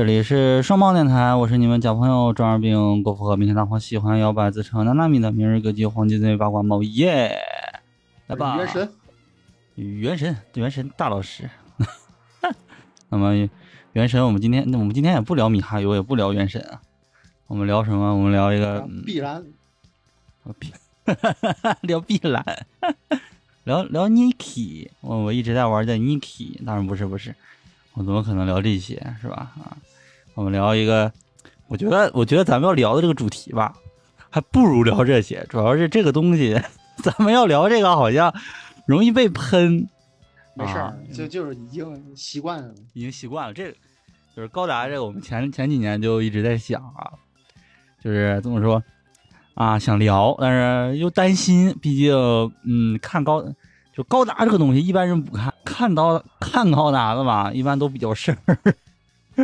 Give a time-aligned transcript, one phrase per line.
[0.00, 7.38] 这里是双胞电台，我是你们假朋友张二病郭富和，明天大黄喜欢摇摆自称娜娜米的明日歌姬黄金贼八卦猫耶，
[8.26, 8.92] 来吧，元神，
[9.74, 11.50] 元神，元神大老师。
[13.10, 13.34] 那么
[13.92, 16.80] 元神，我们今天，那我们今天也不聊米哈游，也不聊元神啊，
[17.46, 18.16] 我们聊什么？
[18.16, 19.44] 我们聊一个必然，
[20.58, 20.72] 必
[21.86, 22.42] 聊碧蓝，
[23.64, 27.34] 聊聊 Niki，我我一直在玩的 Niki，当然不是不是。
[27.92, 29.52] 我怎么可能聊这些，是吧？
[29.58, 29.76] 啊，
[30.34, 31.12] 我们聊一个，
[31.68, 33.74] 我觉得，我觉得咱们要聊的这个主题吧，
[34.30, 35.44] 还不如聊这些。
[35.48, 36.60] 主要是这个东西，
[37.02, 38.34] 咱们要聊这个，好像
[38.86, 39.88] 容易被喷。
[40.54, 43.54] 没事儿，就就是已经习惯了，已经习惯了。
[43.54, 43.76] 这个
[44.34, 47.12] 就是高达，这个我们前前几年就一直在想啊，
[48.02, 48.82] 就是怎么说
[49.54, 50.50] 啊，想聊，但
[50.90, 52.14] 是又担心，毕竟，
[52.64, 53.44] 嗯，看高。
[53.92, 58.38] 就高达这个东西，一般人不看，看到看高达的吧，一般都比较事儿。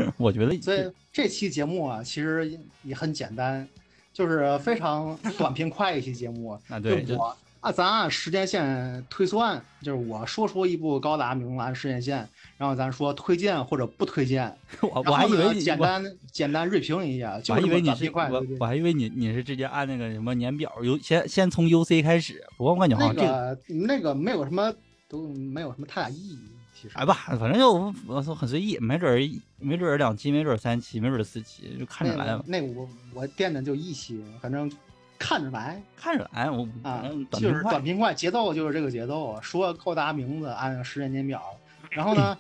[0.17, 3.67] 我觉得，所以这期节目啊，其实也很简单，
[4.13, 6.59] 就是非常短平快一期节目。
[6.69, 12.29] 啊，对，我啊，咱按时间线推算，就是我说出一部高达名兰时间线。
[12.59, 22.43] 然后咱说推荐或者不推荐， 我我还以为简单简单锐评一下，我还以为你是我我还以为你你是直接按那个什么年表，由先先从 U C 开始。
[22.57, 24.73] 不过我感觉好像这个那个没有什么
[25.07, 26.39] 都没有什么太大意义，
[26.79, 27.73] 其实哎吧，反正就
[28.07, 32.45] 我说很随意，没准儿没准儿两期，没准儿三期，没准儿四期，就看着来吧。
[32.47, 34.71] 那我我垫的就一期，反正
[35.19, 41.43] 看着来，看着来，我啊就是短平快，节奏就是这个节奏，说扣大家名字按时间点表，
[41.91, 42.37] 然后呢。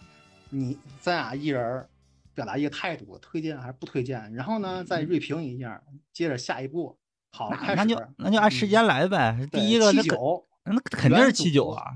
[0.48, 1.84] 你咱俩一人
[2.32, 4.32] 表达一个态度，推荐还是不推荐？
[4.32, 5.82] 然后呢，再锐评一下，
[6.12, 6.96] 接着下一步。
[7.32, 7.76] 好，开始。
[7.76, 9.36] 那就那就按时间来呗。
[9.50, 11.92] 第一个七九，那肯定是七九啊。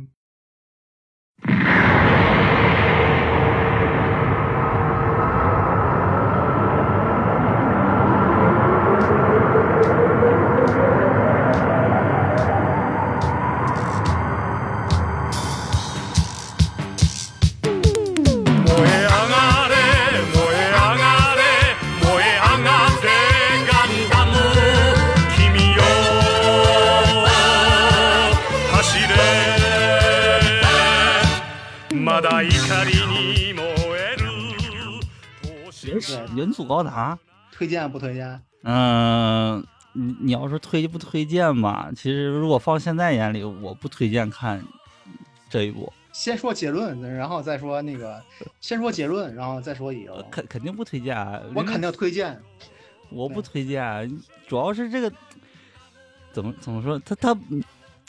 [36.37, 37.19] 元祖高达
[37.51, 38.41] 推荐不推荐？
[38.63, 44.65] 嗯，你你要说推不推荐吧，其实如果放现在眼里，我不推荐看
[45.49, 45.93] 这一部。
[46.13, 48.23] 先说结论，然后再说那个。
[48.61, 50.25] 先说结论，然后再说理由。
[50.31, 51.17] 肯肯定不推荐。
[51.55, 52.41] 我肯定推荐。
[53.11, 55.13] 我不推荐，主要是这个
[56.33, 56.99] 怎么怎么说？
[57.01, 57.37] 他他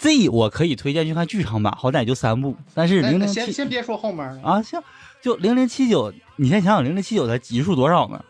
[0.01, 2.57] Z 我可以推荐去看剧场版，好歹就三部。
[2.73, 4.81] 但是零零七先先别说后面啊，行。
[5.21, 8.25] 就零零七九，你先想想零零七九它集数多少呢？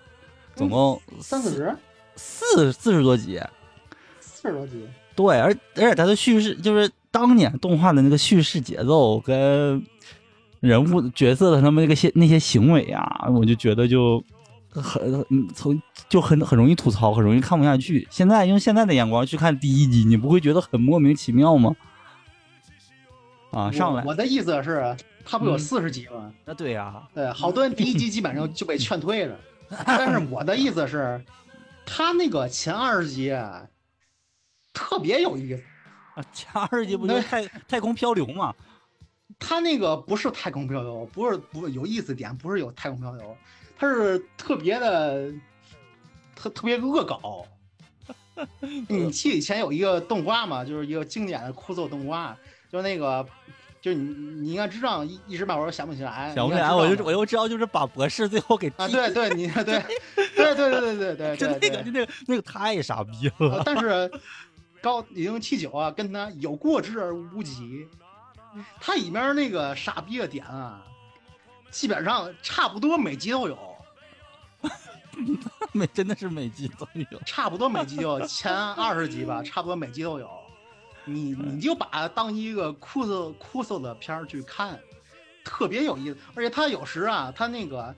[0.53, 1.77] 总共三四十，
[2.17, 3.39] 四四十多集，
[4.19, 4.85] 四十多集。
[5.15, 9.81] 对，而而且它的叙事就是当年动画的那个叙事节奏跟
[10.59, 14.21] 人物角色的他们那个些那些行为啊，我就觉得就
[14.71, 18.07] 很从就很很容易吐槽，很容易看不下去。
[18.11, 21.75] 现在用现在的眼光去看第一集，你不会觉得很莫名其妙吗？
[23.51, 24.95] 啊，上来，我的意思是。
[25.23, 26.33] 他不有四十集吗？
[26.45, 29.39] 那对呀，对，好多人第一集基本上就被劝退了。
[29.85, 31.23] 但是我的意思是，
[31.85, 33.31] 他那个前二十集
[34.73, 35.61] 特别有意思
[36.15, 36.25] 啊。
[36.33, 38.51] 前二十集不就是太太空漂流吗？
[39.37, 43.37] 他那个不是太空漂流，不是不有意思点，不是有太空漂流，
[43.81, 45.31] 他是特别的
[46.35, 47.43] 特特别恶搞。
[48.87, 50.63] 你记以前有一个动画嘛？
[50.63, 52.37] 就是一个经典的酷搜动画，
[52.71, 53.25] 就那个。
[53.81, 56.31] 就你，你应该知道，一一时半会儿想不起来。
[56.35, 59.63] 想不起来，我就我又知道，就是把博士最后给啊， 对对，你对，
[60.35, 63.63] 对对对对对对，就那个就那个那个太傻逼了。
[63.65, 64.11] 但是
[64.81, 67.87] 高零七九啊，跟他有过之而无不及。
[68.79, 70.85] 他里面那个傻逼的点啊，
[71.71, 73.57] 基本上差不多每集都有。
[75.73, 80.29] 每真的是每集都有， 差不多每集有前二十集吧，差不多每集都有。
[81.05, 84.79] 你你就把它当一个酷搜酷搜的片儿去看，
[85.43, 86.17] 特别有意思。
[86.35, 87.93] 而且他有时啊，他那个，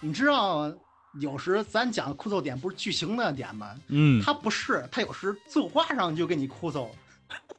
[0.00, 0.72] 你知道，
[1.20, 3.74] 有时咱讲酷搜点不是剧情的点吗？
[3.88, 6.90] 嗯，他不是，他有时作画上就给你酷搜。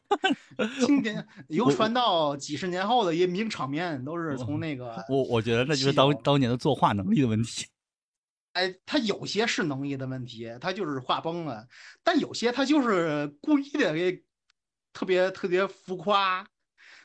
[0.80, 5.04] 经典流传到几十年后的一些名场面，都是从那个。
[5.10, 7.68] 我我觉得那就是当当年的作画能力的问题。
[8.58, 11.68] 哎，他有些是能力的问题，他就是画崩了；
[12.04, 14.24] 但有些他就是故意的给。
[14.94, 16.44] 特别特别浮夸，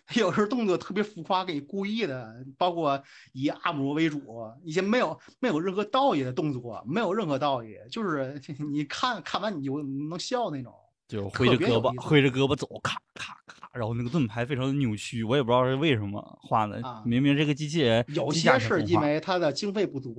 [0.07, 3.03] 他有时候动作特别浮夸，给故意的，包括
[3.35, 8.41] 以阿姆罗为主，一些没有没有任何道义的动作，没有任何道义，就是
[8.73, 10.75] 你看看完你就能笑那种。
[11.07, 16.83] 就挥着胳膊，挥着胳膊走，咔咔咔，然后那个盾牌非常的扭曲，我也不知道是为什么画的。
[17.07, 20.15] 明明这个机器人有些是因为它的经费不足，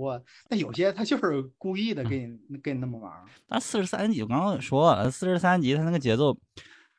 [0.49, 3.11] 那有些它就是故意的给你给你那么玩。
[3.47, 6.35] 但四十三集我刚刚说了，四十三集它那个节奏，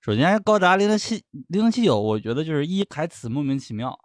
[0.01, 3.99] 首先高达零零七零零七九，我觉得就是一台词莫名其妙，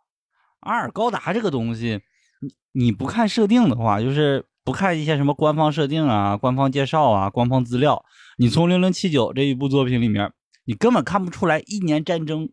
[0.59, 2.01] 二高达这个东西，
[2.41, 8.03] 你你不看设定的话，就是不看一些什么官方设定啊、官方介绍啊、官方资料。
[8.37, 10.31] 你从《零零七九》这一部作品里面，
[10.69, 12.47] 你根本看不出来一年战争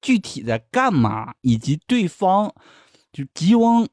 [0.00, 2.50] 具体在干嘛，以及对方
[3.12, 3.86] 就吉翁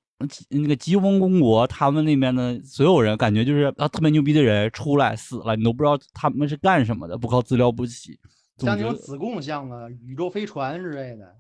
[0.48, 8.18] 那个吉翁公国他们那边的所有人，感觉就是啊特别牛逼的人出来死了，你都不知道他们是干什么的，不靠资料不起。
[8.58, 11.36] 像那种子贡像啊，宇宙飞船之类的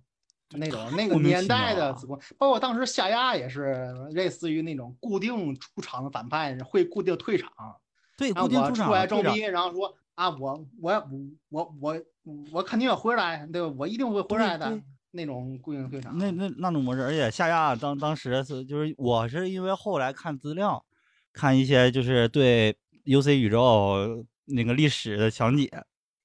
[0.49, 7.49] 那种那个年代的子贡，包括当时夏亚也是类似于那种固定出场的反派，会固定退场。
[8.17, 12.01] 对，然后我出来装逼，然后说啊，我我我我我
[12.65, 13.73] 肯定要回来，对吧？
[13.77, 14.79] 我一定会回来的
[15.11, 16.17] 那种固定退场。
[16.17, 20.83] 那那那种模式，而且夏亚当当时是就是我是因为后来看资料，
[21.33, 25.69] 看一些就是对 U C 宇宙那个历史的详解，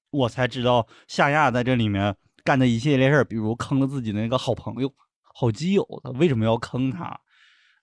[0.09, 7.19] 我才知道夏亚在这里面干的一系列事儿，比如坑了自己的那个好朋友、好基友，他为什么要坑他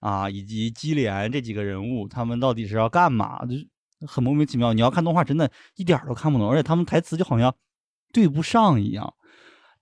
[0.01, 0.29] 啊？
[0.29, 3.45] 以及基连这几个人物，他们到底是要干嘛？
[3.47, 3.55] 就。
[4.09, 7.55] 很莫名其妙，你要看动画，真的一点都看不懂，而且他们台词就好像
[8.12, 9.15] 对不上一样。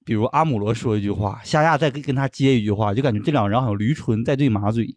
[0.04, 4.96] 比如阿姆罗说一句话，夏亚再跟跟他接一句话，就感觉这两个人好像驴唇在对马嘴，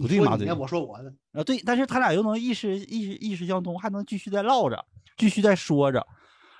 [0.00, 0.52] 不对马嘴。
[0.52, 4.84] 我说我的啊，对，但是他俩又能意识意识意识相通，还能继续再唠着，
[5.16, 5.98] 继续再说着，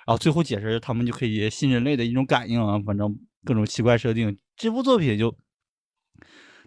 [0.05, 4.37] 然后最后解释他们就可以新人类的一种感应啊，反正各种奇怪设定。
[4.55, 5.35] 这部作品就。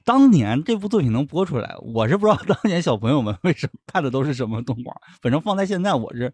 [0.05, 4.95] 当年这部作品能播出来，我是不知道当年小朋友们为什么看的都是什么动画。
[5.21, 6.33] 反正放在现在，我是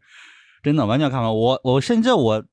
[0.62, 2.44] 真的完全看完我我甚至我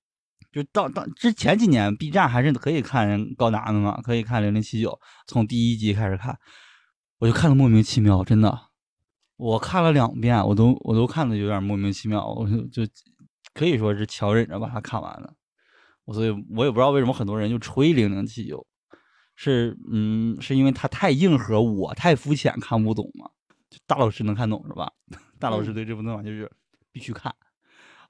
[0.52, 6.38] 就到到之前几年，B 站还是可以看高达的嘛，可以看零零七九，从第一集开始看，
[7.20, 8.68] 我就看的莫名其妙，真的，
[9.38, 12.84] 我看了两遍，我都我都看的有点莫名其妙，我就就
[13.54, 15.34] 可以说是强忍着把它看完了。
[16.06, 18.66] 我所以我也不知道为什么很多人就吹零零七九。
[19.34, 23.28] 是，嗯，是因为它太硬核，我太肤浅，看不懂嘛。
[23.70, 24.92] 就大老师能看懂是吧？
[25.40, 26.52] 大老师对这部动画就是
[26.92, 27.34] 必须看，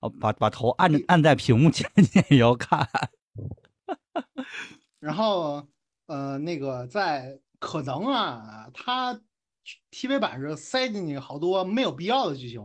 [0.01, 2.87] 哦，把把头按着按在屏幕前你也要看。
[4.99, 5.65] 然后，
[6.07, 9.19] 呃，那个在可能啊，它
[9.91, 12.61] TV 版是塞进去好多没有必要的剧情。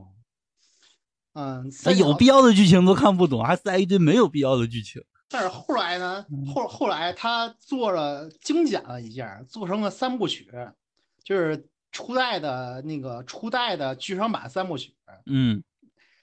[1.35, 5.03] 嗯，有必要的剧情都看不懂，还塞一堆没有必要的剧情。
[5.29, 6.25] 但是后来呢？
[6.55, 10.51] 后后来他做了精简了一下，做成了三部曲，
[11.23, 14.95] 就是初代的那个初代的剧场版三部曲。
[15.27, 15.63] 嗯，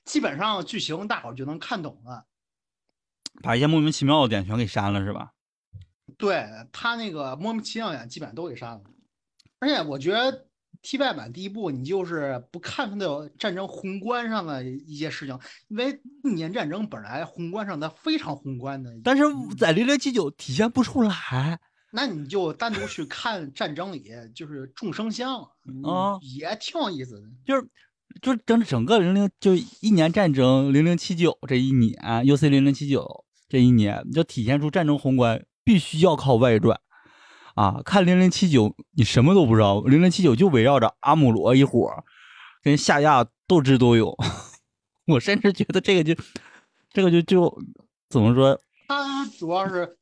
[0.05, 2.25] 基本上剧情大伙就能看懂了，
[3.41, 5.31] 把一些莫名其妙的点全给删了，是吧？
[6.17, 8.83] 对他那个莫名其妙点基本上都给删了，
[9.60, 10.48] 而且我觉得。
[10.81, 19.24] T 外版第一部，你就是不看它的战争宏观上的一些事情，因为一年战争本来宏观上它非常宏观的，但是
[19.57, 21.57] 在零零七九体现不出来。
[21.89, 25.41] 那你就单独去看战争里，就是众生相
[25.86, 27.27] 啊，也挺有意思的。
[27.45, 27.65] 就是
[28.22, 31.93] 就整整个零零就一年战争零零七九这一年
[32.25, 36.79] ，UC 零零七九这一年，就体现出战争宏观必须要靠外传。
[37.55, 39.82] 啊，看零零七九，你什么都不知道。
[39.82, 41.91] 零零七九就围绕着阿姆罗一伙
[42.62, 44.15] 跟夏亚斗智斗勇。
[45.08, 46.15] 我甚至觉得这个就，
[46.91, 47.62] 这个就就
[48.10, 48.60] 怎么说？
[48.88, 49.98] 他主要是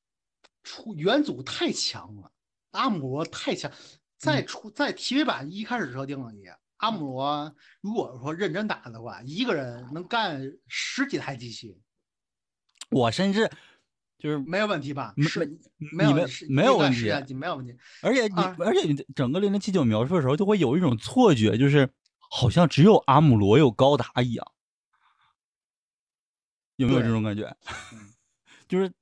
[0.63, 2.31] 出元祖太强了，
[2.71, 3.71] 阿姆罗太强。
[4.17, 6.43] 再出在 TV 版一开始设定里，
[6.81, 11.79] 阿姆罗如果说认真打的话，一个人能干十几台机器。
[12.91, 13.49] 我甚至。
[14.21, 15.15] 就是没有问题吧？
[15.17, 15.23] 没
[15.91, 16.13] 没有
[16.47, 17.75] 没有问题，没有问题。
[18.03, 21.89] 而且你而且你整个零零七九描述的时候，就会有一种错觉，就是
[22.29, 24.45] 好像只有阿姆罗有高达一样，
[26.75, 27.57] 有没有这种感觉？
[28.69, 28.93] 就是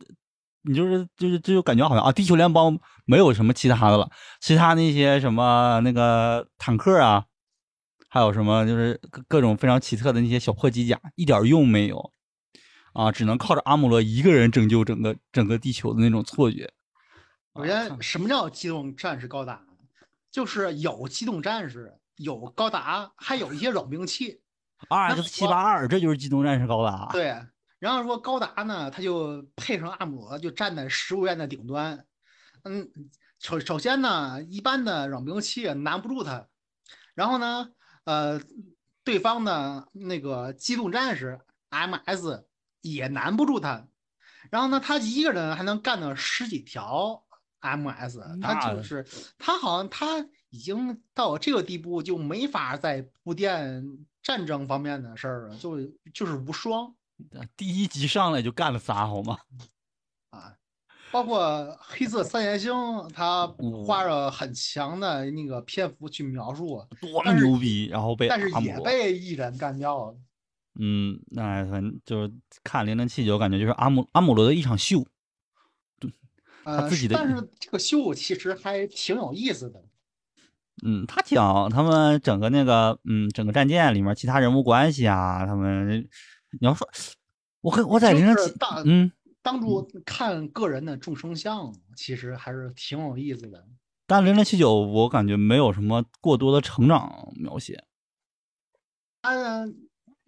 [0.62, 4.10] 你就是就是就感觉好像啊，地球联邦没有什么其他的了，
[4.40, 7.26] 其他那些什么那个坦克啊，
[8.10, 12.12] 还有什么就是各种非常奇特的那些小破机甲，一点用没有。
[12.92, 16.74] 啊，只能靠着阿姆罗一个人拯救整个整个地球的那种错觉。
[17.56, 19.62] 首先，什么叫机动战士高达？
[20.32, 24.42] 就是有机动战士，有高达，还有一些冷兵器。
[24.90, 27.10] RX 七八二，这就是机动战士高达。
[27.12, 27.36] 对，
[27.78, 32.06] 然后说高达呢，它就配上阿姆罗，就站在食物链的顶端。
[32.64, 32.90] 嗯，
[33.40, 36.48] 首首先呢，一般的冷兵器难不住它，
[37.14, 37.70] 然后呢，
[38.10, 38.42] 呃，
[39.04, 41.40] 对方的那个机动战士
[41.70, 42.44] MS
[42.82, 43.88] 也难不住他，
[44.50, 47.24] 然后呢，他一个人还能干到十几条
[47.62, 49.06] MS，他就是
[49.38, 53.86] 他好像他已经到这个地步，就没法再铺垫
[54.24, 55.78] 战争方面的事儿了，就
[56.12, 56.96] 就是无双
[57.56, 59.38] 第一集上来就干了仨，好吗？
[60.32, 60.56] 啊。
[61.12, 62.72] 包括黑色三眼星，
[63.14, 67.88] 他嗯花了很强的那个篇幅去描述，多么牛逼！
[67.88, 70.18] 然后被但是也被一人干掉了。
[70.80, 72.32] 嗯，那反正就是
[72.64, 75.04] 看零零七九，感觉就是阿姆阿姆罗的一场秀。
[76.00, 76.12] 对，
[76.64, 79.84] 他，自己的但是这个秀其实还挺有意思的。
[80.86, 86.08] 嗯，他讲他们整个那个嗯整个战舰里面其他人物关系啊，他们
[86.60, 86.88] 你要说，
[87.60, 88.54] 我跟我在零零七
[88.86, 93.66] 嗯，当初看个人的众生相，其实还是挺有意思的。
[94.06, 97.84] 但零零七九我感觉没有什么过多的成长描写。
[99.22, 99.68] 他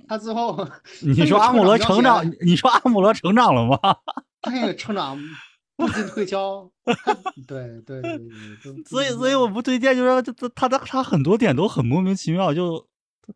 [0.07, 0.67] 他最后
[1.01, 3.77] 你说阿姆罗成长，你说阿姆罗成长了吗？
[4.41, 5.17] 他那个成长
[5.75, 7.13] 不进推销，他
[7.47, 8.19] 对对对
[8.85, 12.87] 所以所以我不推荐，就是他他他他很多点都很莫名其妙，就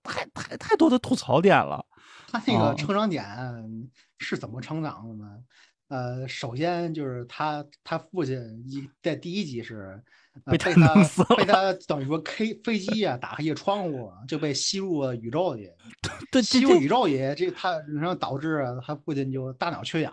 [0.03, 1.85] 太太太多的吐槽点了。
[2.39, 3.25] 他那哦个成长点
[4.19, 5.43] 是怎么成长的呢？
[5.87, 10.01] 呃，首先就是他他父亲一在第一集是、
[10.45, 10.95] 呃、被被他
[11.35, 15.69] 被他等于说 K 飞机啊打开一个窗户就被吸入了宇宙里，
[16.01, 20.11] 对，这吸入宇宙里，这他然后导致他父亲就大脑缺氧，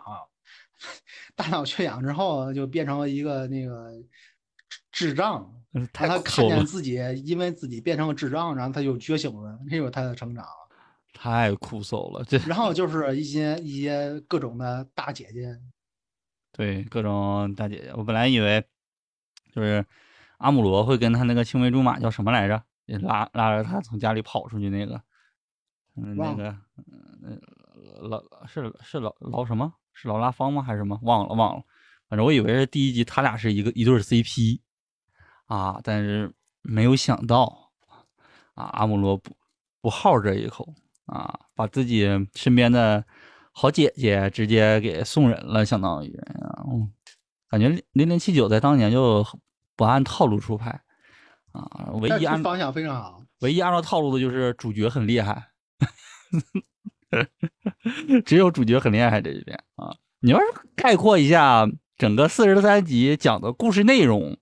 [1.35, 3.91] 大脑缺氧之后就变成了一个那个
[4.69, 5.51] 智智障，
[5.91, 10.45] 他看见，自己因为自己变成了智障，然后他就觉醒了，这就是他的成长。
[11.13, 12.25] 太酷搜了。
[12.25, 15.59] 这然后就是一些一些各种的大姐姐，
[16.53, 18.65] 对各种大姐姐，我本来以为
[19.53, 19.85] 就是
[20.39, 25.01] 阿姆罗会跟他那个青梅竹马叫什么来着，拉拉着他从家里跑出去那个，
[25.97, 26.57] 嗯，那个，
[27.23, 27.41] 嗯，
[28.01, 29.73] 老是是老老什么？
[29.93, 30.63] 是老拉芳吗？
[30.63, 30.99] 还是什么？
[31.03, 31.63] 忘了忘了。
[32.09, 34.61] 反正我以为是第一集他俩是一个一对儿 CP
[35.47, 37.73] 啊，但是没有想到
[38.55, 39.35] 啊，阿姆罗不
[39.81, 40.75] 不好这一口
[41.13, 43.05] 啊，把自己身边的
[43.53, 46.91] 好姐姐直接给送人了，相当于啊，嗯
[47.51, 49.23] 感觉零零七九在当年就
[49.77, 50.81] 不按套路出牌
[51.53, 53.23] 啊，唯一按方向非常好。
[53.41, 55.51] 唯一按照套路的就是主角很厉害，
[58.25, 59.95] 只有主角很厉害这一点啊。
[60.21, 64.39] 你要是概括一下整个四十三集讲的故事内容，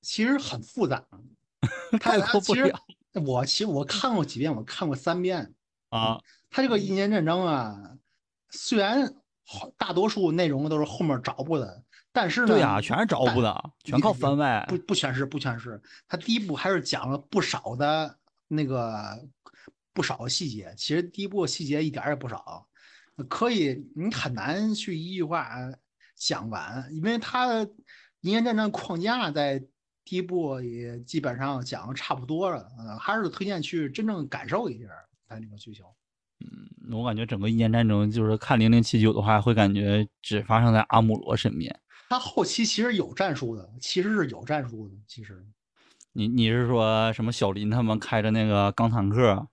[0.00, 1.04] 其实很复杂，
[2.00, 2.80] 概括不了
[3.14, 5.54] 我其实我看过几遍，我看过三遍。
[5.90, 6.20] 啊。
[6.50, 7.96] 他这个一年战争啊，
[8.50, 9.12] 虽然
[9.44, 14.78] 好大多数内容都是后面找补的，但是呢，对呀、全是找补的，全靠番外不。
[14.78, 15.82] 不全是不全是。
[16.06, 18.16] 他第一部还是讲了不少的
[18.46, 19.20] 那个
[19.92, 22.66] 不少细节，其实第一部细节一点儿也不少，
[23.28, 25.50] 可以你很难去一句话
[26.14, 27.62] 讲完，因为他
[28.20, 29.60] 一年战争框架在
[30.04, 34.88] 第一部也基本上讲的差不多了，呃，还是推荐去真正感受一下
[35.26, 35.84] 它那个剧情。
[36.40, 41.74] 嗯我感觉整个一年战争就是看零零七九的话，会感觉只发生在阿姆罗身边。
[42.10, 45.42] 他后期其实有战术的，其实是有战术的，其实。
[46.12, 47.32] 你你是说什么？
[47.32, 49.48] 小林他们开着那个钢坦克，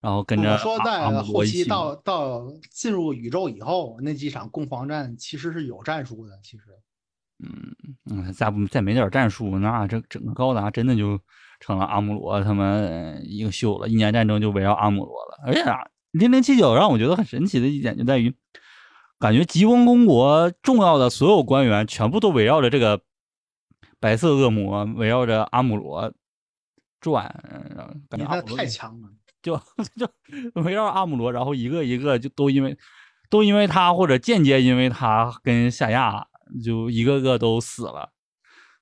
[0.00, 6.38] 然后跟着我说在姆后期到到进入宇宙以后，那几场攻防战其实是有战术的。
[6.42, 6.64] 其实
[7.40, 7.74] 嗯
[8.10, 11.18] 嗯，再不再没点战术，那这整个高达真的就
[11.60, 13.88] 成了阿姆罗他们呃一个秀了。
[13.88, 15.78] 一年战争就围绕阿姆罗了，而且啊，
[16.12, 18.34] 零零七九让我觉得很神奇的一点就在于，
[19.18, 23.00] 感觉吉翁公国重要的所有官员全部都围绕着这个
[24.00, 26.12] 白色恶魔，围绕着阿姆罗
[27.00, 27.26] 转，
[27.76, 29.08] 呃感觉阿姆罗太强了。
[29.40, 29.56] 就
[29.96, 30.08] 就
[30.62, 32.76] 围绕阿姆罗，然后一个一个就都因为
[33.30, 36.26] 都因为他或者间接因为他跟夏亚
[36.62, 38.10] 就一个个都死了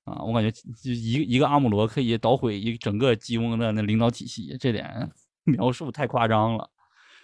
[0.04, 0.22] 啊！
[0.22, 5.10] 我感觉就一个一个阿姆罗可以捣毁一整个吉翁的那领导体系，这点
[5.44, 6.70] 描述太夸张了。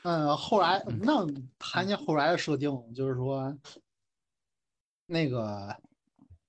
[0.03, 1.25] 嗯，后来那
[1.59, 3.57] 谈见后来的设定，就是说，
[5.07, 5.77] 那个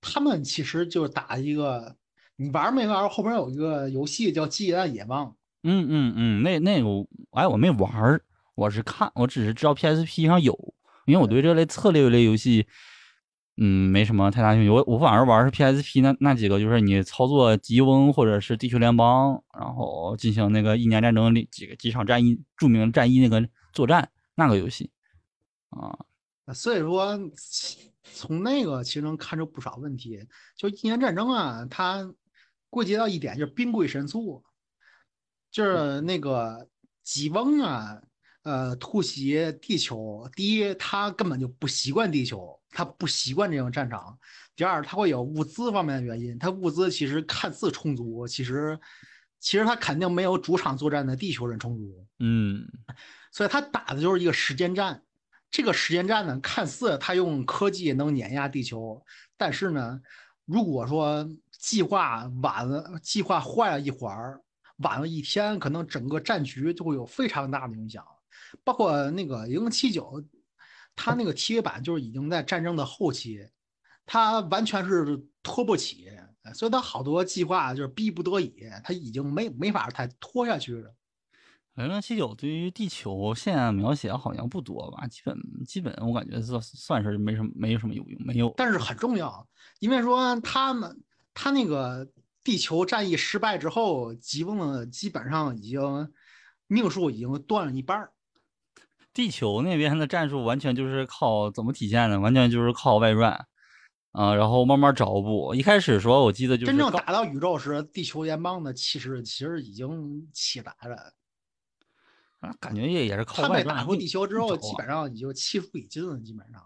[0.02, 1.96] 他们其实就是打一个，
[2.36, 3.08] 你玩没玩？
[3.08, 5.28] 后边有一个游戏叫《基弹野望》，
[5.62, 8.24] 嗯嗯嗯，那那个我哎我没玩儿，
[8.56, 10.58] 我是看，我只是知道 PSP 上有，
[11.06, 12.62] 因为我对这类策略类游戏。
[12.62, 12.74] 嗯，
[13.58, 14.70] 嗯没什么太大兴趣。
[14.70, 24.90] 我我反而玩是 PSP 那那几个，就是你操作吉翁或者是地球联邦，然后进行那个一年战争里几个几场战役著名战役那个作战那个游戏
[25.70, 26.54] 啊。
[26.54, 27.18] 所以说，
[28.14, 30.20] 从那个其实能看出不少问题。
[30.58, 32.14] 就一年战争啊，它
[32.70, 34.44] 归结到一点就是兵贵神速，
[35.52, 36.68] 就是那个
[37.04, 38.02] 吉翁啊，
[38.42, 40.28] 呃，突袭地球。
[40.36, 44.18] 第一，他根本就不习惯地球，他不习惯这种战场；
[44.56, 48.80] 第二，他会有物资方面的原因，他物资其实看似充足，其实
[49.40, 52.06] 其实他肯定没有主场作战的地球人充足。
[52.20, 52.66] 嗯，
[53.32, 55.02] 所以他打的就是一个时间战。
[55.52, 59.00] 这个时间战呢，看似他用科技能碾压地球，
[59.38, 60.02] 但是呢，
[60.46, 64.42] 如果说计划晚了，计划坏了一会儿，
[64.78, 68.04] 晚了一天，可能整个战局就会有非常大的影响。
[68.64, 70.24] 包括那个零零七九，
[70.96, 73.40] 他那个 TV 版就是已经在战争的后期，
[74.06, 76.08] 他完全是拖不起，
[76.54, 80.94] 所以他好多计划就是逼不得已，他已经没没法再拖下去了。
[81.76, 85.36] 零零七九对于地球线描写好像不多吧，基本
[85.66, 88.54] 基本我感觉算算是没什么没有什么有用，没有。
[88.56, 89.48] 但是很重要，
[89.80, 91.02] 因为说他们
[91.34, 92.08] 他那个
[92.44, 96.14] 地球战役失败之后，吉翁基本上已经
[96.68, 98.08] 命数已经断了一半
[99.14, 102.20] 地球那边的战术完全就是靠怎么体现呢？
[102.20, 103.46] 完全就是靠外传
[104.12, 105.54] 啊，然后慢慢找补。
[105.56, 111.14] 一开始说我记得就是真正打到宇宙时，地球联邦的气势其实已经起来了。
[112.60, 113.74] 感觉也也是靠外传。
[113.74, 116.20] 打回地球之后，基本上也就气数已尽了。
[116.20, 116.62] 基本上，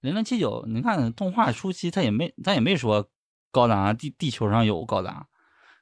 [0.00, 3.06] 零零七九，你看动画初期，他也没，他也没说
[3.50, 5.26] 高达地地球上有高达，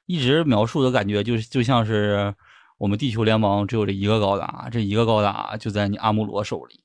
[0.05, 2.35] 一直描述的感觉就是就像是
[2.81, 6.83] 我们地球联盟只有这一个高达，这一个高达就在你阿姆罗手里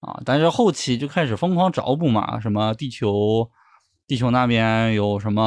[0.00, 0.20] 啊。
[0.26, 3.50] 但是后期就开始疯狂找补嘛，什么地球
[4.06, 5.42] 地球那边有什么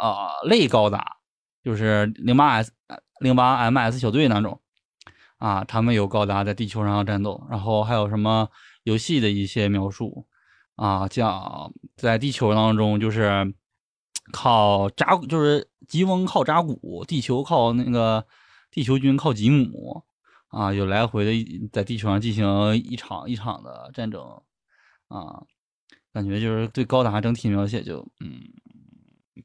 [0.00, 1.18] 呃类高达，
[1.62, 2.72] 就是零八 S
[3.20, 4.58] 零八 MS 小队那种。
[5.36, 8.48] 啊，他们有高达在地球上战斗，然后还有什么
[8.84, 10.26] 游戏的一些描述
[10.76, 13.54] 啊，讲在地球当中就是
[14.32, 18.26] 靠扎，就是吉翁靠扎古，地球靠那个
[18.70, 20.04] 地球军靠吉姆
[20.48, 24.22] 啊，有来回的在地球上进行一场一场的战争
[25.08, 25.44] 啊，
[26.12, 28.40] 感觉就是对高达整体描写就嗯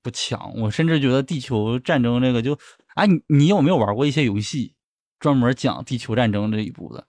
[0.02, 2.58] 不强，我甚至觉得地球战争这个就
[2.96, 4.76] 哎，你你有没有玩过一些游戏？
[5.20, 7.08] 专门讲地球战争这一部的，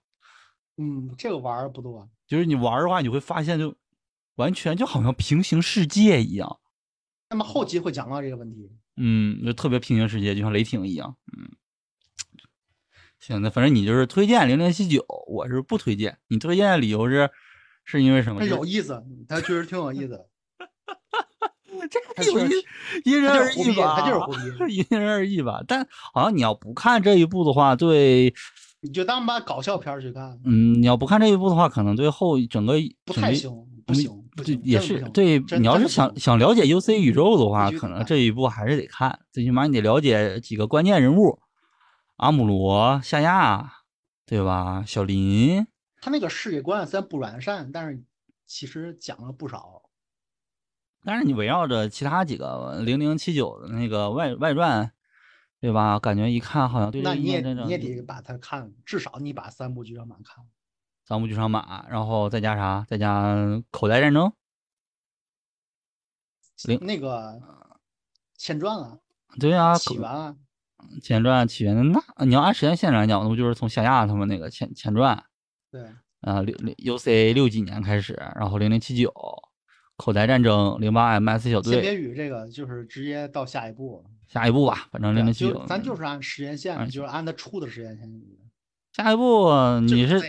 [0.76, 2.08] 嗯，这个玩儿不多。
[2.28, 3.74] 就是你玩的话，你会发现就
[4.36, 6.60] 完全就好像平行世界一样。
[7.30, 8.70] 那么后期会讲到这个问题。
[8.96, 11.16] 嗯，就特别平行世界，就像雷霆一样。
[11.36, 11.50] 嗯，
[13.26, 16.18] 行，那反正你就是推荐零零七九，我是不推荐。
[16.28, 17.30] 你推荐的理由是
[17.82, 18.38] 是因为什么？
[18.40, 20.20] 它有意思，它确实挺有意思。
[22.16, 22.52] 这个有因
[23.04, 25.62] 因人而异吧，它就是因人而异吧。
[25.66, 28.34] 但好像你要不看这一部的话，对，
[28.82, 30.38] 你就当把搞笑片去看。
[30.44, 32.74] 嗯，你要不看这一部的话，可能对后整个
[33.06, 33.50] 不太行，
[33.86, 35.38] 不行，对也是对。
[35.58, 39.18] 你要是想想了解 UC 宇宙的话，可能这一部还是得看。
[39.32, 41.38] 最起码你得了解几个关键人物，
[42.16, 43.82] 阿姆罗、夏亚，
[44.24, 44.84] 对吧？
[44.86, 45.66] 小林。
[46.00, 48.02] 他那个世界观虽然不完善，但是
[48.46, 49.82] 其实讲了不少。
[51.02, 54.92] 但是你围绕着其他几个零零七九的那个外外传，
[55.60, 55.98] 对吧？
[55.98, 57.02] 感觉一看好像对。
[57.02, 60.50] 那你也你也得把它看，至少你把三部剧场版看了。
[61.04, 62.86] 三部剧场版，然后再加啥？
[62.88, 63.36] 再加
[63.70, 64.32] 口袋战争。
[66.64, 67.42] 零那个
[68.36, 68.98] 前传啊。
[69.38, 69.76] 对啊。
[69.76, 70.36] 起源啊。
[71.02, 75.22] 前传起源，那你要按时间线来讲，那不就是从夏亚他们那个前前传？
[75.70, 75.82] 对。
[76.20, 79.12] 啊，六六 U C 六几年开始，然后零零七九。
[79.96, 88.10] 口袋战争零八 MS 小队，先别语这个就是直接到下一步，下一步吧，反正零零七九，咱就是按时间线，就是按它出的时间线。
[88.92, 90.20] 下一步你是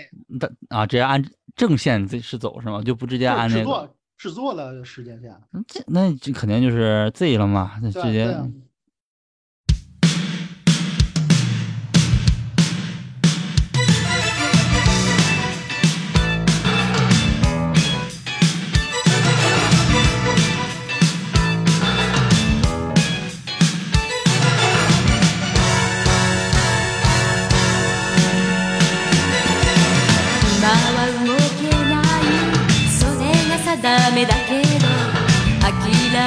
[0.70, 1.24] 啊，直接按
[1.56, 2.80] 正线这是走是吗？
[2.84, 5.36] 就不直接按那个制作制作的时间线？
[5.68, 8.38] 这那这肯定就是 Z 了嘛，那直接。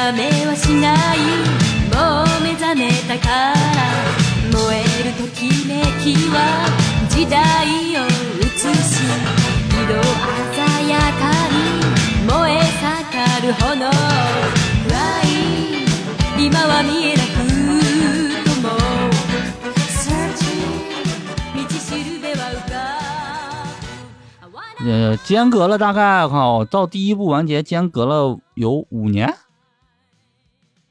[0.08, 1.18] 諦めはしない
[1.92, 3.54] もう目覚めたから
[4.50, 6.64] 燃えるときめきは
[7.10, 7.36] 時代
[7.94, 9.04] を映し
[9.70, 10.00] 色
[10.54, 11.52] 鮮やかに
[12.26, 13.84] 燃え盛る炎
[14.88, 17.36] 暗い今は見えなく
[18.44, 18.66] とも
[21.54, 22.72] 道しるべは浮か
[24.48, 24.56] ぶ
[24.90, 29.34] 呃，间隔了大概我看哦，到第一部完结间隔了有五年，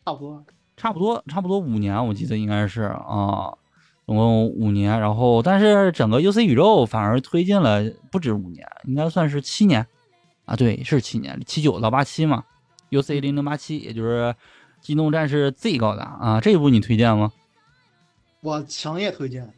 [0.08, 0.46] 差不多。
[0.78, 3.52] 差不多差不多五年，我记得应该是啊，
[4.06, 4.98] 总共五年。
[5.02, 9.86] 然后，但是整个 UC 宇宙反而推进了不止五年，应该算是七年
[10.46, 12.46] 啊，对，是七年，七九到八七嘛。
[12.92, 14.34] UC 零零八七，也就是
[14.80, 17.34] 机动战士 Z 高达啊，这一部你推荐吗？
[18.40, 19.52] 我强烈推荐。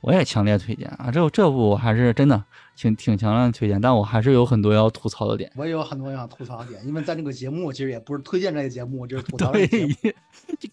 [0.00, 1.10] 我也强烈推荐啊！
[1.12, 2.42] 这这部还是真的
[2.82, 5.50] 挺挺强烈推荐，但我还是有很多要吐槽的点。
[5.54, 9.92] 我也有很多想吐槽的点，因为在这个节目其实也不是推荐这个节目，就是吐槽这个节目。
[10.02, 10.14] 对，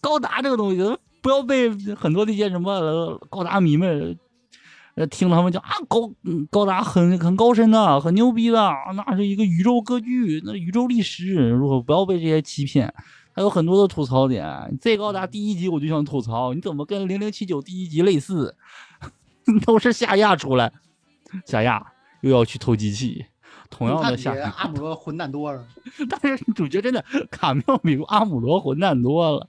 [0.00, 4.18] 高达这个东西，不要被很多那些什么高达迷们，
[4.96, 6.10] 呃，听他们讲啊，高
[6.50, 8.58] 高达很很高深的，很牛逼的，
[8.96, 12.92] 那是一个宇宙歌剧，那宇宙历史，如果不要被这些欺骗。
[13.32, 14.44] 还有很多的吐槽点。
[14.80, 18.56] 这高达第一集我就想吐槽，你怎么跟零零七九第一集类似？
[19.64, 20.72] 都是夏亚出来，
[21.46, 23.26] 夏亚又要去偷机器，
[23.70, 24.50] 同样的夏亚。
[24.58, 25.66] 阿姆罗混蛋多了，
[26.08, 29.48] 但是主角真的卡妙比阿姆罗混蛋多了。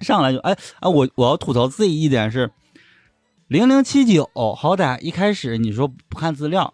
[0.00, 2.50] 上来就哎哎，我我要吐槽 Z 一点是，
[3.48, 6.72] 零零七九好歹一开始你说不看资料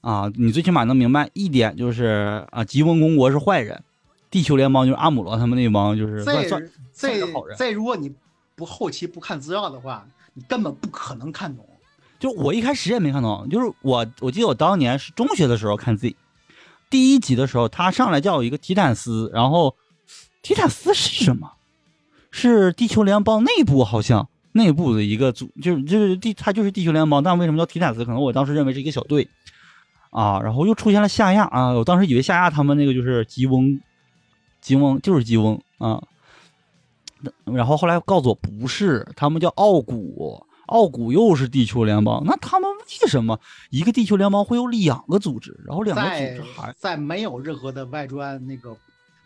[0.00, 3.82] 啊，你最起码能明白一点就是啊，吉翁公国是坏人，
[4.30, 7.56] 地球联邦就是阿姆罗他们那帮就是算算算好人。
[7.56, 8.12] 再如果你
[8.56, 10.06] 不后期不看资料的话。
[10.36, 11.64] 你根本不可能看懂，
[12.24, 13.46] 就我一开始也没看懂。
[13.50, 16.16] 就是我，我记得我当年是中学的时候看 Z，
[16.88, 19.76] 第一集的时候，他上来叫我一个提坦斯，然后
[20.40, 21.52] 提坦斯是什么？
[22.30, 28.06] 是地球联邦内部好像内部的一个组，就是就是地，他就是地球联邦，但为什么叫提坦斯？
[28.06, 29.28] 可能我当时认为是一个小队
[30.08, 30.40] 啊。
[30.42, 33.78] 然后又出现了夏亚啊，我当时以为夏亚他们那个就是吉翁，
[34.62, 36.02] 吉翁就是吉翁啊。
[37.44, 42.22] 然后后来告诉我不是，他们叫奥古，奥古又是地球联邦。
[42.24, 43.38] 那他们为什么
[43.70, 45.58] 一个地球联邦会有两个组织？
[45.66, 48.76] 然后两个组织还在没有任何的外传那个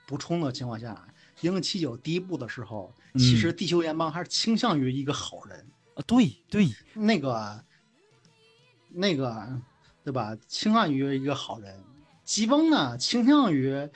[0.07, 0.96] 补充的情况下，
[1.40, 7.64] 零零七九第一部的时候，其实地球联邦还是倾向于一个好人啊，对对，那个
[8.90, 9.48] 那个
[10.05, 10.37] 对吧？
[10.46, 11.79] 倾向于一个好人，
[12.24, 13.88] 吉翁呢倾向于。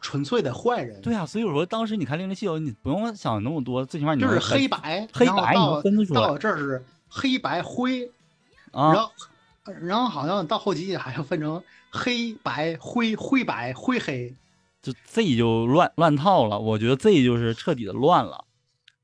[0.00, 6.20] 纯粹的坏人，对啊，所以我说当时你看《零零七九》，你不用想那么多，最起码你就是黑白，黑白你分得出来。
[6.20, 8.10] 到这是黑白灰，
[8.72, 9.10] 啊，然后
[9.80, 14.34] 然后好像到后期还要分成黑白灰灰白灰黑，
[14.82, 16.58] 就 Z 就乱乱套了。
[16.58, 18.44] 我觉得 Z 就是彻底的乱了，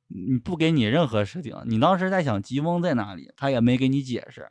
[0.08, 4.42] 你不给你任何设定，你当时在想吉翁在哪里，他也没给你解释。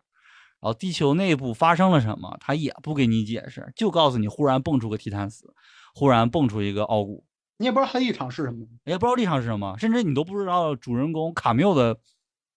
[0.61, 5.53] 然后地球内部发生了什么，他也不给你解释，就告诉你忽然蹦出个提坦斯。
[5.93, 7.23] 忽然蹦出一个傲骨，
[7.57, 11.99] 你也不知道他立场是什么，也不知道立场是什么，甚至你都不知道主人公卡缪的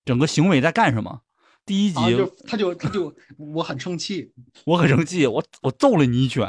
[0.04, 1.20] 整个行为在干什么。
[1.64, 2.00] 第一集
[2.46, 4.32] 他就他就 我很生气，
[4.64, 6.44] 我很生气，我我揍了你一拳，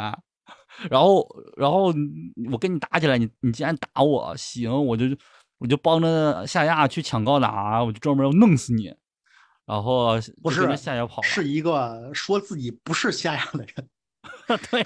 [0.90, 1.94] 然后然后
[2.52, 5.06] 我跟你打起来，你你竟然打我，行，我就
[5.60, 8.94] 我就帮着夏亚去抢高达，我就专门要弄死你。
[9.66, 13.88] 然后不是夏亚跑，是一个说自己不是夏亚的人，
[14.70, 14.84] 对。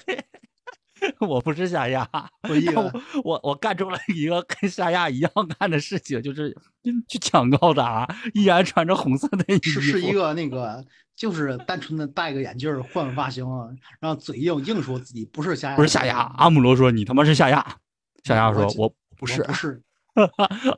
[1.20, 2.08] 我不是夏亚，
[2.44, 6.56] 我我我干出了一个跟夏亚一样干的事情，就是
[7.08, 9.80] 去抢高达，依然穿着红色的衣服。
[9.80, 10.84] 是是一个那个，
[11.16, 13.46] 就是单纯的戴个眼镜换个发型，
[14.00, 16.32] 然后嘴硬硬说自己不是夏亚，不是夏亚。
[16.38, 17.78] 阿姆罗说你他妈是夏亚，
[18.24, 19.82] 夏亚说我不是不是。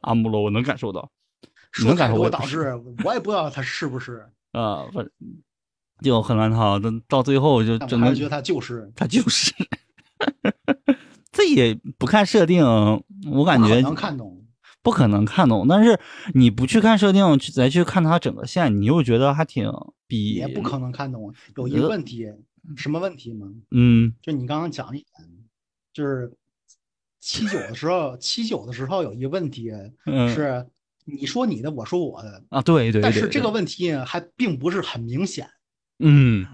[0.01, 1.09] 阿姆罗我能感受到，
[1.85, 2.73] 能感受到导致
[3.05, 4.85] 我也不知道他是不是 啊，
[6.01, 9.53] 就很乱套，到到最后就真的觉得他就是他就是。
[11.31, 12.63] 这也不看设定，
[13.31, 14.45] 我感觉能看懂，
[14.81, 15.67] 不可能看懂。
[15.67, 15.99] 但是
[16.33, 19.71] 你不去看设定，去再去看它整个线，你又觉得还挺
[20.07, 21.33] 比也不可能看懂。
[21.55, 22.31] 有一个问题，
[22.75, 23.47] 什么问题吗？
[23.71, 25.07] 嗯，就你刚刚讲一点，
[25.93, 26.31] 就是
[27.19, 29.71] 七九的时候，七九的时候有一个问题
[30.33, 30.65] 是，
[31.05, 33.01] 你说你的，我说我的啊，对对。
[33.01, 35.49] 但是这个问题还并不是很明显。
[35.99, 36.45] 嗯，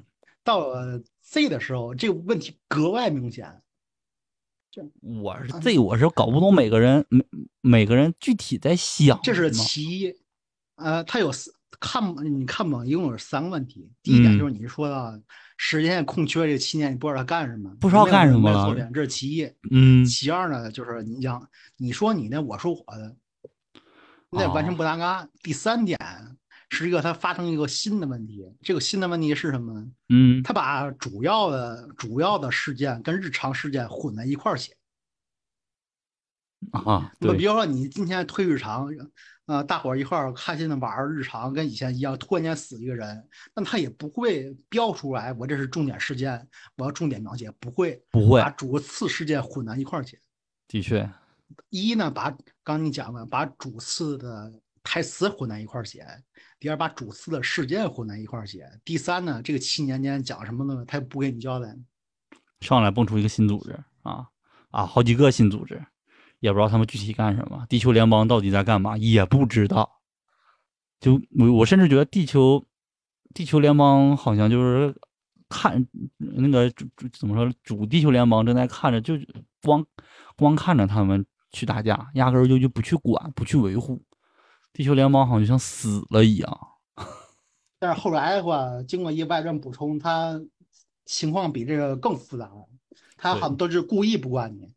[0.43, 1.01] 到了
[1.35, 3.61] Z 的时候，这个问题格外明显。
[5.01, 7.25] 我是这，我是搞不懂每个人每
[7.59, 9.19] 每个人具体在想。
[9.21, 10.15] 这是其一，
[10.75, 11.29] 呃，他有
[11.77, 13.91] 看你看吧，一共有三个问题。
[14.01, 15.21] 第一点就是你说的
[15.57, 18.73] 时间空缺这七年，你不知道他干什么，不知道干什么了。
[18.93, 19.43] 这是其一。
[19.71, 20.05] 嗯。
[20.05, 23.13] 其二呢，就是你讲，你说你的，我说我的，
[24.29, 25.27] 那完全不搭嘎。
[25.43, 25.99] 第三点
[26.69, 29.85] 是一个它发生一个新的问题，这个新的问题是什么？
[30.09, 34.75] 嗯，它把主要的主要的事件跟日常事件混在一块儿写。
[36.71, 38.89] 啊，那对比如说你今天推日常，
[39.45, 46.47] 呃，大伙儿一块儿开心的玩儿日常，跟以前一样，突然间死一个人，那他也不会标出来，我这是重点事件，
[46.77, 50.19] 我要重点描写，不会，不会把主次事件混在一块儿写。
[50.67, 51.07] 的确，
[51.69, 54.51] 一呢，把刚你讲的，把主次的
[54.85, 55.99] 台词混在一块儿写；
[56.59, 60.85] 第二，把主次的事件混在一块儿写；第三呢，这个七年间讲什么呢？
[60.85, 61.75] 他也不给你交代。
[62.61, 64.27] 上来蹦出一个新组织啊
[64.69, 65.83] 啊，好几个新组织，
[66.39, 67.65] 也不知道他们具体干什么。
[67.67, 70.01] 地球联邦到底在干嘛，也不知道。
[70.99, 72.63] 就我我甚至觉得地球
[73.33, 74.95] 地球联邦好像就是
[75.49, 75.85] 看
[76.17, 76.71] 那个
[77.11, 79.15] 怎么说，主地球联邦正在看着，就
[79.63, 79.83] 光
[80.37, 84.01] 光看着他们去打架，压根儿就就不去管，不去维护。
[84.75, 86.67] 地球联邦好像就像死了一样。
[87.79, 90.37] 但是后来的话，经过一外传补充，他
[91.05, 92.67] 情况比这个更复杂了。
[93.15, 94.69] 他好像都是故意不管你。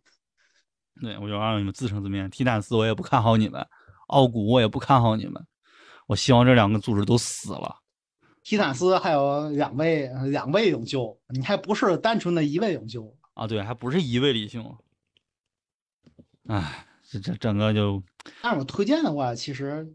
[1.00, 2.28] 对，我就让你们自生自灭。
[2.28, 3.66] 提坦斯我也不看好你们，
[4.06, 5.44] 奥古我也不看好你们。
[6.06, 7.76] 我希望这两个组织都死了。
[8.44, 13.16] 提坦斯还有两位两位永救，你还不是单纯的一位永救。
[13.34, 14.78] 啊，对，还不是一位李兄。
[16.46, 18.02] 唉，这这整个就
[18.42, 19.88] 但是我推荐的话，其实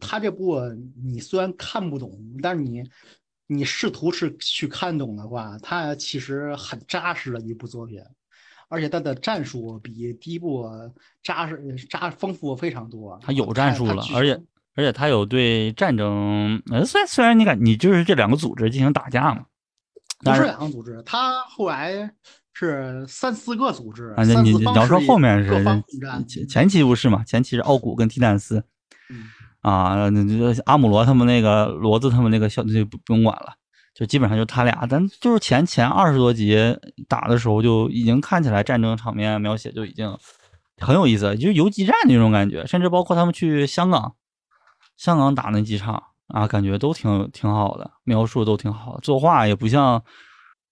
[0.00, 0.60] 他这部
[1.04, 2.82] 你虽然看不懂，但是你
[3.46, 8.00] 你试图是去看懂的话，它其实很扎实的一部作品，
[8.68, 10.66] 而且它的战术比第一部
[11.22, 13.18] 扎实扎丰富非常多。
[13.22, 14.42] 他有战术了而且
[14.74, 19.44] 而且他有对战争，呃，虽然虽然你感你就是这两个组织进行打架嘛，
[20.20, 22.10] 不是两个组织，他后来
[22.54, 25.64] 是三四个组织，啊，你你要说后面是。
[26.28, 27.24] 前前期不是嘛？
[27.24, 28.64] 前期是奥古跟提坦斯
[29.10, 29.24] 嗯
[29.62, 33.54] 啊，那这阿姆罗他们那个骡子他们那个小就不不用管了，
[33.94, 34.86] 就基本上就他俩。
[34.88, 36.56] 但就是前前二十多集
[37.08, 40.16] 打的时候，就已经看起来战争场面描写就已经
[40.78, 44.14] 很有意思，就是游击战那种感觉，甚至包括他们去香港，
[44.96, 50.02] 香港打那几场啊，感觉都挺挺好的，描述都挺好的，作画也不像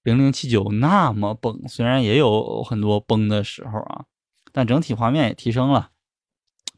[0.02, 4.04] 零零七九那么崩，虽然也有很多崩的时候啊，
[4.52, 5.90] 但整体画面也提升了。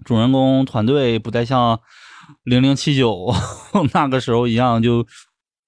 [0.05, 1.81] 主人公团队不再像
[2.43, 3.33] 零零七九
[3.95, 5.07] 那个时候一样就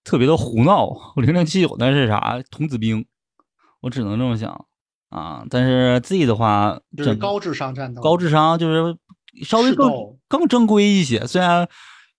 [0.03, 0.91] 特别的胡闹。
[1.17, 3.07] 零零七九那是啥童子兵，
[3.81, 4.67] 我只能这么想
[5.11, 5.45] 啊。
[5.49, 8.97] 但是 Z 的话，就是高智商战斗，高智商就是
[9.45, 9.93] 稍微更
[10.27, 11.25] 更正规一些。
[11.29, 11.69] 虽然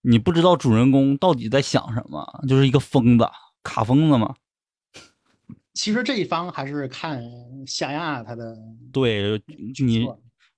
[0.01, 3.29] 你不知道主人公到底在想什么，就是一个疯子，
[3.61, 4.33] 卡疯子嘛。
[5.75, 7.21] 其实这一方还是看
[7.67, 8.57] 夏亚他的
[8.91, 10.07] 对角你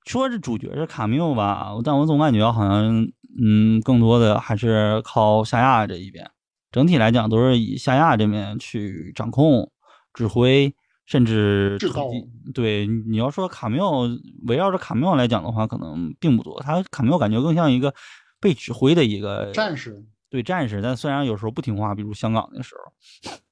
[0.06, 3.06] 说是主角是卡缪吧，但我总感觉好像，
[3.44, 6.30] 嗯，更多的还是靠夏亚这一边。
[6.72, 9.70] 整体来讲，都是以夏亚这边去掌控、
[10.14, 10.74] 指挥，
[11.06, 12.08] 甚至制造
[12.54, 14.08] 对，你要说卡缪
[14.48, 16.62] 围绕着卡缪来讲的话，可能并不多。
[16.62, 17.94] 他卡缪感觉更像一个
[18.40, 20.06] 被指挥的一个战士。
[20.30, 22.92] 对战士，但虽然有时候不听话，比如香港的时候，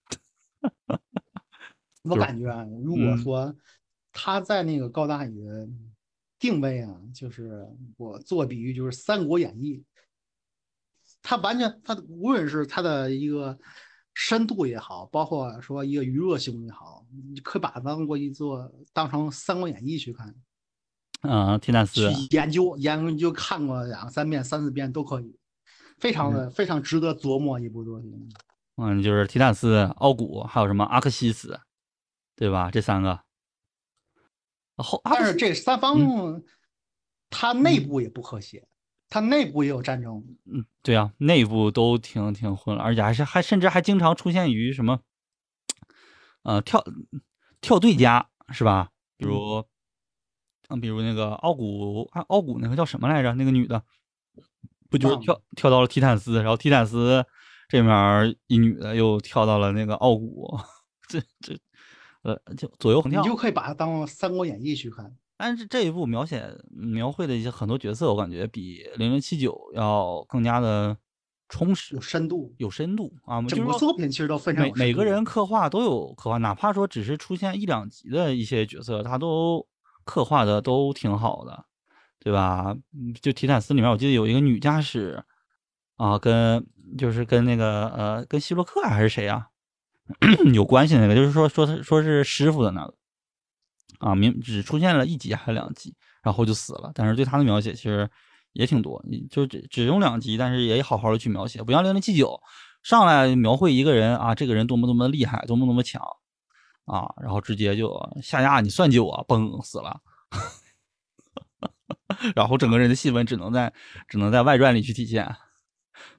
[0.10, 0.20] 就
[0.94, 1.25] 是
[2.06, 3.06] 我感觉啊，如嗯。
[3.06, 3.56] 果说
[4.12, 5.68] 他在那个高大宇的
[6.40, 9.78] 定位啊，就是我做比喻，就是《三国演义》，
[11.22, 13.58] 他完全他的无论是他的一个
[14.14, 20.34] 深度也好，包括说一个娱乐性也好，你可以把它当过一座当成《三国演义》去看，
[21.22, 25.38] 嗯，提坦去斯，研究研究看过两三遍、三四遍都可以，
[25.98, 28.30] 非常的非常值得琢磨一部作品。
[28.78, 31.60] 嗯，就是提坦斯、奥古，还有什么阿克西斯，
[32.36, 32.70] 对吧？
[32.72, 33.22] 这三个。
[34.78, 36.44] 后，阿克西但是这三方，
[37.30, 38.68] 它内部也不和谐，
[39.10, 40.22] 它内部也有战争。
[40.46, 45.00] 嗯，对啊，内部都挺挺混乱，而且还是还甚至还经常出现于什么，
[46.44, 46.84] 呃，跳
[47.62, 48.92] 跳对家是吧？
[49.18, 49.64] 比如，
[50.68, 53.34] 嗯，比如那个奥古，啊，奥古那个叫什么来着？
[53.36, 53.82] 那个女的，
[54.90, 57.26] 不就是跳跳到了提坦斯，然后提坦斯
[57.70, 60.60] 这面一女的又跳到了那个奥古，
[61.08, 61.58] 这这，
[62.26, 63.22] 呃，就左右横跳。
[63.22, 65.16] 你就可以把它当《三国演义》去看。
[65.38, 70.98] 但是这一部描写描绘的一些很多角色，我感觉比零零七九要更加的
[71.50, 73.42] 充实有，深度，有深度啊。
[73.44, 79.68] 就整个是说作品其实都非常每每个人刻画都有刻画，哪怕说只是出现一两集的一些角色，他都
[80.04, 81.66] 刻画的都挺好的，
[82.20, 82.76] 对吧？
[82.94, 85.24] 嗯就提坦斯里面，我记得有一个女驾驶
[85.98, 86.66] 啊，跟
[86.98, 89.50] 就是跟那个呃，跟希洛克还是谁啊
[90.54, 92.94] 有关系的那个，就是说说他说是师傅的那个
[94.00, 96.92] 啊，明只出现了一集还是两集，然后就死了。
[96.94, 98.10] 但是对他的描写其实
[98.54, 102.40] 也挺多，就只只用两集，但是也好好的去描写，不像零零七九
[102.84, 106.02] 上来描绘一个人啊，这个人多么多么厉害，多么多么强
[106.86, 110.02] 啊，然后直接就夏亚你算计我，嘣死了。
[112.36, 113.74] 然后整个人的戏份只能在
[114.08, 115.36] 只能在外传里去体现。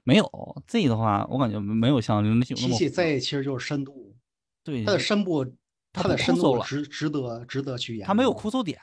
[0.07, 4.15] 没有 Z 的话，我感觉没有像零零七九那么提起 Z 其实就是深度，
[4.63, 5.45] 对它的深度，
[5.91, 8.07] 它的深度值值得值得去研究。
[8.07, 8.79] 它没有哭诉点，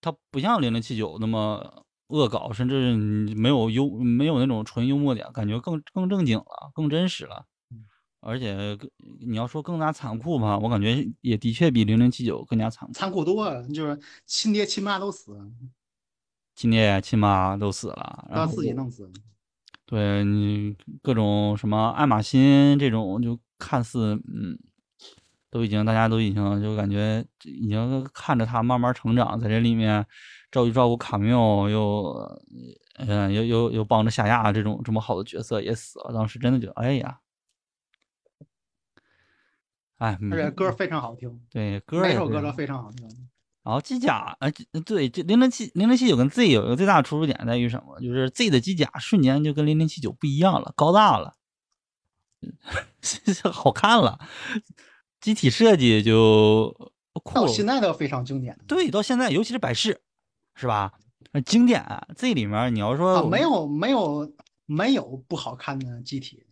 [0.00, 2.96] 它不像零零七九那么恶搞，甚至
[3.34, 7.44] 没有幽没有那种纯幽默点，感觉更更正经了，更真实了。
[8.20, 12.94] 而且更你要说更加残酷吧，我感觉也的确比零零七九更加残酷。
[12.94, 15.46] 残酷多了，就是亲爹亲妈都死了，
[16.58, 19.08] 亲爹亲妈都死了，然后自己弄死。
[19.86, 24.58] 对你各种什么爱马仕这种，就看似嗯，
[25.50, 30.04] 都已经大家都已经就感觉已经看着他慢慢成长，在这里面
[30.50, 32.40] 照顾照顾卡缪，又
[32.96, 37.20] 嗯又又又帮着夏亚这种这么好的角色也死了，当时真的觉得哎呀，
[39.98, 43.08] 哎，而且嗯歌非常好听，对歌每首歌都非常好听。
[43.68, 44.50] 然后机甲，呃，
[44.86, 48.00] 对，这零零七零零七九跟 Z 有一个最大的出入点在于什么？
[48.00, 51.34] 就是 Z 的机甲瞬间就跟零零七九不一样了，高大了，
[53.52, 54.18] 好看了，
[55.20, 56.74] 机体设计就
[57.12, 57.42] 酷了。
[57.42, 58.58] 到现在都非常经典。
[58.66, 60.00] 对，到现在，尤其是百事，
[60.54, 60.94] 是吧？
[61.32, 61.84] 呃经典
[62.16, 64.32] 这里面，你要说、啊，没有没有
[64.64, 66.46] 没有不好看的机体，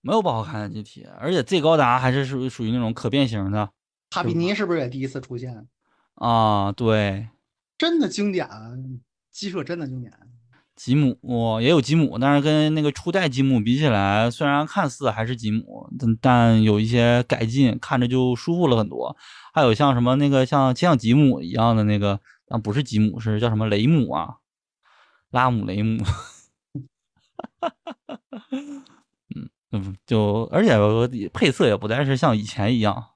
[0.00, 3.70] 没有不好看的机体，而且 Z 高达还是属于属于那种可变形的
[4.12, 5.68] 哈比尼是不是也第一次出现？
[6.22, 7.30] 啊，对，
[7.76, 8.48] 真的经典，
[9.32, 10.12] 鸡舍真的经典。
[10.76, 11.18] 吉姆
[11.60, 19.16] 也有吉姆，但是跟那个初代吉姆比起来，虽然看似还是吉姆，但但有一些改进，看着就舒服了很多。
[19.52, 24.36] 还有像什么那个像像吉姆一样的那个，但不是吉姆，是叫什么雷姆啊，
[25.30, 26.04] 拉姆雷姆。
[29.34, 33.06] 嗯嗯，就而且配色也不再是像以前一样，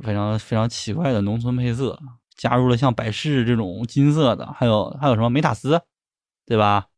[0.00, 2.00] 非常非常奇怪的农村配色，
[2.40, 5.80] 加入了像百事这种金色的，还有还有什么梅塔斯。
[6.46, 6.88] 对吧？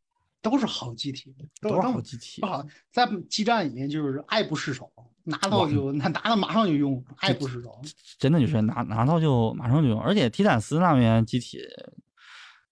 [0.40, 2.46] 都是好机体，都都是好机体不。
[2.46, 4.90] 好，在基站里面就是爱不释手，
[5.24, 7.78] 拿到就拿拿到马上就用， 爱不释手。
[8.18, 11.59] 真的就是拿拿到就马上就用，而且提坦斯那边机体，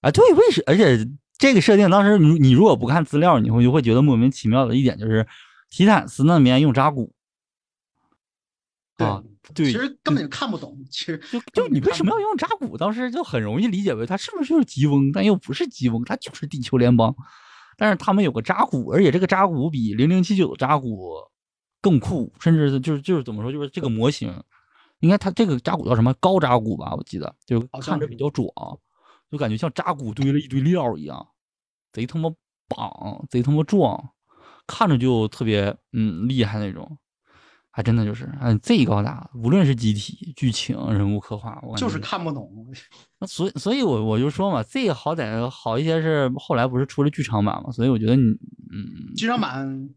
[0.00, 0.62] 啊，对，为什？
[0.66, 1.06] 而且
[1.37, 5.28] 这个设定当时你你如果不看资料，你会就会觉得莫名其妙的一点就是
[5.68, 7.12] 提坦斯那边用扎古
[8.96, 9.22] 啊，
[9.55, 10.79] 对，其实根本就看不懂。
[10.90, 12.76] 其实就就你为什么要用扎古？
[12.76, 17.14] 当时就很容易理解为他是不是就是吉翁，但又不是吉翁，他就是地球联邦。
[17.76, 21.14] 但是他们有个扎古，而且这个扎古比零零七九的扎古
[21.81, 24.31] 更酷，甚至就是就是怎么说，就是这个模型，
[24.98, 26.94] 应该他这个扎古叫什么高扎古吧？
[26.94, 28.46] 我记得就看着比较壮，
[29.31, 31.26] 就感觉像扎古堆了一堆料一样，
[31.92, 32.31] 贼他妈
[32.68, 34.11] 棒，贼他妈壮，
[34.66, 36.98] 看着就特别嗯厉害那种。
[37.72, 42.50] 还真的就是，嗯，，Z 高大，无论是机体、剧情、人物刻画，我就是看不懂。
[43.18, 49.88] 那所以，所以我我就说嘛，这个好歹好一些是后来不是出了剧场版嘛，所以我觉得你，嗯，剧场版，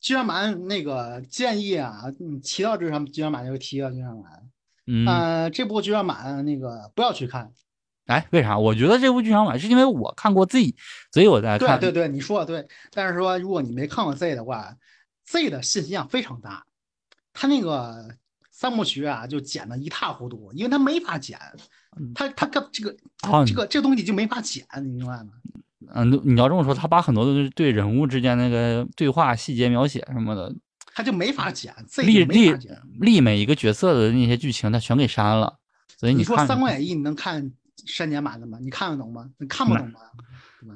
[0.00, 4.32] 剧场版那个建议啊，你提到剧场剧场版就提到剧场版。
[4.86, 7.50] 嗯，呃，这部剧场版那个不要去看。
[8.06, 8.58] 哎，为啥？
[8.58, 10.74] 我觉得这部剧场版是因为我看过 Z，
[11.12, 11.80] 所以我在看。
[11.80, 12.68] 对对对，你说的对。
[12.90, 14.74] 但是说，如果你没看过 Z 的话
[15.24, 16.64] ，Z 的信息量非常大。
[17.34, 18.08] 他那个
[18.50, 21.38] 三部曲啊，就剪的一塌糊涂，因为他没法剪，
[22.14, 25.32] 他他个这个啊这个这个东西就没法剪，你明白吗？
[25.94, 30.54] 嗯，你要这么说，他把很多的对人物之间那个对话细节描写什么的，
[30.94, 32.80] 他就没法剪立就没法剪。
[33.00, 35.58] 立每一个角色的那些剧情，他全给删了。
[35.98, 37.52] 所以你说《三国演义》，你能看
[37.84, 38.58] 删减版的吗？
[38.62, 39.28] 你看得懂吗？
[39.38, 40.00] 你看不懂吗？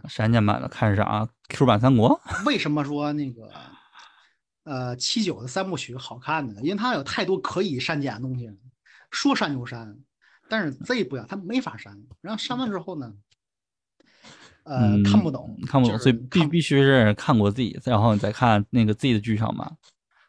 [0.09, 2.21] 删减版的看啥？Q 版三国？
[2.44, 3.51] 为什么说那个
[4.69, 6.61] 呃七九的三部曲好看的？
[6.61, 8.51] 因为它有太多可以删减的东西，
[9.11, 9.97] 说删就删。
[10.51, 11.99] 但是 Z 不一样，它没法删。
[12.21, 13.12] 然后删完之后呢，
[14.64, 19.77] 呃，嗯看不懂，看不懂，所以必必须是看过 Z，然后你再看那个 Z 的剧场版。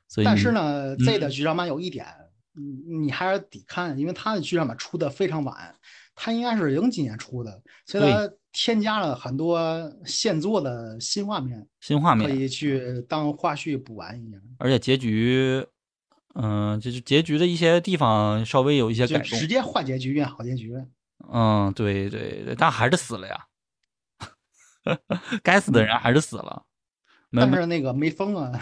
[0.08, 2.06] 所以但是呢，Z 的嗯剧场版有一点，
[2.54, 5.76] 你你还是得看，因为它的剧场版出的非常晚，
[6.16, 9.60] 它应该是零几年出的，所以对它添加了很多
[10.06, 14.42] 现做的新画面，新画面可，以去当花絮补完一样。
[14.58, 15.66] 而且结局，
[16.36, 19.48] 嗯、就是结局的一些地方稍微有一些改动直。
[19.48, 20.74] 接换结局变好结局。
[21.32, 23.46] 嗯，对对对，但还是死了呀，
[25.44, 26.64] 该死的人还是死了。
[27.32, 28.60] 但是那个没封啊，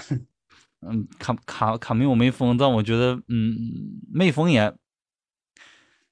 [0.81, 3.55] 嗯，卡卡卡缪没封，但我觉得，嗯，
[4.11, 4.73] 没封也，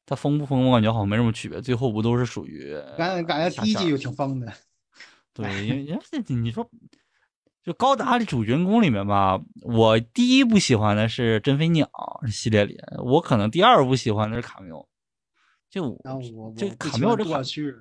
[0.05, 1.61] 他疯不疯，我感觉好像没什么区别。
[1.61, 4.53] 最后不都是属于感感觉第一季就挺疯的。
[5.33, 6.69] 对，因为因为这你说，
[7.63, 11.89] 就高达的主人公里面吧，我第一部喜欢的是真飞鸟
[12.31, 14.87] 系列里，我可能第二部喜欢的是卡缪，
[15.69, 17.75] 就我这卡缪这孩多去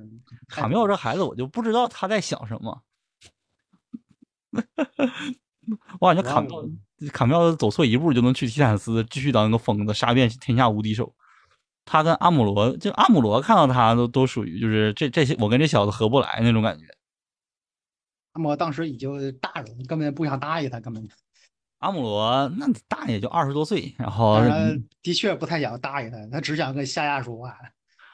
[0.49, 2.83] 卡缪这孩子，我就不知道他在想什么。
[6.01, 6.71] 我感觉卡缪
[7.13, 11.15] 卡缪走错一步就能去提坦斯，继续当一个疯子，杀遍天下无敌手。
[11.85, 16.87] 他跟阿姆罗，就阿姆罗看到他都都属于就是这这些，我跟这小子合不来那种感觉。
[18.33, 19.11] 阿姆罗当时已经
[19.41, 21.07] 大人，根本不想搭理他，根本。
[21.79, 27.55] 阿姆罗那大也就二十多岁，然后当然的确不太想搭理他，他只想跟夏亚说话。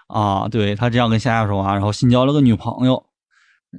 [0.08, 3.06] 啊，对他只想跟夏亚说话，然后新交了个女朋友。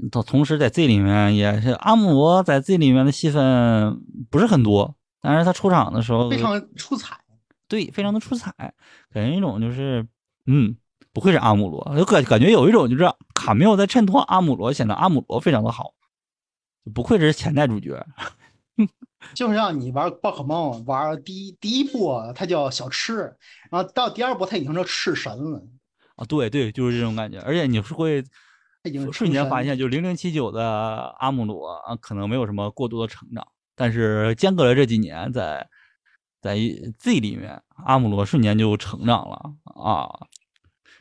[0.10, 7.21] 他同时在这里面也是阿姆罗在这里面的戏份不是很多，但是他出场的时候非常出彩。
[7.72, 8.54] 对，非常的出彩，
[9.14, 10.06] 给人一种就是，
[10.46, 10.76] 嗯，
[11.14, 15.94] 不愧是阿姆罗，就感感觉有一种就是卡缪在衬托阿姆罗，显得阿姆罗非常的好，
[16.94, 18.06] 不愧是潜在主角。
[19.34, 23.38] 就像你玩宝可梦，玩第一第一部他叫小吃，
[23.70, 25.64] 然后到第二部他已经是赤神了。
[26.18, 28.22] 啊，对对，就是这种感觉，而且你是会
[29.14, 33.48] 瞬间发现，就零零七九的阿姆罗啊，可能没有什么过多的成长，
[33.78, 35.70] 但是间隔了这几年，在
[36.42, 36.56] 在
[36.98, 40.10] Z 里面，阿姆罗瞬间就成长了啊，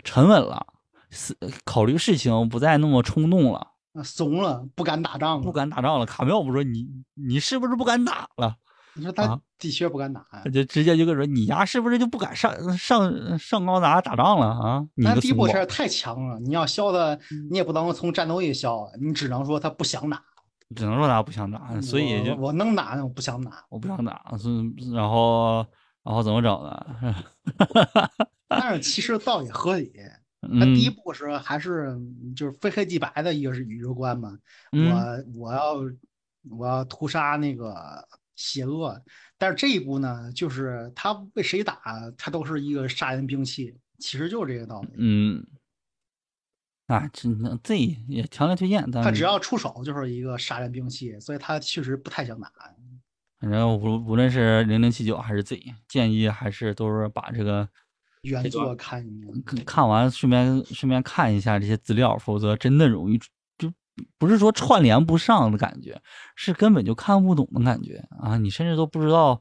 [0.04, 0.66] 沉稳了，
[1.10, 6.04] 思考虑事情不再那么冲动了，啊怂了，不敢打仗了，不敢打仗了。
[6.04, 8.56] 卡缪不说你你是不是不敢打了？
[8.94, 14.86] 你说他的确不敢打，他就直接就跟说你丫是不是就不敢上上上高达打仗了啊？
[14.96, 20.22] 你但个怂宝第一波实在太强了，你要削他，嗯你也不能从战斗力削，你只能说他不想打。
[20.76, 23.64] 只能说他不想打，所以就我我能打，我不想打。
[23.68, 24.48] 我不想打，是
[24.92, 25.66] 然后
[26.02, 27.14] 然后怎么整呢？
[28.48, 29.92] 但是其实倒也合理。
[30.42, 31.94] 他嗯第一步是还是
[32.34, 34.38] 就是非黑即白的一个是宇宙观嘛，
[34.72, 34.90] 嗯
[35.36, 35.74] 我我要
[36.48, 38.02] 我要屠杀那个
[38.36, 38.98] 邪恶，
[39.36, 41.82] 但是这一步呢，就是他为谁打，
[42.16, 44.88] 他都是一个杀人兵器，其实就是这个道理。
[44.96, 45.46] 嗯，
[46.90, 47.76] 啊，真的这
[48.08, 52.50] 也强烈推荐，但他只要出手就是一个杀人兵器，所以他确实不太想打。
[53.38, 57.66] 反正无无论是零零七九还是 Z，建议还是都是把这个
[58.22, 63.18] 原作看一遍，看看完，顺便顺便看一下这些资料，否则真的容易
[63.56, 63.72] 就
[64.18, 65.98] 不是说串联不上的感觉，
[66.36, 68.36] 是根本就看不懂的感觉啊！
[68.36, 69.40] 你甚至都不知道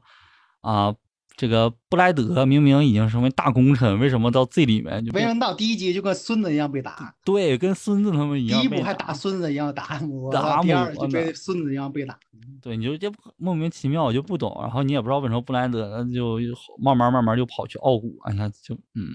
[0.62, 0.94] 啊，
[1.36, 7.14] 这个布莱德明明已经成为大功臣，为什么到最里面就没人到第一集就跟孙子一样被打？
[7.24, 12.18] 对跟孙子他们一样第一部还打孙子一样打我，打第二我就被孙子一样被打。
[12.60, 16.38] 对，你就这莫名其妙，我就不懂，然后你也不知道为什么布莱德就
[16.78, 19.08] 慢慢慢慢就跑去奥古，哎呀，就嗯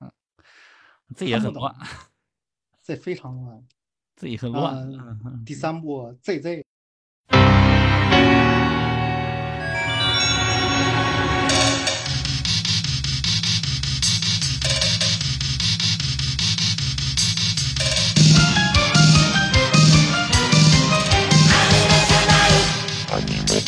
[0.00, 0.10] 嗯，
[1.16, 1.74] 这也很乱，
[2.84, 3.62] 这非常乱。
[4.20, 4.90] 这也很乱。
[5.46, 6.64] 第三部 ZZ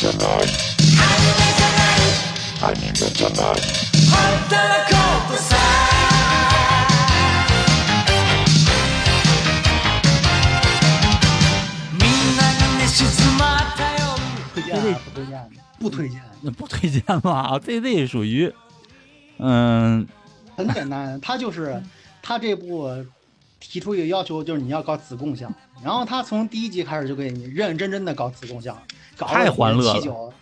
[4.88, 4.96] こ
[5.28, 5.56] うとさ
[11.92, 12.00] みん
[12.36, 13.04] なが寝静
[13.38, 14.00] まった夜
[14.54, 15.46] 推荐啊不推荐？
[15.78, 16.22] 不推荐。
[16.40, 17.58] 那不推荐吧？
[17.58, 18.50] ZZ 属于，
[19.38, 20.08] 嗯
[20.56, 21.82] 很简单，他就是
[22.22, 23.04] 他这部
[23.60, 25.52] 提出一个要求，就是你要搞子共享，
[25.82, 28.80] 然后他从第一集开始就给你认认真真的搞子共享，
[29.21, 30.33] 搞太欢乐了，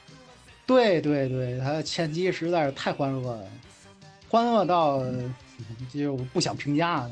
[0.65, 3.43] 对对对，他前期实在是太欢乐了，
[4.29, 5.03] 欢乐到
[5.91, 7.05] 就不想评价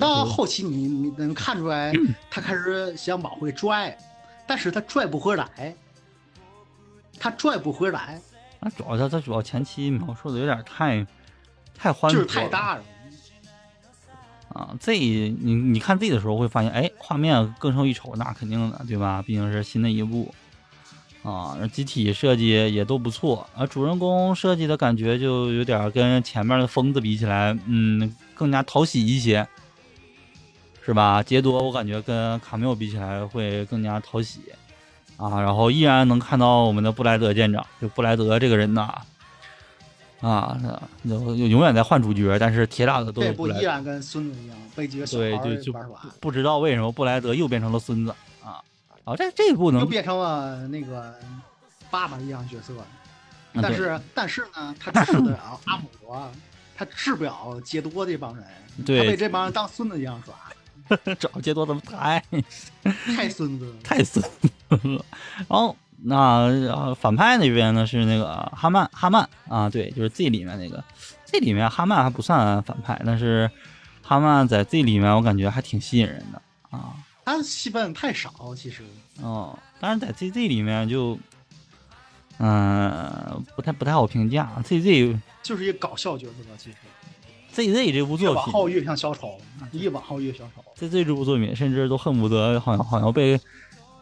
[0.00, 1.92] 到后期你你能看出来，
[2.28, 3.96] 他开始想往回拽，
[4.44, 5.72] 但是他拽不回来，
[7.20, 8.20] 他拽不回来，
[8.60, 11.06] 他，主要他他主要前期描述的有点太
[11.78, 12.82] 太欢就是乐太大了。
[14.50, 14.76] 啊。
[14.78, 19.22] Z 你你看 Z 的时候会发现，哎，画面更胜一筹，那肯定的，对吧？
[19.22, 20.32] 毕竟是新的一部
[21.22, 29.46] 啊，机体设计也都不错，啊主人公设计的感觉就有点跟前面的疯子比起来，嗯，更加讨喜一些。
[30.82, 31.22] 是吧？
[31.22, 34.40] 杰多我感觉跟卡缪比起来会更加讨喜
[35.18, 38.92] 啊，然后依然能看到我们的布莱德舰长，就布莱德这个人呐，
[40.20, 40.58] 啊，
[41.02, 45.72] 有永远在换主角，但是铁打的都这是布莱德，部依然跟孙子一样被几个小孩对，就
[46.20, 48.14] 不知道为什么布莱德又变成了孙子
[48.44, 48.62] 啊
[49.04, 51.14] 啊，这这一部能又变成了那个
[51.90, 52.76] 爸爸一样角色。
[52.78, 52.86] 啊
[53.52, 56.30] 但对是但是呢，他治得了阿姆罗，
[56.76, 58.44] 他治不了杰多这帮人，
[58.86, 62.22] 对他被这帮人当孙子一样耍， 找杰多怎么太
[63.16, 63.74] 太孙子了。
[63.82, 64.48] 太孙子
[64.86, 65.04] 了。
[65.36, 70.82] 然后那、呃反派那边呢是那个哈曼哈曼啊，对，就是 Z 里面那个，
[71.26, 73.50] 这里面哈曼还不算反派，但是
[74.02, 76.40] 哈曼在这里面我感觉还挺吸引人的
[76.70, 76.94] 啊。
[77.24, 78.82] 他戏份太少，其实
[79.22, 81.16] 哦，但是在 ZZ 里面就，
[82.38, 84.50] 嗯、不太不太好评价。
[84.64, 86.56] ZZ 就是一个搞笑角色吧。
[86.58, 86.76] 其实
[87.54, 89.40] ZZ 这部作品越往后越像小丑，
[89.72, 90.64] 越往后越小丑。
[90.76, 93.38] ，ZZ 这部作品甚至都恨不得好像好像被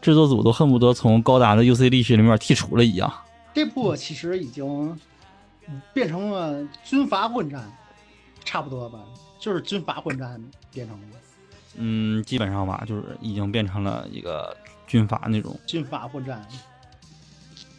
[0.01, 3.11] 制作组都恨不得从高达的 UC 历史里面剔除了一样。
[3.53, 4.97] 这部其实已经
[5.93, 7.69] 变成了军阀混战，
[8.45, 8.99] 差不多吧，
[9.39, 10.41] 就是军阀混战
[10.71, 11.05] 变成了
[11.75, 14.55] 嗯，基本上吧，就是已经变成了一个
[14.87, 15.57] 军阀那种。
[15.65, 16.45] 军阀混战。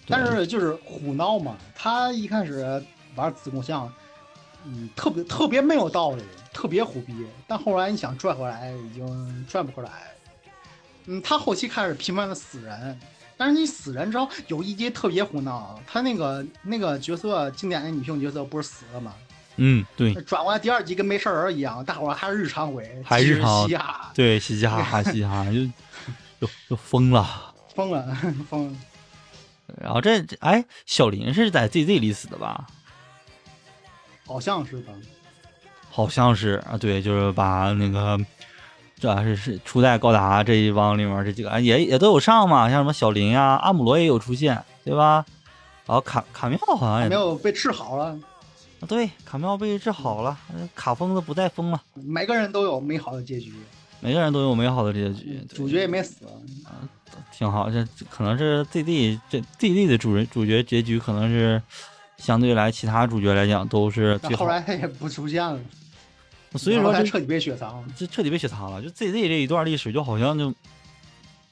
[0.07, 2.83] 但是就是胡闹嘛，他一开始
[3.15, 3.93] 玩子宫像，
[4.65, 7.27] 嗯，特别特别没有道理，特别虎逼。
[7.47, 9.91] 但后来你想拽回来，已经拽不回来。
[11.11, 12.99] 嗯，他后期开始频繁的死人，
[13.37, 19.13] 但是你死人之后有一集特别胡闹，他那个那个角色经典的女性角色不是死了吗？
[19.57, 25.67] 嗯，对转过来第二集跟没事人一样，大伙儿还是日常回，还日常嘻哈，对，嘻嘻哈哈，嘻嘻哈哈，就
[26.47, 27.53] 就就疯了。
[27.75, 28.17] 疯了
[28.49, 28.79] 疯了。
[29.81, 32.67] 然后这这哎，小林是在 ZZ 里死的吧？
[34.27, 34.93] 好像是吧？
[35.91, 38.19] 好像是啊，对，就是把那个
[39.01, 45.25] 主要是是初代高达这一帮里面这几个啊也也都有上嘛，像什么小林啊、阿姆罗也有出现，对吧？
[45.87, 48.17] 然后卡卡妙好像也没有被治好了，
[48.87, 53.55] 对，卡妙被治好了，呃卡疯子不再疯了，每个人都有美好的结局，
[54.01, 56.25] 每个人都有美好的结局，主角也没死
[56.65, 56.71] 啊。
[57.33, 57.69] 挺好。
[57.71, 61.61] 这这可能是 ZD 这 ZD 的主人主角结局可能是
[62.19, 65.59] 相对来其他主角来讲都是最好后，来他也不出现了，
[66.59, 67.89] 所以说彻底被雪藏了。
[67.97, 68.83] 这彻底被雪藏了。
[68.83, 70.53] 就 ZZ 这一段历史，就好像就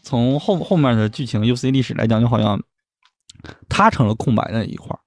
[0.02, 2.60] 从后后面的剧情 UC 历史来讲，就好像
[3.68, 5.00] 他成了空白的一块儿。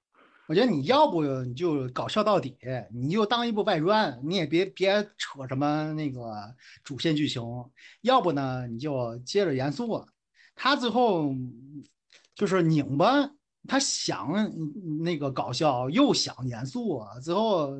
[0.48, 2.56] 我觉得你要不你就搞笑到底，
[2.92, 7.42] 你就当一部外传，你也别别扯什么那个主线剧情；
[8.02, 10.04] 要不呢，你就接着严肃。
[10.54, 11.34] 他最后
[12.34, 13.30] 就是拧巴，
[13.66, 14.52] 他想
[15.02, 17.70] 那个搞笑又想严肃，最后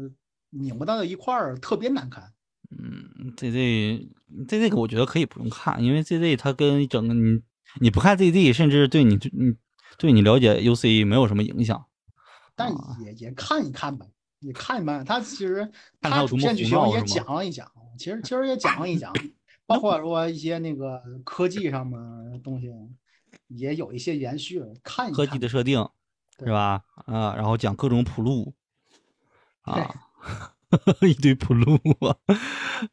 [0.53, 2.33] 拧巴到一块儿，特别难看。
[2.71, 4.09] 嗯，ZZ
[4.49, 7.43] ZZ 个我觉得可以不用看，因为 ZZ 它跟整个你
[7.81, 9.55] 你不看 ZZ，甚至对你你
[9.99, 11.85] 对你了解 UC 没有什么影响。
[12.55, 14.07] 但啊也也看一看吧，
[14.41, 15.05] 也看一看。
[15.05, 19.13] 他其实 他主线剧情也讲了一讲， 其实其实也讲了一讲，
[19.67, 21.99] 包括说一些那个科技上面
[22.31, 22.71] 的东西
[23.49, 25.13] 也有一些延续，看一看。
[25.13, 25.87] 科技的设定
[26.39, 26.83] 对是吧？
[27.07, 28.55] 啊，然后讲各种铺路
[29.63, 29.91] 啊，
[31.03, 31.75] 一堆铺路
[32.07, 32.17] 啊，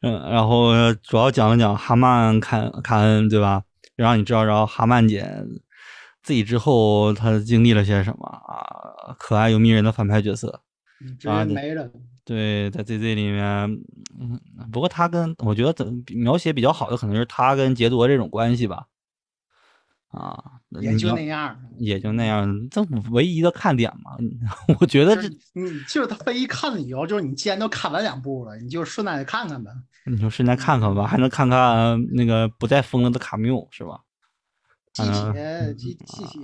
[0.02, 0.72] 嗯，然后
[1.02, 3.62] 主要讲了讲哈曼凯凯恩对吧？
[3.96, 5.44] 让你知道，然后哈曼姐
[6.22, 9.14] 自己之后她经历了些什么啊？
[9.18, 10.62] 可爱又迷人的反派角色，
[11.00, 11.90] 嗯直接没了。
[12.24, 13.44] 对，在 ZZ 里面，
[14.20, 14.38] 嗯，
[14.70, 18.86] 不过他跟我觉得怎描写比较好的可能是他跟杰多这种关系吧，
[20.10, 20.42] 啊，
[20.80, 24.16] 也就那样，也就那样，这唯一的看点嘛。
[24.80, 29.70] 我觉得这你就是他非一看了以后，就是你既然都看完两部了，你就顺带看看呗。
[30.06, 34.00] 你就顺带看看吧，还能看看那个不再疯了的卡缪是吧？
[34.92, 36.40] 机嗯铁机机体，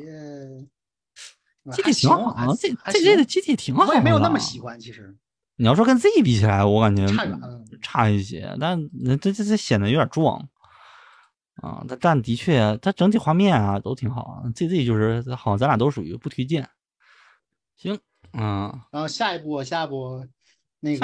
[1.73, 3.89] 机体挺好，这这这的行机体挺好的。
[3.89, 5.17] 我也没有那么喜欢，其实
[5.57, 7.65] 你要说跟 Z 比起来，我感觉差远了。
[7.83, 8.79] 差一些，但
[9.21, 10.49] 这这这显得有点壮
[11.63, 11.85] 啊。
[11.89, 14.43] 但但的确，它整体画面啊都挺好。
[14.55, 16.69] Z Z 就是好像咱俩都属于不推荐。
[17.77, 17.99] 行，
[18.33, 20.27] 嗯，然后下一步，下一步，
[20.81, 20.99] 那个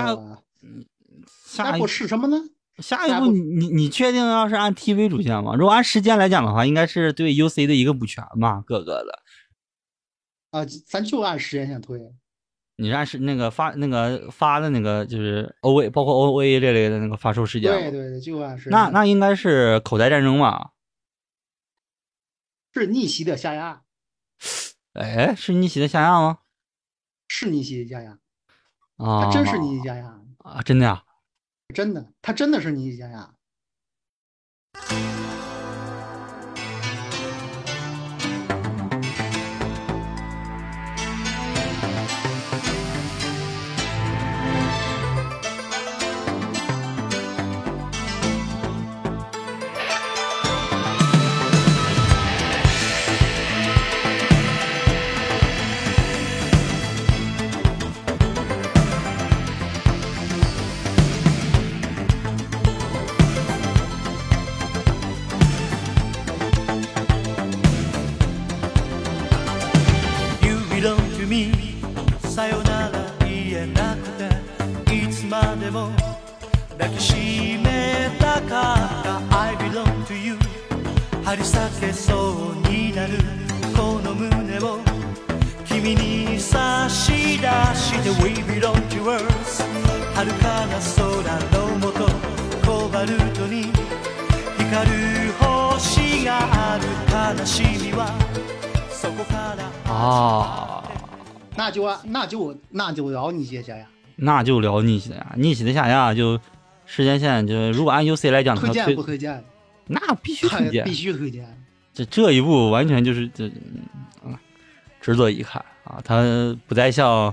[1.45, 2.37] 下一下一步是什么呢？
[2.79, 5.55] 下一步你你你确定要是按 TV 主线吗？
[5.55, 9.23] 如果按时间来讲的话，应该是对 UC 的一个补全吧，各个的。
[10.51, 12.01] 啊，咱就按时间线推。
[12.83, 18.69] 你是按是那个发那个发的那个就是 O A 包括 O A 这类的那个发售时间，对对对，就按时。
[18.71, 20.73] 那那应该是口袋战争吧？
[22.75, 23.83] 是逆袭的夏亚，
[24.95, 26.39] 哎，是逆袭的下亚吗？
[27.29, 28.19] 是逆袭的夏亚，
[28.97, 31.05] 啊，他真是逆袭夏亚，啊，真的呀？
[31.75, 33.35] 真的，他真的是逆袭夏亚。
[100.03, 100.83] 「啊，
[101.57, 103.87] 那就啊那就那就聊你姐姐呀，
[104.17, 106.41] 那就聊逆袭的呀，逆袭的下呀就
[106.87, 109.43] 时间线就如果按 UC 来讲，推荐不推荐？
[109.87, 111.47] 那必须推荐必，须推荐。
[111.95, 113.47] 这这一部完全就是这
[114.25, 114.35] 嗯，
[115.01, 116.01] 值得一看啊！
[116.05, 116.23] 它
[116.67, 117.33] 不再像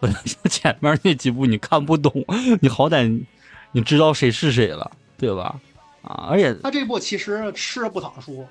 [0.00, 2.12] 不再像前面那几部你看不懂，
[2.60, 3.24] 你好歹
[3.72, 5.58] 你知道谁是谁了，对吧？
[6.02, 8.46] 啊，而且他这部其实吃了不躺书，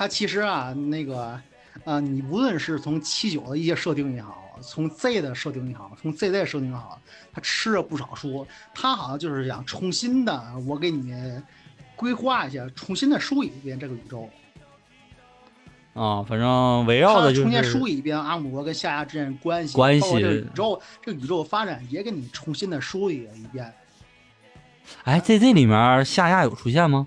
[0.00, 1.38] 他其实啊，那个，
[1.84, 6.98] 呃，你无论是从七九的一些设定也好，从 Z 的设定也好，从 ZZ 设定也好，
[7.30, 8.46] 他吃了不少书。
[8.74, 11.14] 他好像就是想重新的，我给你
[11.96, 14.26] 规划一下，重新的梳理一遍这个宇宙。
[15.92, 23.70] 啊，反正围绕他的就重新梳理一遍阿姆罗跟夏亚之间关系，关系这个宇宙，这个宇宙的发展也给你重新的梳理了一遍。
[25.04, 27.06] 哎在这里面夏亚有出现吗？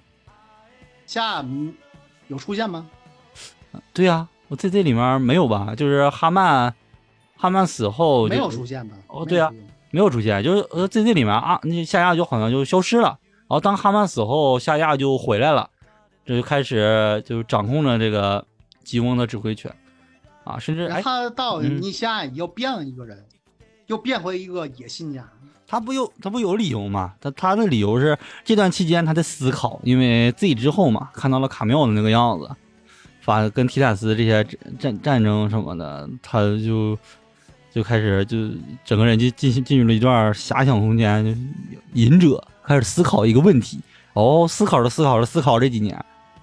[1.08, 1.74] 夏嗯
[2.28, 2.90] 有出现吗？
[3.92, 5.74] 对呀、我在这里面没有吧？
[5.76, 6.74] 就是哈曼，
[7.36, 8.96] 哈曼死后没有出现吧？
[9.08, 9.52] 哦对啊
[9.92, 13.18] 没有出现就是呃在这里面啊，那夏亚就好像就消失了。
[13.48, 15.70] 然后当哈曼死后，夏亚就回来了，
[16.26, 18.44] 这就开始就掌控着这个
[18.84, 19.72] 吉翁的指挥权
[20.44, 23.24] 啊，甚至哎，他到嗯尼西亚又变了一个人，
[23.88, 25.28] 又变回一个野心家。
[25.74, 27.16] 他不有他不有理由吗？
[27.20, 32.48] 他他的理由是这段期间他在思考，因为 Z 之后嘛，看到了卡缪的那个样子，
[33.22, 36.96] 发跟提坦斯这些战战战争什么的，他就
[37.74, 38.38] 就开始就
[38.86, 41.42] 整个人就进进入了一段遐想空间，就
[41.94, 43.80] 隐者开始思考一个问题，
[44.14, 46.00] 哦，思考着思考着思考这几年，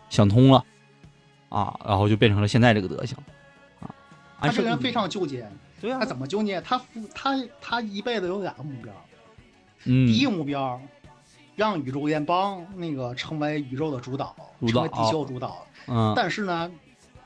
[0.08, 0.64] 想通了
[1.50, 3.16] 啊，然后就变成了现在这个德行
[3.78, 3.94] 啊。
[4.40, 5.48] 他这个人非常纠结，
[5.80, 6.60] 对啊他，怎么纠结？
[6.62, 6.80] 他
[7.14, 8.92] 他他一辈子有两个目标，
[9.84, 10.80] 嗯第一个目标
[11.56, 15.66] 让宇宙联邦那个成为宇宙的主导，主导成为地球主导。
[15.86, 16.70] 嗯但是呢，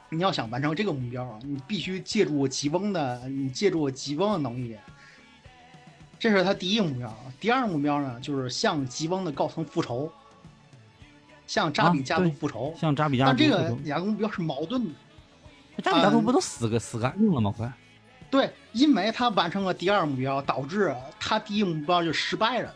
[0.09, 4.77] 你要想完成这个目标，你必须借助吉翁的，你借助吉翁的能力。
[6.19, 7.15] 这是他第一个目标。
[7.39, 10.11] 第二个目标呢，就是向吉翁的高层复仇，
[11.47, 12.73] 向扎比家族复仇。
[12.79, 14.91] 像扎比加但这个两个目标是矛盾的。
[15.83, 17.53] 扎比家族嗯不都死个死干净了吗？
[17.55, 17.71] 快！
[18.31, 22.75] 对，因为他完成了第二目标，导致他第一目标就失败了。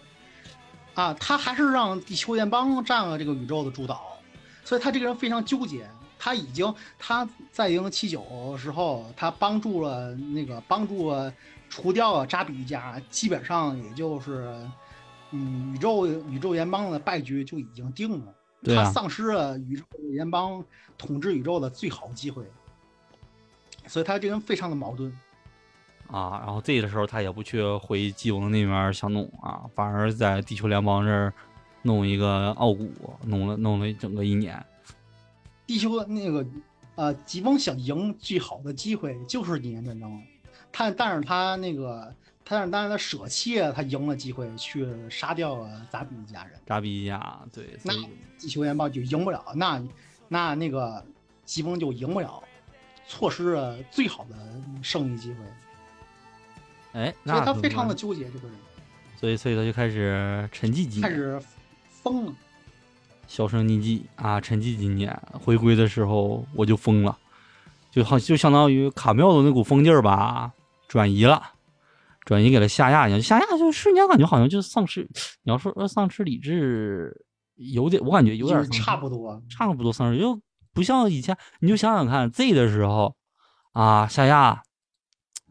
[0.95, 4.19] 啊，他还是让地球联邦占了这个宇宙的主导，
[4.65, 5.89] 所以他这个人非常纠结。
[6.21, 11.33] 他已经他在零七九的时候，他帮助了那个帮助了
[11.69, 14.53] 除掉了扎比一家，基本上也就是，
[15.31, 18.27] 嗯，宇宙宇宙联邦的败局就已经定了。
[18.27, 18.35] 啊
[18.75, 20.65] 他丧失了宇宙联邦
[20.97, 22.45] 统治宇宙的最好机会，
[23.87, 25.17] 所以他这个人非常的矛盾。
[26.09, 31.33] 啊，然后这个时候他也不去回基翁那边想弄啊，反而在地球联邦这儿
[31.83, 32.91] 弄一个奥古，
[33.25, 34.65] 弄了弄了整个一年。
[35.67, 36.45] 地球那个
[36.95, 40.21] 呃，吉翁想赢最好的机会就是几年战争，
[40.73, 42.13] 他但是他那个
[42.45, 47.93] 他但是但是他舍弃了他赢的机会，去杀掉了扎比一家人，扎比一家对，那
[48.39, 49.83] 地球联邦就赢不了，那
[50.27, 51.05] 那那个
[51.45, 52.43] 吉翁就赢不了，
[53.07, 54.37] 错失了最好的
[54.83, 55.39] 胜利机会，
[56.99, 58.57] 哎，所以他非常的纠结这个人，
[59.17, 61.41] 所以所以他就开始沉寂几年，开始
[62.03, 62.33] 疯了。
[63.29, 67.17] 销声匿迹啊，沉寂几年，回归的时候我就疯了，
[67.93, 70.51] 就好就相当于卡妙的那股疯劲儿吧，
[70.89, 71.41] 转移了，
[72.25, 75.07] 转移给了夏亚一样，夏亚就瞬间感觉好像就丧失，
[75.43, 77.15] 你要说说丧失理智，
[77.55, 80.41] 有点我感觉有点差不多，差不多丧失，就
[80.73, 83.15] 不像以前，你就想想看 Z 的时候
[83.73, 84.63] 啊，夏亚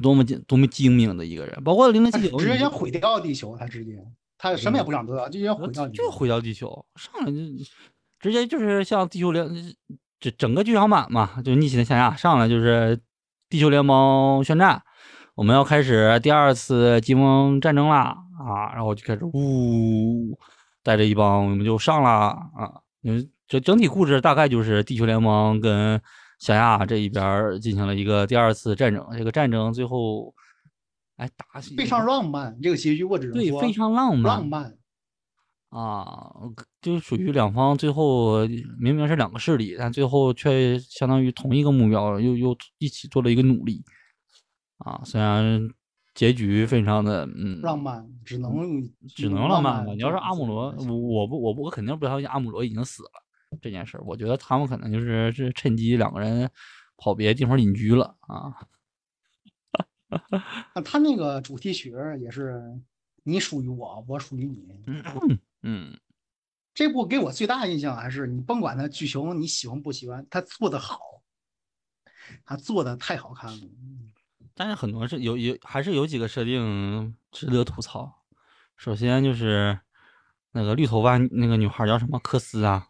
[0.01, 3.97] 多么精多么精明的一个人，包括零零七九，直接想毁掉地球，他直接
[4.37, 7.37] 他什么也不想得到，就想毁掉，就毁掉地球，上来就
[8.19, 9.47] 直接就是像地球联
[10.19, 12.99] 这整个剧场版嘛，就是逆袭的夏亚上来就是
[13.49, 14.81] 地球联盟宣战，
[15.35, 20.37] 我们要开始第二次金盟战争啦啊，然后就开始呜
[20.83, 26.01] 带着一帮我们就上啦啊，嗯，这整体故事大概就是地球联盟跟
[26.39, 30.33] 夏亚这一边儿进行了一个第二次战争，这个战争最后
[31.15, 32.59] 哎打起非常浪漫。
[32.61, 34.77] 这个结局我只能说对非常浪漫浪漫。
[35.69, 36.31] 啊，
[36.81, 38.47] 就属于两方最后
[38.79, 43.83] 明明是两个势力，但最后却相当于同一个目标，又又一起做了一个努力
[44.77, 45.01] 啊。
[45.03, 45.59] 虽然
[46.15, 48.53] 结局非常的嗯浪漫，只能
[49.13, 49.91] 只能浪漫吧。
[49.93, 53.09] 你要是阿姆罗，我我不我不我肯定不相信阿姆罗已经死了
[53.61, 54.03] 这件事儿。
[54.03, 56.49] 我觉得他们可能就是是趁机两个人
[56.97, 58.53] 跑别的地方隐居了啊。
[60.73, 62.61] 那他那个主题曲也是
[63.23, 64.83] 你属于我，我属于你。
[65.61, 65.99] 嗯，
[66.73, 70.99] 这部给我最大的印象还是你甭管它剧情你喜欢不喜欢，他做的好，
[72.45, 73.67] 他做的太好看了。
[74.53, 78.11] 但是很多是有有还是有几个设定值得吐槽。
[78.77, 79.77] 首先就是
[80.51, 82.87] 那个绿头发那个女孩叫什么科斯啊，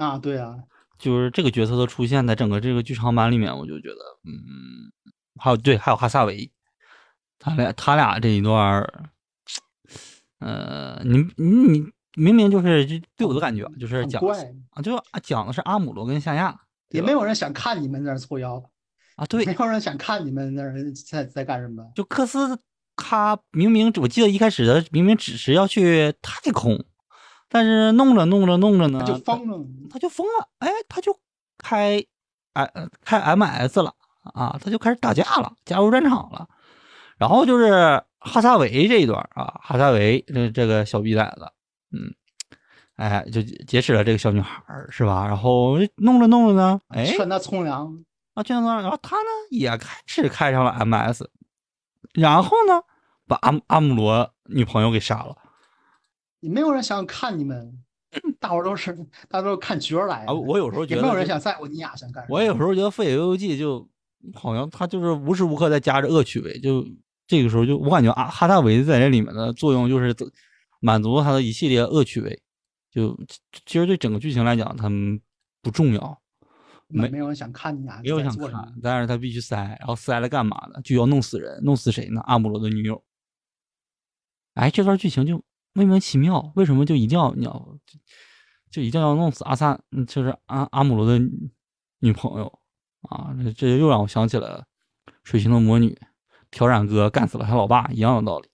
[0.00, 0.56] 啊，对啊，
[0.98, 4.90] 就是这个角色的出现在整个这个剧场版里面，我就觉得，嗯，
[5.38, 6.50] 还有对，还有哈萨维，
[7.38, 8.82] 他俩他俩这一段
[11.04, 18.56] 你你你明明就是就对我的感觉啊就是讲怪，啊，就讲的是阿姆罗跟夏亚，也没有人想看你们在那儿搓腰，
[19.16, 20.74] 啊，对 没，有人想看你们那儿
[21.10, 21.84] 在在干什么。
[21.94, 22.58] 就克斯
[22.96, 26.82] 他明明我记得一开始的明明只是要去太空，
[27.52, 31.18] 但是弄着弄着弄着呢，他就疯了，他就疯了，哎，他就
[31.58, 32.02] 开，
[32.52, 33.92] 哎，呃开 MS 了
[34.22, 36.48] 啊，他就开始打架了，加入战场了。
[37.18, 41.52] 然后就是哈萨维这一段啊，哈萨维这这个小逼崽子，
[41.90, 42.14] 嗯，
[42.94, 45.26] 哎，就劫持了这个小女孩儿是吧？
[45.26, 51.24] 然后弄着弄着呢，哎，劝他从良，啊，这样子，然后他呢也开始开上了 MS，
[52.14, 52.80] 然后呢
[53.26, 55.49] 把阿阿姆罗女朋友给杀了也
[56.48, 57.72] 没有人想看你们，
[58.40, 58.94] 大伙都是
[59.28, 60.32] 大家都是看角儿来的。
[60.32, 60.34] 啊！
[60.34, 62.36] 我有时候觉得也没有人想在乎你俩想干什么。
[62.36, 63.86] 我有时候觉得《废野游游记》就
[64.34, 66.86] 好像他就是无时无刻在加着恶趣味，就
[67.26, 70.14] 这个时候就我感觉啊，哈大维在这里面的作用就是
[70.80, 72.42] 满足他的一系列恶趣味，
[72.90, 73.16] 就
[73.66, 75.20] 其实对整个剧情来讲，他们
[75.62, 76.20] 不重要，
[76.88, 80.80] 没没有人想看你俩没有想做什么看，但是他必须塞，然后塞了干嘛呢？
[80.82, 82.20] 就要弄死人，弄死谁呢？
[82.24, 83.02] 阿姆罗的女友。
[84.54, 87.52] 哎，这段剧情就莫名其妙，为什么就一定要你要
[87.86, 87.98] 就
[88.70, 91.18] 就一定要弄死阿萨，就是阿阿姆罗的
[92.00, 92.60] 女朋友
[93.02, 93.34] 啊？
[93.42, 94.64] 这这又让我想起了
[95.24, 95.98] 水星的魔女
[96.50, 98.48] 挑染哥干死了他老爸一样的道理。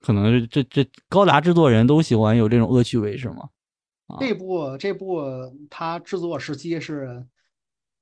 [0.00, 3.48] 可能这这高达制作人都喜欢有这种恶趣味是吗？
[4.06, 5.22] 啊这部这部
[5.70, 7.26] 它制作时期是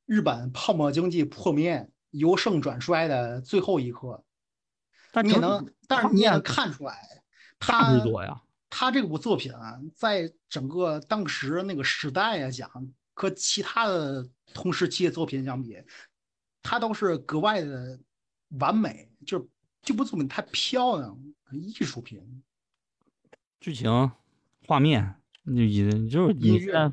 [0.05, 4.25] 日本泡沫经济破灭、由盛转衰的最后一刻，
[5.13, 7.23] 但整你也能，但是你也能看出来，
[7.61, 12.69] 他制作呀，他这部作品啊，在整个当时那个时代啊讲，
[13.15, 15.77] 和其他的同时期的作品相比，
[16.63, 18.01] 它都是格外的
[18.59, 19.47] 完美，就是
[19.83, 21.17] 这部作品太漂亮，
[21.53, 22.43] 艺术品。
[23.61, 24.11] 剧情、
[24.67, 26.93] 画面，你你就是你音乐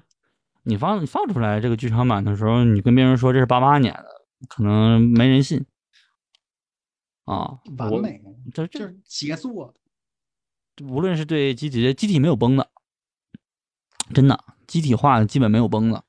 [0.63, 4.05] 你放你放出来这个剧场版的时候，你跟别人说这是八八年的，
[4.47, 5.65] 可能没人信
[7.29, 7.59] 啊。
[7.77, 8.21] 完美，
[8.53, 9.73] 这这就是杰作。
[10.83, 12.69] 无论是对机体，机体没有崩的，
[14.13, 16.03] 真的机体化基本没有崩的，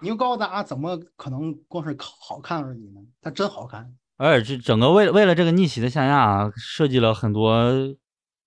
[0.00, 3.00] 牛高达怎么可能光是好看而已呢？
[3.20, 3.96] 它真好看。
[4.16, 7.96] 而且这整个为为了这个逆袭的下亚设计了很多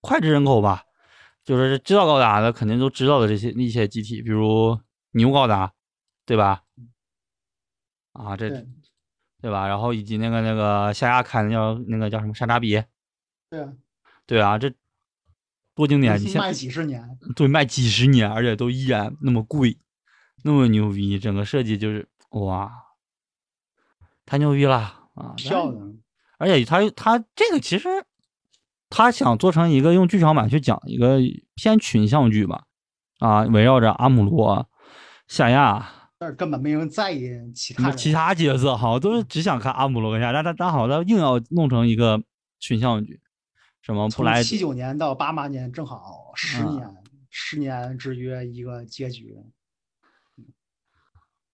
[0.02, 0.84] 脍炙人口吧，
[1.44, 4.80] 就是知道高达的肯定都知道的这些一些机体，比如
[5.12, 5.74] 牛高达，
[6.26, 6.64] 对吧？
[8.14, 8.66] 啊，这
[9.48, 9.66] 对对吧？
[9.66, 12.84] 然后以及那个那个夏亚开的叫那个叫什么山楂比，
[13.50, 13.74] 对啊，
[14.26, 14.70] 对啊，这
[15.74, 16.20] 多经典！
[16.20, 19.80] 你现卖几十年，对卖几十年，而且都依然那么贵，
[20.44, 22.70] 那么牛逼，整个设计就是哇，
[24.26, 24.78] 太牛逼了
[25.16, 25.34] 啊！
[25.38, 25.94] 漂亮。
[26.38, 27.88] 而且他他这个其实
[28.90, 31.20] 他想做成一个用剧场版去讲一个
[31.56, 32.66] 偏群像剧吧，
[33.20, 34.70] 啊，围绕着阿姆罗、
[35.30, 35.90] 夏亚
[36.20, 42.22] 但是根本没人在意其他其他角色，好像都是只想看阿姆罗跟夏，但但但好像他硬要弄成一个
[42.60, 43.22] 群像剧，
[43.82, 46.98] 什么布从莱七九年到八八年，正好十啊年，
[47.30, 49.38] 十年之约一个结局。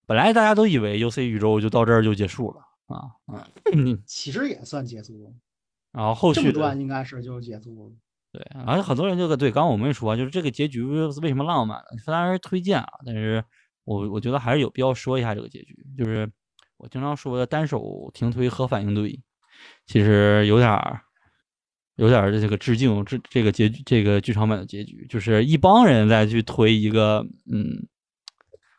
[0.06, 3.16] 本来大家都以为 UC 宇宙就到这儿就结束了啊，
[3.74, 5.34] 嗯， 其实也算结束，
[5.92, 7.96] 然后后续这段应该是就结束了。
[8.32, 11.98] 对，而且很多人这个对，刚刚我们也说啊，就是这个结局为什么浪漫呢？
[12.04, 13.44] 虽然是推荐啊，但是
[13.84, 16.30] 我我觉得还是有必要说一下这个结局，就是
[16.76, 19.20] 我经常说的单手停推核反应堆，
[19.86, 21.00] 其实有点儿
[21.96, 27.86] 有点儿这个致敬这这个结局这个剧场版的结局，就是一帮人在去推一个嗯，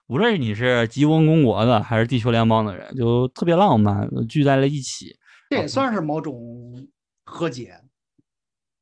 [0.07, 5.17] 无论是你是吉翁公国的还是地球联邦的人，就特别浪漫，聚在了一起，
[5.49, 6.87] 这也算是某种
[7.23, 7.79] 和解。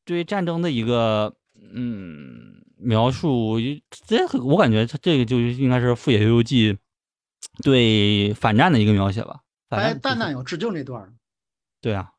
[0.05, 1.35] 对战争的一个
[1.73, 2.52] 嗯
[2.83, 3.57] 描述，
[4.05, 6.73] 这很我感觉它这个就应该是《富野由悠记》
[7.63, 9.41] 对反战的一个描写吧。
[9.69, 11.13] 反哎，战蛋蛋有致敬这段儿，
[11.81, 12.11] 对啊，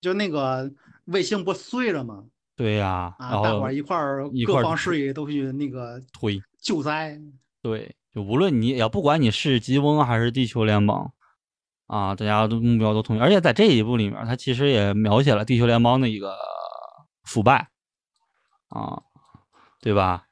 [0.00, 0.70] 就那个
[1.06, 2.24] 卫星不碎了吗？
[2.56, 7.18] 对呀、啊，大伙儿一块儿各方势力都去那个推，救灾。
[7.62, 11.12] 对，就无论你也不管你是吉翁还是地球联邦，
[11.86, 16.36] 啊，大家都目标都统一，而且在这一部里面，它其实也描写了地球联邦的一个
[17.24, 17.70] 腐败，
[18.68, 19.02] 啊，
[19.84, 20.24] 对吧？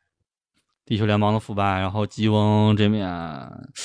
[0.87, 3.07] 地球联邦的腐败，然后吉翁这面，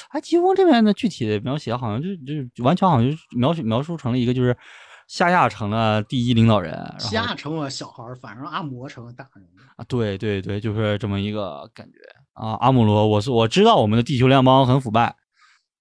[0.10, 2.16] 哎，吉翁这面的具体的描写好像就
[2.56, 4.58] 就完全好像就描述描述成了一个就是
[5.08, 9.46] 夏亚成了第一领导人，夏成了小孩儿，反正阿摩成了大人。
[9.76, 12.00] 啊，对对对，就是这么一个感觉
[12.34, 12.54] 啊。
[12.62, 15.16] 阿姆罗，我是我知道我们的地球联邦很腐败，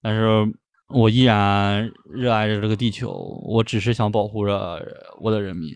[0.02, 0.52] 但是
[0.88, 3.10] 我依然热爱着这个地球，
[3.46, 4.84] 我只是想保护着
[5.20, 5.72] 我的人民，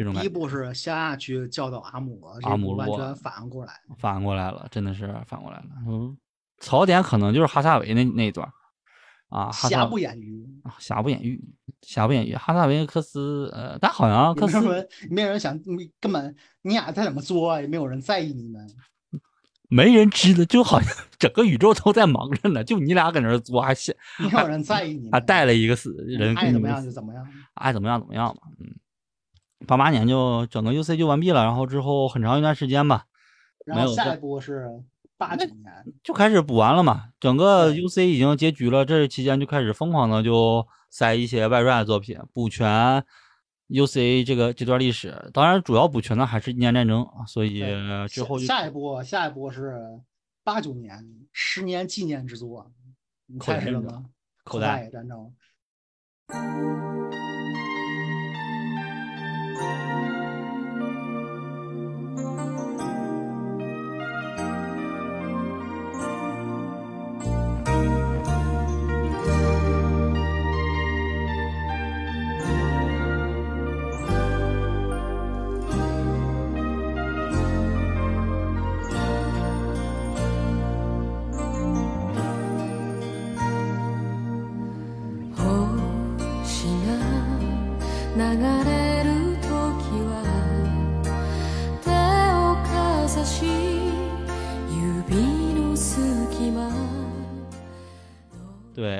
[0.00, 3.74] 这种第一步是夏亚去教导阿姆罗，阿姆完全反过来。
[3.98, 5.66] 反过来了，真的是反过来了。
[5.86, 6.16] 嗯，
[6.58, 8.50] 槽点可能就是哈萨维那那一段儿
[9.28, 11.38] 啊，哈萨瑕不掩瑜，啊瑕不掩瑜，
[11.82, 12.34] 瑕不掩瑜。
[12.34, 15.60] 哈萨维克斯，呃，但好像克斯没有人，没有人想，
[16.00, 18.66] 根本你俩再怎么作，也没有人在意你们。
[19.68, 25.12] 没人知道，就好像 整个宇宙都在忙着呢，就你俩搁那作，还写没有人在意你们。
[25.12, 27.28] 还带了一个死人，爱怎么样就怎么样。
[27.52, 28.66] 爱怎么样怎么样嘛，嗯，
[29.66, 33.04] 八八年就整个 UC 就完毕了，然后之后很长一段时间吧，
[33.64, 34.68] 然后下一步是
[35.18, 43.04] 八九年，就开始补完了嘛，整个 UC 已经结局了，这期间就开始疯狂的就塞一些外传作品，补全
[43.68, 47.62] UC 这个这段历史，当然主要补全的还是一年战争，所以
[48.08, 49.78] 之后就下下一步下一步是
[50.42, 52.72] 八九年十年纪念之作，
[53.26, 54.04] 你口袋战争猜是什么？
[54.42, 55.32] 口袋袋战争。
[56.32, 57.69] 星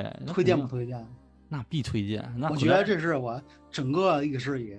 [0.03, 1.05] 对推荐不推荐？
[1.49, 4.77] 那必推荐，那我觉得这是我整个历史里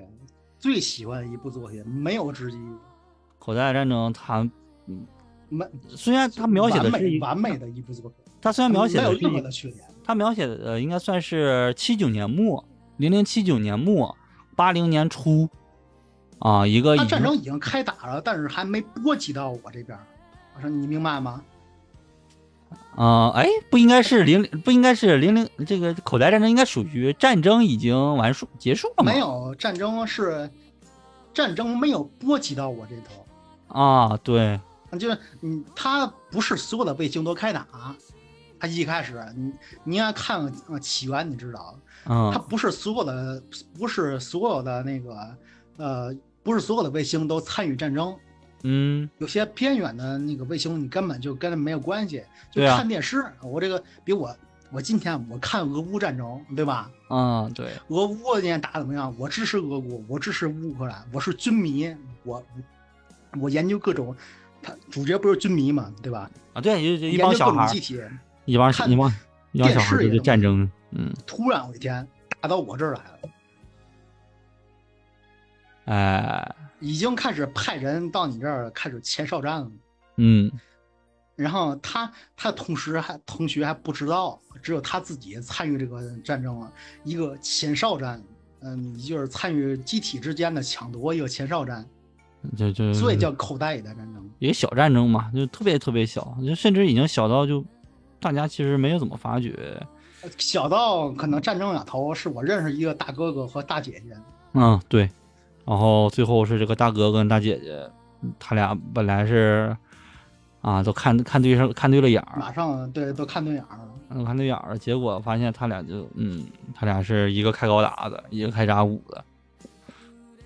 [0.58, 2.58] 最喜欢的一部作品，没有之一。
[3.38, 4.40] 口袋战争它
[4.86, 5.06] 嗯
[5.48, 9.84] 没虽然它描写的是完美的一部作品，它虽然描写没有任何的缺点。
[10.02, 12.64] 它描写的呃应该算是七九年末，
[12.96, 14.16] 零零七九年末，
[14.56, 15.48] 八零年初，
[16.38, 19.98] 啊，一个他战争已经开打了，但是还没波及到我这边。
[20.56, 21.42] 我说你明白吗？
[22.96, 29.12] 啊，哎，不应该是零不应该是零零这个口袋战争应该属于战争已经完束结束了吗？
[29.12, 30.50] 没有战争是
[31.32, 34.60] 战争没有波及到我这头，啊，对，
[34.98, 37.66] 就是你他不是所有的卫星都开打。
[38.60, 41.74] 他一开始，你你应该看呃起源，你知道，
[42.04, 43.42] 他嗯不是所有的
[43.76, 45.36] 不是所有的那个
[45.78, 46.14] 呃
[46.44, 48.14] 不是所有的卫星都参与战争，
[48.62, 53.24] 嗯有些偏远的那个卫星你根本就跟它没有关系，就看电视。
[53.42, 54.34] 我这个比我
[54.70, 56.90] 我今天我看俄乌战争，对吧？
[57.10, 59.14] 嗯，对，俄乌今天打得怎么样？
[59.18, 61.94] 我支持俄国，我支持乌克兰，我是军迷，
[62.24, 62.42] 我
[63.40, 64.16] 我研究各种，
[64.62, 66.30] 他主角不是军迷嘛，对吧？
[66.54, 68.00] 啊对，就就一研究各帮小孩儿种机，体。
[68.44, 69.12] 一帮看一帮
[69.52, 72.06] 一帮小孩儿就电视也能是战争，嗯，突然有一天
[72.40, 73.28] 打到我这儿来了，
[75.86, 79.70] 哎，已经开始派人到你这儿开始前哨战了。
[80.16, 80.50] 嗯
[81.34, 86.70] 然后他他同时还同学还不知道，只有他自己参与这个战争了，
[87.04, 88.22] 一个前哨战，
[88.60, 91.84] 嗯，就是参与机体之间的抢夺一个前哨战，
[92.54, 94.30] 就就所以叫口袋里的战争。
[94.38, 97.64] 一个小战争嘛，就特别特别小，就甚至已经小到就
[98.20, 99.80] 大家其实没有怎么发觉。
[100.36, 104.14] 小到可能战争两头是我认识一个大哥哥和大姐姐，
[104.52, 105.10] 嗯，对。
[105.64, 107.88] 然后最后是这个大哥跟大姐姐，
[108.22, 109.76] 嗯他俩本来是
[110.60, 113.88] 啊都看看对上看对了眼儿，马上对都看对眼儿了。
[114.14, 116.44] 都看对眼儿了，结果发现他俩就嗯，
[116.74, 119.24] 他俩是一个开高达的，一个开扎五的，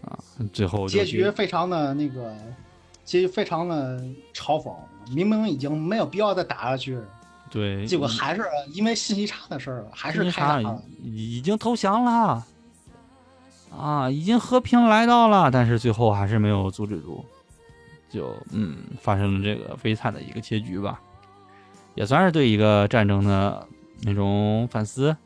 [0.04, 0.16] 啊，
[0.52, 2.32] 最后结局非常的那个，
[3.04, 3.98] 结局非常的
[4.32, 4.72] 嘲讽，
[5.12, 6.96] 明明已经没有必要再打下去，
[7.50, 10.80] 对，结果还是因为信息差的事儿，还是开打了。
[11.02, 12.46] 已已经投降了，
[13.70, 17.24] 啊，已经和平来到了，但是最后还是没有阻止住，
[18.10, 21.00] 就嗯发生了这个悲惨的一个结局吧，
[21.94, 23.66] 也算是对一个战争的
[24.02, 25.16] 那种反思。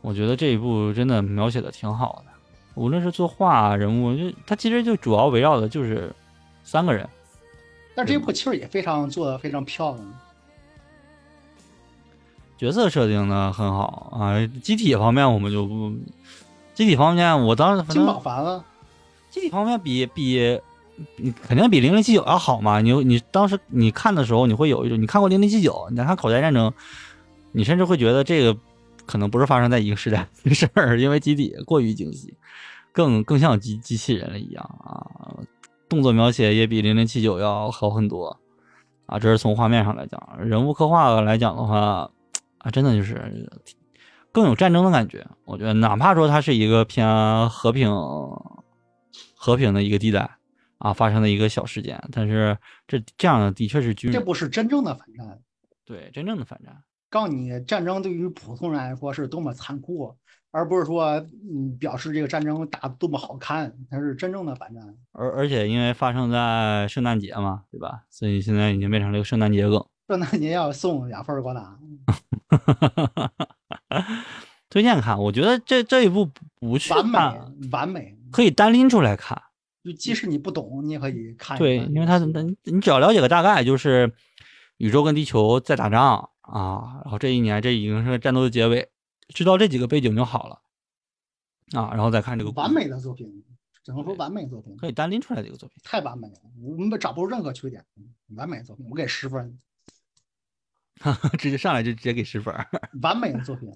[0.00, 2.32] 我觉得这一部真的描写的挺好的，
[2.74, 6.14] 无论是作画人物，就它其实就主要围绕的就是
[6.62, 7.08] 三个人。
[7.94, 10.14] 但这部其实也非常做的非常漂亮。
[12.58, 15.92] 角色设定呢很好啊，机体方面我们就不，
[16.76, 18.62] 机体方面我当时反金宝正烦了，
[19.30, 20.60] 机体方面比比，
[21.16, 22.82] 你肯定比零零七九要好嘛。
[22.82, 26.70] 你你当时你看的时候，你会有一种你看过零零七九，你再看口袋战争，
[27.52, 28.54] 你甚至会觉得这个
[29.06, 32.34] 可能不是发生在一个时代的事儿，因为机体过于精细，
[32.92, 35.40] 更更像机机器人了一样啊。
[35.88, 38.36] 动作描写也比零零七九要好很多
[39.06, 42.10] 啊，这是从画面上来讲，人物刻画来讲的话，
[42.58, 43.48] 啊，真的就是
[44.36, 45.26] 更有战争的感觉。
[45.46, 47.90] 我觉得，哪怕说它是一个偏和平、
[49.34, 50.36] 和平的一个地带
[50.76, 55.40] 啊，发生的一个小事件，但是这这样的的确是军人这不是真正的反战。
[55.86, 56.76] 对真正的反战。
[57.08, 60.14] 告诉你，战争对于普通人来说是多么残酷，
[60.50, 61.12] 而不是说
[61.50, 64.94] 嗯表示这个战争打得多么好看，它是真正的反战。
[65.12, 68.02] 而而且因为发生在圣诞节嘛，对吧？
[68.10, 69.82] 所以现在已经变成了一个圣诞节梗。
[70.08, 71.78] 圣诞节要送两份儿高达，
[74.68, 76.28] 推荐看，我觉得这这一部
[76.58, 77.18] 不去完美，
[77.70, 78.16] 完美。
[78.32, 79.40] 可以单拎出来看。
[79.84, 84.12] 就即使你不懂，你也可以看一对，因为它你你只要了解个大概，就是
[84.78, 88.88] 宇宙跟地球在打仗啊，然后这一年这已经是战斗的结尾，
[89.28, 90.60] 知道这几个背景就好了
[91.80, 93.44] 啊，然后再看这个完美的作品，
[93.84, 95.78] 只能说完美作品，可以单拎出来的一个作品。
[95.84, 97.84] 太完美了，我们找不出任何缺点，
[98.34, 99.56] 完美的作品，我给十分，
[101.38, 102.54] 直接上来就直接给十分。
[103.02, 103.70] 完美的作品，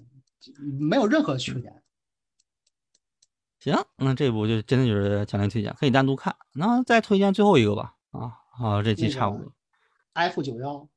[0.79, 1.81] 没有任何缺点。
[3.59, 6.35] 行，那这部就真的就是强烈推荐，可以单独看。
[6.53, 7.95] 那再推荐最后一个吧。
[8.11, 9.53] 啊，好，这期差不多。
[10.13, 10.89] F 九幺，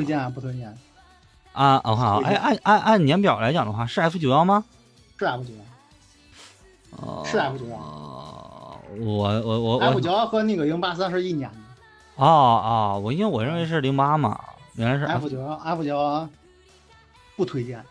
[0.00, 0.74] 推荐不推荐？
[1.52, 4.64] 啊我看啊，哎，按按按年表来讲的话，是 F 九幺吗？
[5.18, 5.60] 是 F 九幺
[6.96, 14.40] 呃，是 F 九幺呃我我我，F 我九幺和那个零八三是一年的啊啊，我因为我认为是零八嘛，
[14.74, 16.28] 原来是 F 九幺，F 九幺
[17.36, 17.84] 不推荐。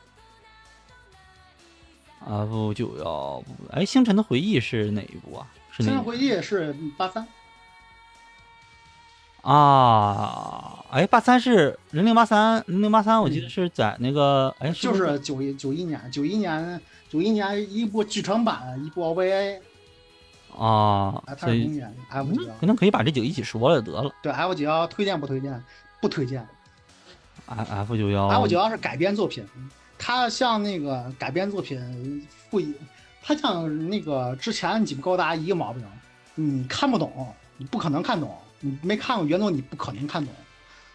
[2.26, 3.44] F 九幺。
[3.72, 5.46] 哎，星辰的回忆是哪一部啊？
[5.78, 7.28] 星辰回忆是八三，
[9.42, 10.76] 啊？
[10.92, 19.60] 哎，八三是零零八三，零零八三，我记得是在那个哎，是就是九一九一年，九一年九一年一部剧场版，一部 OVA，
[20.58, 24.12] 啊啊，，它所以是明年 F 九幺嗯，可能可以把这几个一起说了得了。
[24.24, 25.64] 对 F 九幺推荐不推荐？
[26.02, 26.44] 不推荐。
[27.46, 29.46] F F 九幺 F 九幺是改编作品，
[29.98, 32.74] 它像那个改编作品不一，
[33.22, 35.84] 它像那个之前几部高达一个毛病，
[36.34, 40.34] 你看不懂，你不可能看懂，你没看过原作你不可能看懂，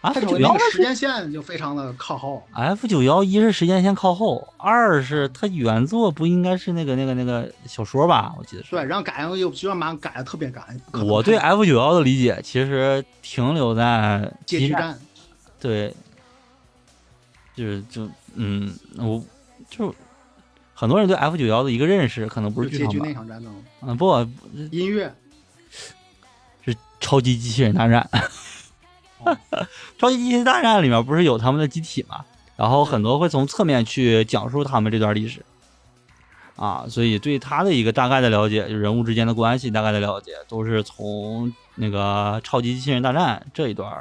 [0.01, 2.43] 它 F 有九幺时间线就非常的靠后。
[2.53, 8.33] F 九幺一是时间线靠后，二是它原作不应该是那个那个那个小说吧？
[8.37, 8.71] 我记得是。
[8.71, 14.99] 对，然后改又剧场版改的特别赶，不可能我对 F 九幺的理解其实停留在激街区战，
[15.59, 15.95] 对，
[17.55, 19.23] 就是就嗯，我
[19.69, 19.93] 就
[20.75, 23.51] 很多人对 F 九幺的一个认识，可能不是结局那剧场版，场战争，
[23.81, 24.27] 嗯，不
[24.69, 25.15] 音乐是
[26.99, 28.09] 超级机器人大战。
[29.23, 29.37] 哦
[29.97, 32.23] 超级机器人大战里面不是有他们的机体嘛？
[32.55, 35.43] 然后很多会从侧面去讲述他们这段历史，
[36.55, 43.91] 啊，所以对他的一个大概的了解，就人物之间的关系大概的了解，都是从那个超级机器人大战这一段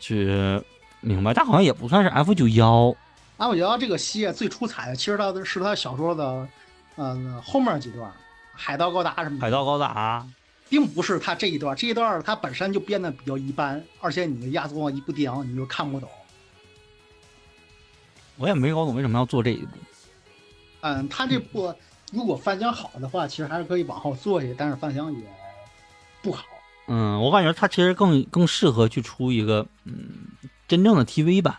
[0.00, 0.62] 去
[1.00, 1.34] 明白。
[1.34, 2.94] 但好像也不算是 F 九幺
[3.36, 6.48] F 九幺这个系列最出彩的，其实它的是它小说的，
[6.96, 8.10] 嗯、后面几段，
[8.54, 10.24] 海盗高达什么的，海盗高达，
[10.72, 16.08] 并不是他这一段，这一段它本身就编的比较一般，而且你压缩一部电影你就看不懂。
[18.38, 19.76] 我也没搞懂为什么要做这一步。
[20.80, 21.74] 嗯，他这部
[22.10, 25.20] 如果翻箱好的话，其实还是可以往后做一些，但是翻箱也
[26.22, 26.46] 不好。
[26.88, 30.08] 嗯，我感觉他其实更更适合去出一个嗯
[30.66, 31.54] 真正的 TV 版。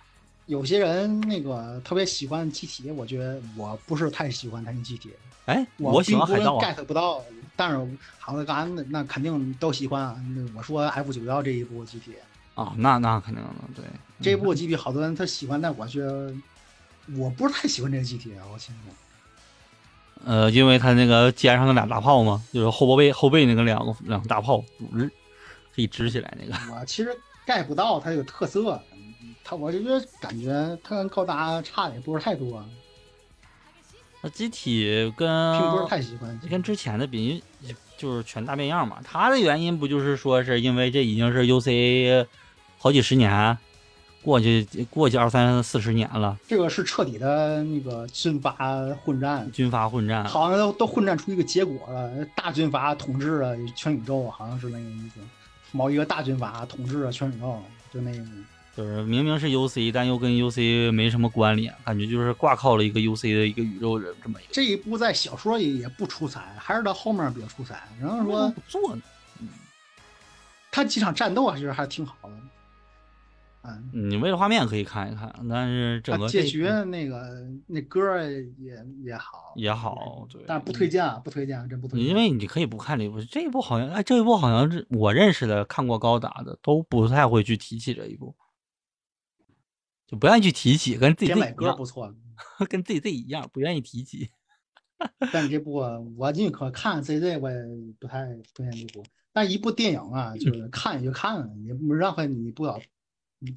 [0.48, 5.12] 有些人那个特别喜欢机体，我觉得我不是太喜欢他那机体，
[5.46, 7.22] 哎，我喜欢海盗啊，get 不到。
[7.56, 7.78] 但是
[8.18, 10.20] 好像刚才那那肯定都喜欢啊。
[10.36, 12.16] 那我说 F 九幺这一部机体，
[12.56, 13.86] 啊，那那肯定的，对，
[14.22, 16.34] 这一部机体好多人他喜欢，但我觉得
[17.16, 18.42] 我不是太喜欢这个机体啊。
[18.52, 18.94] 我现在
[20.26, 24.64] 呃，因为他那个肩上那俩大炮嘛，就是后背后背那个两个两个大炮，
[24.94, 25.12] 嗯，
[25.76, 26.58] 可以支起来那个。
[26.74, 27.16] 我其实
[27.46, 28.82] get 不到它有特色，
[29.44, 30.50] 它我就觉得感觉
[30.82, 32.66] 它跟高达差的也不是太多，
[34.26, 36.40] 那机体跟并不是太喜欢。
[36.50, 37.44] 跟之前的比，
[37.98, 39.02] 就是全大变样嘛。
[39.04, 42.26] 它的原因不就是说是因为这已经是 UCA
[42.78, 43.58] 好几十年
[44.22, 48.56] 过去过去二三四十年了，这个是彻底的那个军阀
[49.04, 50.24] 混战，军阀混战。
[50.24, 52.10] 好像都都混战出一个结果了。
[52.34, 55.20] 大军阀统治了全宇宙，好像是那个意思。
[55.74, 57.60] 某一个大军阀统治了全宇宙，
[57.94, 58.24] 就那个。
[58.76, 64.50] 就是明明是 UC，但又跟 UC 没什么关联，感觉就是挂靠了一个 UC 的一个宇宙人这么一个。
[64.52, 67.84] 这一部在小说里也不出彩，还是到后面比较出彩。
[68.02, 69.02] 然后说不做呢，
[69.42, 69.48] 嗯
[70.72, 72.30] 他几场战斗还是还挺好的。
[73.66, 78.22] 嗯，你为了画面可以看一看，但是整个这他结局那个那歌
[78.58, 82.10] 也也好也好，对，但是不推荐啊，不推荐，真不推荐。
[82.10, 88.36] 因为你可以不看这一部，这一部好像哎，这一部好像是我认识的看过高达的都不太会去提起这一部，
[90.14, 92.14] 就不愿意去提起，跟自己编买歌不错，
[92.70, 94.30] 跟自己自己一样，不愿意提起。
[95.34, 95.74] 但这部
[96.16, 97.58] 我宁可看 CZ，我也
[98.00, 99.04] 不太推荐这部。
[99.32, 102.80] 但一部电影啊，就是看也就看了，也不浪费你不少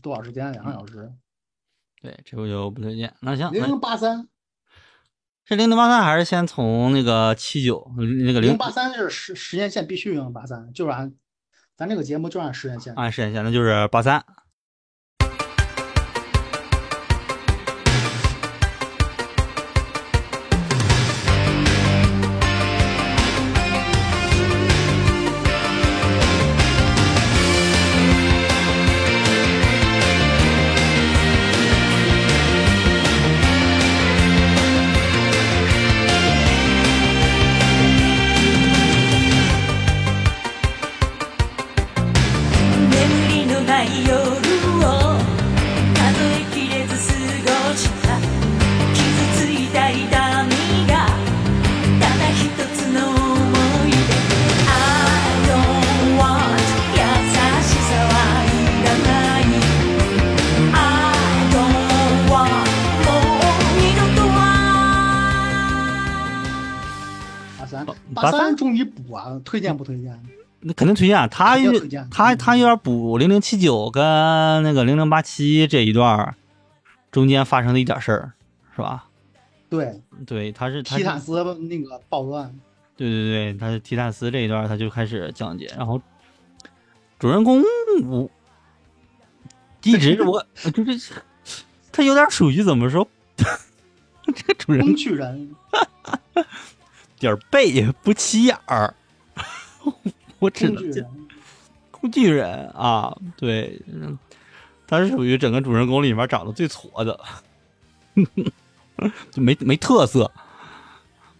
[0.01, 1.13] 多少时间，两个小时。
[2.01, 3.15] 对，这部就不推荐。
[3.21, 4.27] 那行，零零八三，
[5.45, 11.13] 是零零八三还是先从那个七九那个零零八三是时时间线必须零八三，就是按
[11.77, 12.95] 咱这个节目就按时间线。
[12.95, 14.25] 按时间线，那就是八三。
[69.41, 70.21] 推荐不推荐？
[70.61, 74.03] 那肯定推荐，他有肯定推荐他他有点补零零七九跟
[74.63, 76.35] 那个零零八七这一段
[77.11, 78.33] 中间发生的一点事儿，
[78.75, 79.05] 是吧？
[79.69, 81.33] 对，对，他是他是提坦斯
[81.69, 82.53] 那个暴乱，
[82.97, 86.01] 对对对，他是提坦斯这一段他就开始讲解，然后
[87.19, 87.63] 主人公
[88.05, 88.29] 我
[89.83, 90.45] 一直我
[90.75, 91.13] 就是
[91.93, 93.07] 他有点属于怎么说，
[93.37, 95.55] 这个主人工具人，
[97.19, 98.95] 点儿背不起眼儿，
[100.39, 101.05] 我只能讲
[101.91, 104.19] 工具人，啊，对，嗯，
[104.87, 107.19] 他是属于整个主人公里面长得最矬的，
[109.31, 110.31] 就没没特色。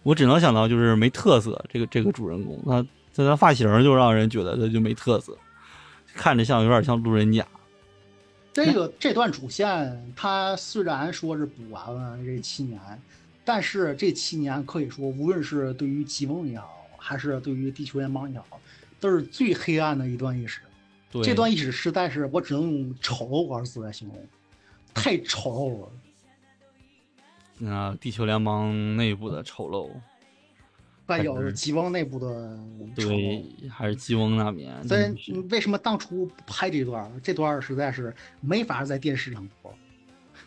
[0.03, 5.37] 我只能想到就是没特色，这个这个主人公，他他的发型就让人觉得他就没特色，
[6.15, 7.45] 看着像有点像路人甲。
[8.53, 12.79] 这个这段主线，他虽然说是补完了这七年，
[13.45, 16.76] 但是这七年可以说，无论是对于吉翁也好，
[17.07, 18.59] 还是对于地球联邦也好，
[18.99, 20.59] 都是最黑暗的一段历史。
[21.09, 24.27] 对，这段历史实在是我只能用丑陋二字来形容，
[24.93, 25.81] 太丑陋
[27.65, 27.71] 了。
[27.71, 29.89] 啊，地球联邦内部的丑陋，
[31.07, 32.59] 还有是吉翁内部的
[32.93, 34.85] 丑对陋。，还是吉翁那边。
[34.85, 37.09] 所以为什么当初不拍这段？
[37.23, 39.73] 这段实在是没法在电视上播，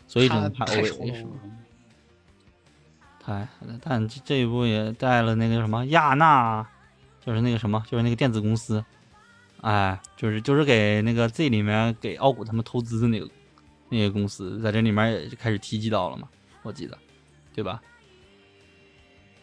[0.05, 1.25] 所以只能拍太丑 OVA
[3.25, 3.47] 是陋吗了。
[3.47, 3.47] 太，
[3.83, 6.67] 但这这一部也带了那个什么亚纳，
[7.25, 8.83] 就是那个什么，就是那个电子公司，
[9.61, 13.29] 哎，就是就是给那个 Z 里面给奥古他们投资的那个
[13.89, 16.27] 那个公司，在这里面也就开始提及到了嘛，
[16.63, 16.97] 我记得，
[17.53, 17.81] 对吧？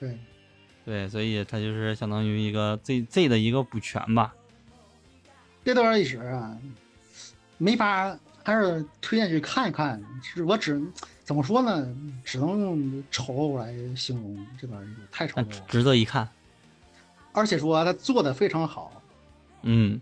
[0.01, 0.19] 对，
[0.85, 4.35] 对，所以它就是相当于一个 Z Z 的一个补全吧。
[5.65, 6.57] 这段历史啊，
[7.59, 10.03] 没法，还是推荐去看一看。
[10.23, 10.81] 是我只
[11.29, 11.95] 怎么说呢？
[12.25, 15.67] 只能用丑陋来形容这段历史，太丑陋了。
[15.69, 16.27] 值得一看。
[17.33, 19.03] 而且说他做的非常好，
[19.61, 20.01] 嗯，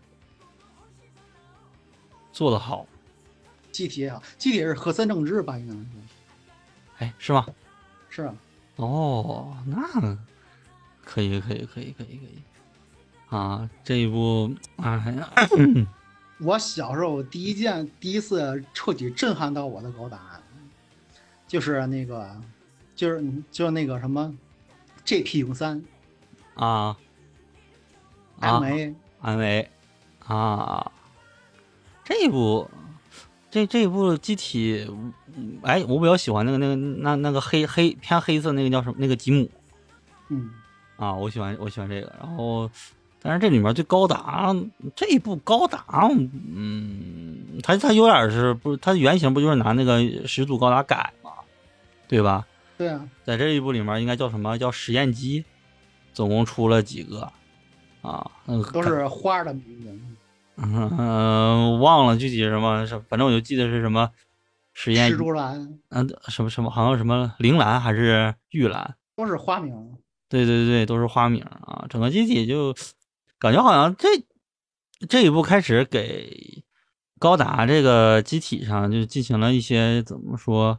[2.32, 2.86] 做的好。
[3.72, 5.58] 机体也好，机体是和森正治吧？
[5.58, 5.80] 应该是
[6.98, 7.44] 哎，是吗？
[8.08, 8.32] 是啊。
[8.76, 10.16] 哦，那
[11.04, 13.36] 可以，可以，可以，可以，可以。
[13.36, 15.28] 啊，这一部，哎呀，
[16.38, 20.40] 我小时候第一件、第一次彻底震撼到我的高达，
[21.46, 22.36] 就是那个，
[22.94, 24.34] 就是就是那个什么
[25.04, 25.82] GP 零三
[26.54, 26.96] 啊。
[28.40, 28.60] 啊。
[28.60, 29.68] MA，安维
[30.26, 30.92] 啊，
[32.04, 32.68] 这一部，
[33.50, 34.86] 这这一部机体，
[35.34, 38.96] 嗯哎，我比较喜欢那个那个那那个黑黑偏黑色那个叫什么？
[38.98, 39.48] 那个吉姆
[40.28, 40.50] 嗯，
[40.96, 42.12] 啊，我喜欢我喜欢这个。
[42.20, 42.70] 然后，
[43.22, 44.54] 但是这里面最高达
[44.94, 46.10] 这一部高达，
[46.54, 51.25] 嗯，它它有点是不是它原型不就是拿那个始祖高达改嘛，
[52.08, 52.46] 对吧？
[52.78, 55.44] 对啊，在这一部里面应该叫什么叫实验机，
[56.12, 57.32] 总共出了几个
[58.02, 58.30] 啊？
[58.44, 59.98] 那个都是花的名字。
[60.56, 64.10] 嗯， 忘了具体是什么，是反正我就记得是什么
[64.74, 69.96] 实验蜘，蛛兰嗯，什么什么，好像什么铃兰还是玉兰，都是花名，
[70.28, 71.86] 对对对，都是花名啊。
[71.88, 72.74] 整个机体就
[73.38, 74.08] 感觉好像这
[75.08, 76.62] 这一步开始给
[77.18, 80.78] 高达这个机体上就进行了一些怎么说？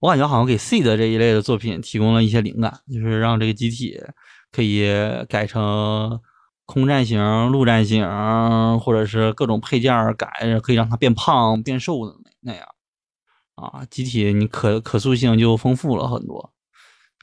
[0.00, 4.00] 我感觉好像给 C 的这一类的作品提供了一些灵感，就是让这个机体
[4.52, 4.88] 可以
[5.28, 6.20] 改成
[6.66, 8.06] 空战型、陆战型，
[8.80, 10.30] 或者是各种配件改，
[10.62, 12.66] 可以让它变胖、变瘦的那那样
[13.56, 13.84] 啊。
[13.90, 16.52] 机体你可可塑性就丰富了很多。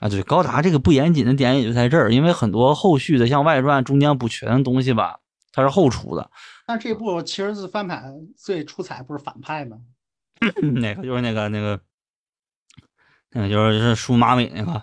[0.01, 5.19] 啊，对，高达这个不严谨的点也就在这儿，因为很多后续的像外传中间补全的东西吧，
[5.53, 6.29] 它是后出的。
[6.67, 8.03] 但这部其实是翻拍
[8.35, 9.77] 最出彩，不是反派吗？
[10.81, 11.79] 哪个就是那个那个，
[13.35, 14.81] 那个就是是梳马尾那个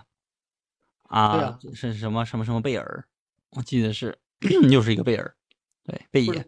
[1.09, 3.03] 啊，是什么什么什么贝尔，
[3.49, 4.15] 我记得是
[4.69, 5.35] 又是一个贝尔，
[5.83, 6.47] 对贝爷。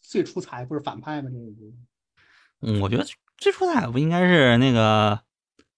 [0.00, 1.28] 最出彩不是反派吗？
[1.28, 1.74] 这一部
[2.60, 5.20] 嗯，我觉得最最出彩不应该是那个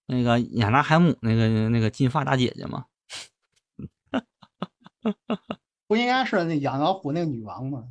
[0.05, 2.85] 那个亚纳海姆那个那个金发大姐姐吗？
[5.87, 7.87] 不应该是那养老虎那个女王吗？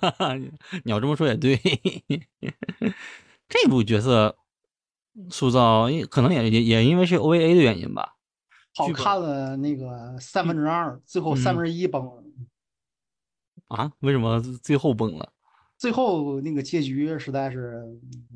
[0.84, 1.56] 你要这么说也对，
[3.48, 4.36] 这部角色
[5.30, 8.14] 塑造因可能也也也因为是 OVA 的原因吧。
[8.74, 12.22] 好剧本看了那个三分之二，最后嗯三分之一崩了，
[13.68, 15.32] 啊，为什么最后崩了？
[15.78, 17.84] 最后那个结局实在是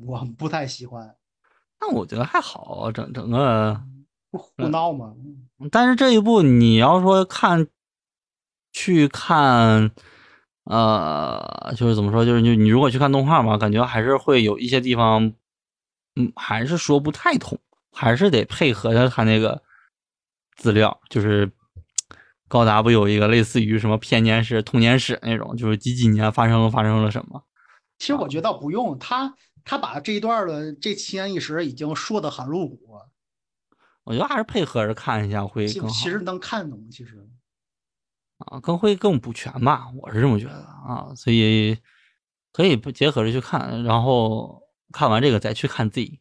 [0.05, 1.15] 我不太喜欢，
[1.79, 3.81] 但我觉得还好，整整个，
[4.31, 5.15] 不胡闹吗？
[5.71, 7.67] 但是这一部你要说看，
[8.71, 9.91] 去看，
[10.65, 15.33] 呃，就是怎么说，就是你你如果去看动画嘛，感觉还是会有一些地方，
[16.15, 17.59] 嗯，还是说不太通，
[17.91, 19.61] 还是得配合着他那个
[20.55, 21.51] 资料，就是
[22.47, 27.43] 高达不有一个类似于什么偏年史、童年史那种，就是几几年发生了发生了什么。
[27.99, 32.97] 其实我觉得倒不用，他他把这一段的这七年一史已经说的很露骨，
[34.03, 35.89] 我觉得还是配合着看一下会更好。
[35.89, 36.89] 其其实能看懂。
[36.91, 37.25] 其实
[38.39, 41.77] 啊，更会更补全吧，我是这么觉得啊，所以
[42.51, 44.60] 可以不结合着去看，然后
[44.91, 46.19] 看完这个再去看 Z，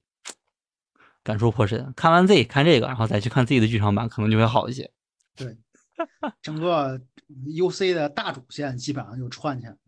[1.22, 1.92] 感触颇深。
[1.96, 4.90] 看完 Z 看这个，然后再去看 Z 的剧场版，可能就会好一些。
[5.36, 5.58] 对
[6.42, 7.00] 整个
[7.46, 9.78] UC 的大主线基本上就串起来了，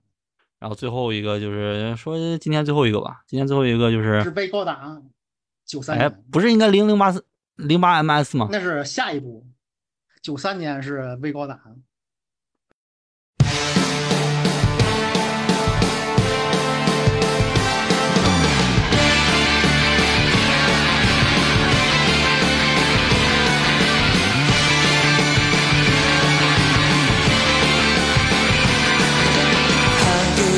[0.58, 5.02] 然后最后一个就是说今天最后一个吧，今天最后一个就是是，微高达
[5.64, 7.24] 九三哎，，不是应该零零八四
[7.56, 8.48] 零八 MS 吗？
[8.50, 9.46] 那是下一部，
[10.20, 11.60] 九三年是微高达。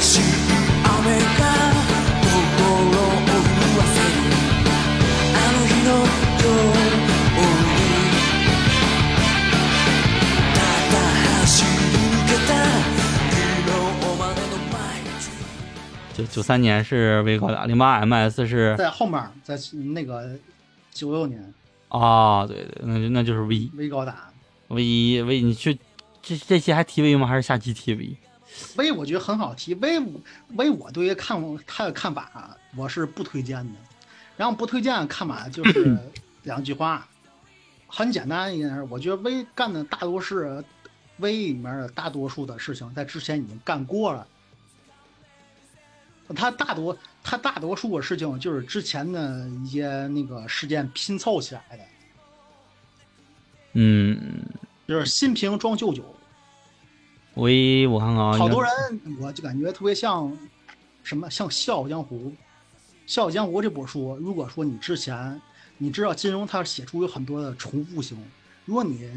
[0.03, 0.21] しい
[0.83, 1.43] 雨が
[2.23, 2.33] 心
[2.89, 2.93] を
[3.25, 3.31] 震
[3.77, 4.11] わせる
[5.35, 7.77] あの日のように
[10.53, 10.57] た
[10.91, 10.95] だ
[11.41, 11.69] 走り
[12.09, 12.51] 抜けた
[13.29, 14.77] 昨日までの毎
[15.19, 15.31] 日
[16.15, 19.57] 九九三年是微高达，零八 MS 是在后面，在
[19.93, 20.37] 那个
[20.91, 21.53] 九六年
[21.89, 24.29] 啊，对对，那就那就是 V 微高达
[24.67, 25.79] V V，你去
[26.21, 27.25] 这这期还提 V 吗？
[27.25, 27.93] 还是下期提
[28.76, 28.90] V？
[28.90, 29.74] 微，我觉得很好提。
[29.74, 30.00] ，V
[30.54, 33.78] V，我对于看他的看法，我是不推荐的。
[34.36, 35.98] 然后不推荐的看法就是
[36.42, 37.06] 两句话，
[37.86, 38.82] 很简单一件事。
[38.90, 40.64] 我觉得 V 干的大多是
[41.18, 44.26] V 里面的大多数的事情，在之前已经干过了。
[46.34, 51.78] 他大多他大多数的事情就是之前的一些那个事件拼凑起来的，
[53.74, 54.42] 嗯
[54.88, 56.02] 就是新瓶装旧酒。
[57.34, 58.70] ，V 我看看啊，好多人
[59.20, 60.36] 我就感觉特别像
[61.02, 62.16] 什么像《笑傲江湖》，
[63.06, 65.40] 《笑傲江湖》这本书，如果说你之前
[65.78, 68.16] 你知道金庸他写出有很多的重复性，
[68.64, 69.10] 如果你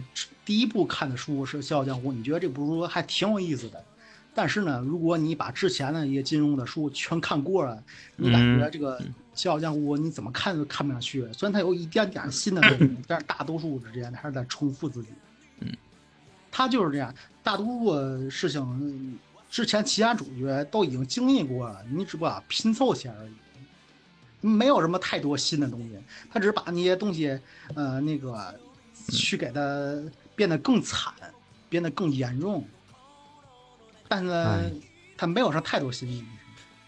[0.43, 3.83] 第一部看的书是《笑傲江湖》，你觉得这部书还挺有意思的。
[4.35, 7.81] 但是呢，如果你把之前的一些金庸的书全看过了，
[8.17, 8.99] 你感觉这个
[9.33, 11.27] 《笑傲江湖》你怎么看都看不下去。
[11.33, 15.09] 虽然它有一点点新的内容， 但是大多数之间还是在重复自己。
[16.57, 17.13] 嗯，他就是这样，
[17.43, 19.19] 大多数事情嗯
[19.49, 23.31] 之前其他主角都已经经历过了，你只不过拼凑起来而已。
[24.41, 25.97] 没有什么太多新的东西，
[26.31, 27.39] 他只是把那些东西，
[27.75, 28.53] 呃，那个
[29.09, 29.61] 去给它
[30.35, 31.13] 变得更惨，
[31.69, 32.65] 变得更严重。
[34.07, 34.79] 但是
[35.17, 36.23] 他没有什么太多新意。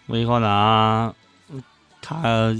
[0.08, 1.14] 维高达，
[1.50, 1.64] 嗯
[2.02, 2.56] 他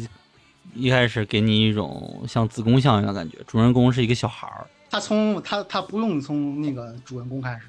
[0.74, 7.68] 一开始给你一种像子宫像一样的感觉，主人公是一个小孩儿，他从他他不用从那个主人公开始，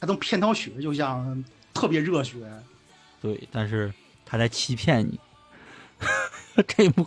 [0.00, 1.44] 他从片头曲就像
[1.74, 2.36] 特别热血，
[3.20, 3.92] 对，但是
[4.24, 5.18] 他在欺骗你。
[6.66, 7.06] 这一部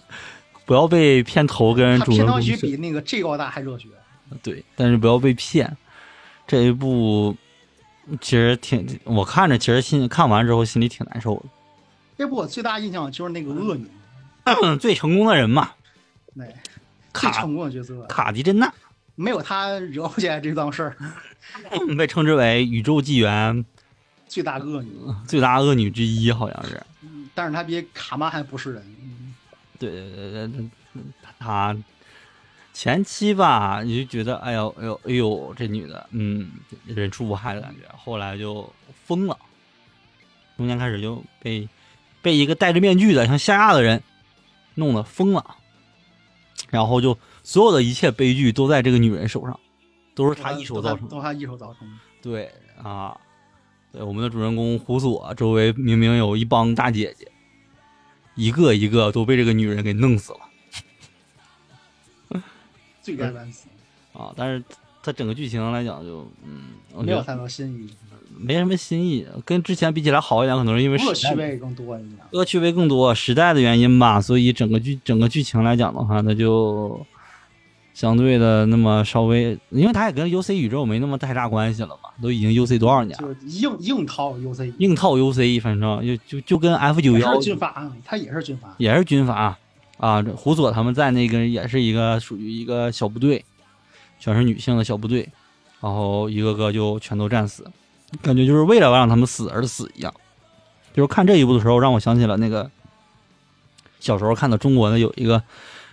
[0.65, 3.87] 不要被片头跟主人公片头曲比那个 G 高大还热血。
[4.41, 5.77] 对，但是不要被骗。
[6.47, 7.35] 这一部
[8.19, 11.43] 其实挺，我看着其实心看完之后心里挺难受的
[12.17, 13.87] 这部我最大印象就是那个恶女，
[14.79, 15.71] 最成功的人嘛，
[16.35, 16.45] 对，
[17.13, 18.73] 最卡成功的角色，卡迪真娜
[19.15, 20.97] 没有他惹不起来这档事儿。
[21.97, 23.63] 被称之为宇宙纪元
[24.27, 26.81] 最大恶女，最大恶女之一，好像是。
[27.35, 28.95] 但是他比卡妈还不是人。
[29.77, 30.69] 对对对对，
[31.37, 31.75] 他
[32.73, 36.51] 前期吧，你就觉得哎呦哎呦哎呦，这女的，嗯，
[36.85, 37.81] 人畜无害的感觉。
[37.95, 38.71] 后来就
[39.05, 39.37] 疯了，
[40.57, 41.67] 中间开始就被
[42.21, 44.01] 被一个戴着面具的像夏亚的人
[44.75, 45.57] 弄得疯了，
[46.69, 49.59] 然后就所有的一切悲剧都在这个女人手上，
[50.15, 51.21] 都是她一手造成的都。
[51.21, 51.95] 她一手造成的。
[52.21, 52.49] 对
[52.81, 53.15] 啊，
[53.91, 57.29] 对我们的主人公胡索周围明明有一帮大姐姐，
[58.35, 60.39] 一个一个都被这个女人给弄死了
[63.01, 63.67] 罪该万死，
[64.13, 64.33] 啊！
[64.33, 64.63] 但是
[65.03, 67.89] 它整个剧情来讲就，嗯，没有太多新意，
[68.39, 72.19] 没什么新意，跟之前比起来好一点，可能是因为时代恶趣味更多一点。
[72.31, 77.05] 恶趣味更多，时代的原因吧，所以整个剧整个剧情来讲的话，那就
[77.93, 88.73] 相对的那么稍微，因为它也跟 UC 宇宙没那么太大关系了嘛，都已经 UC 多少年了，就是硬硬套 UC，硬套 UC，反正就就就跟 F 九也幺是军阀，他也是军阀。
[88.77, 89.57] 也是军阀
[89.97, 90.21] 啊。
[90.21, 93.45] 这胡佐他们在那个也是一个属于一个小部队，
[94.19, 95.29] 全是女性的小部队，
[95.79, 97.65] 然后一个个就全都战死，
[98.21, 100.13] 感觉就是为了让他们死而死一样。
[100.93, 102.69] 就是看这一部的时候，让我想起了那个
[103.99, 105.41] 小时候看的中国的有一个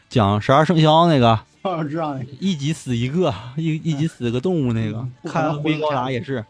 [0.09, 6.45] 讲十二生肖那个我知道那个一集死一个，一一集死个动物那个看飞高达也是，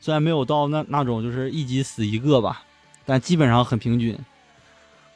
[0.00, 2.62] 虽然没有到那那种就是一集死一个吧，
[3.06, 4.18] 但基本上很平均。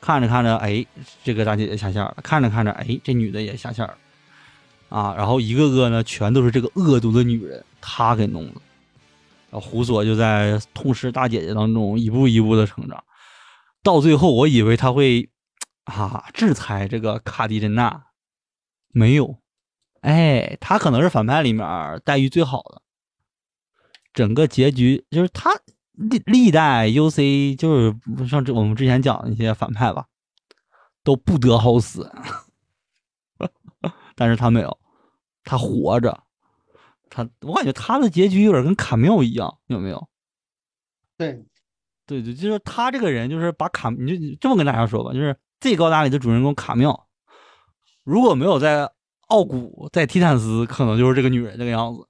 [0.00, 0.84] 看着看着，哎，
[1.22, 3.96] 这个大姐姐下线了；看着看着，哎，这女的也下线了，
[4.88, 8.60] 啊，然后一个个呢，全都是这个恶毒的女人她给弄的。
[9.50, 13.04] 然后胡索就在痛失大姐姐当中一步一步的成长，
[13.82, 15.28] 到最后我以为他会
[15.84, 18.02] 啊制裁这个卡迪珍娜，
[18.92, 19.38] 没有，
[20.02, 21.66] 哎，他可能是反派里面
[22.04, 22.82] 待遇最好的。
[24.12, 25.50] 整个结局就是他
[25.92, 30.06] 历历代 UC 就是像这我们之前讲的那些反派吧，
[31.02, 32.12] 都不得好死，
[34.14, 34.78] 但是他没有，
[35.44, 36.22] 他活着，
[37.08, 40.06] 他我感觉他的结局有点跟卡缪一样，有没有？
[41.16, 41.44] 对，
[42.06, 47.06] 对对，就是他这个人，就是把卡，你就这么跟大家说吧，就是《最高大》里的主人公卡缪，
[48.04, 48.90] 如果没有在
[49.28, 52.06] 奥古，在提坦斯，可能就是这个女人这个样子。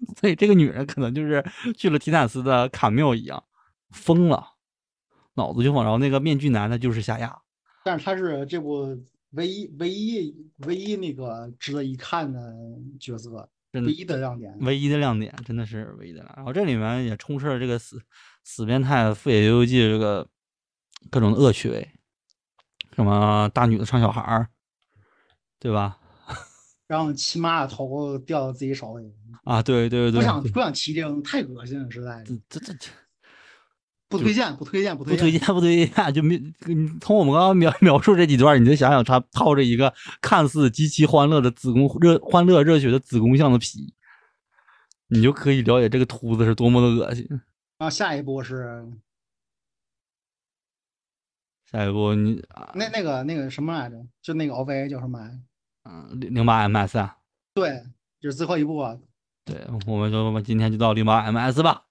[0.18, 1.44] 所以这个女人可能就是
[1.76, 3.44] 去了提坦斯的卡缪一样，
[3.90, 4.54] 疯了，
[5.34, 5.84] 脑子就往。
[5.84, 7.36] 然后那个面具男的就是夏亚，
[7.84, 8.98] 但是他是这部
[9.32, 10.34] 唯一唯一
[10.66, 12.40] 唯一那个值得一看的
[12.98, 14.56] 角色，真的唯一的亮点。
[14.60, 16.36] 唯一的亮点，真的是唯一的亮点。
[16.36, 18.00] 然后这里面也充斥了这个死
[18.42, 20.26] 死变态富野由悠季这个
[21.10, 21.86] 各种的恶趣味，
[23.00, 24.48] 什么大女的唱小孩儿，
[25.58, 25.96] 对吧？
[26.86, 29.10] 让骑马的头掉到自己手里，
[29.44, 32.90] 啊，对对对，不想对不想提这个，太恶心了，实在是这这这
[34.08, 35.24] 不推荐，不推荐，不推荐。
[35.24, 36.36] 不推荐不推荐，就没
[36.66, 43.94] 你从我们刚刚描描述这几段，你就想想他套着一个看似极其欢乐的子宫热欢乐热血的子宫像的皮，
[45.08, 47.26] 你就可以了解这个秃子是多么的恶心。
[47.78, 48.84] 然后下一步是
[51.70, 53.96] 下一步你啊，那那个那个什么来着？
[54.20, 55.34] 就那个 OVA 叫什么来着？
[55.84, 57.16] 嗯零零八 MS 啊，
[57.54, 57.82] 对，
[58.20, 58.96] 就是最后一步啊。
[59.44, 59.56] 对，
[59.86, 61.84] 我们就我们今天就到零八 MS 吧。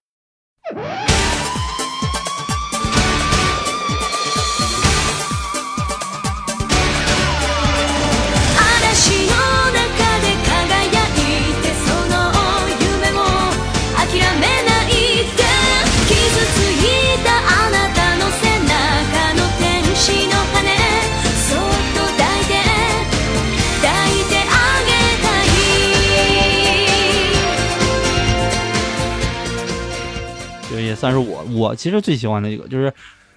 [30.99, 32.93] 算是我我其实最喜欢的一个，就是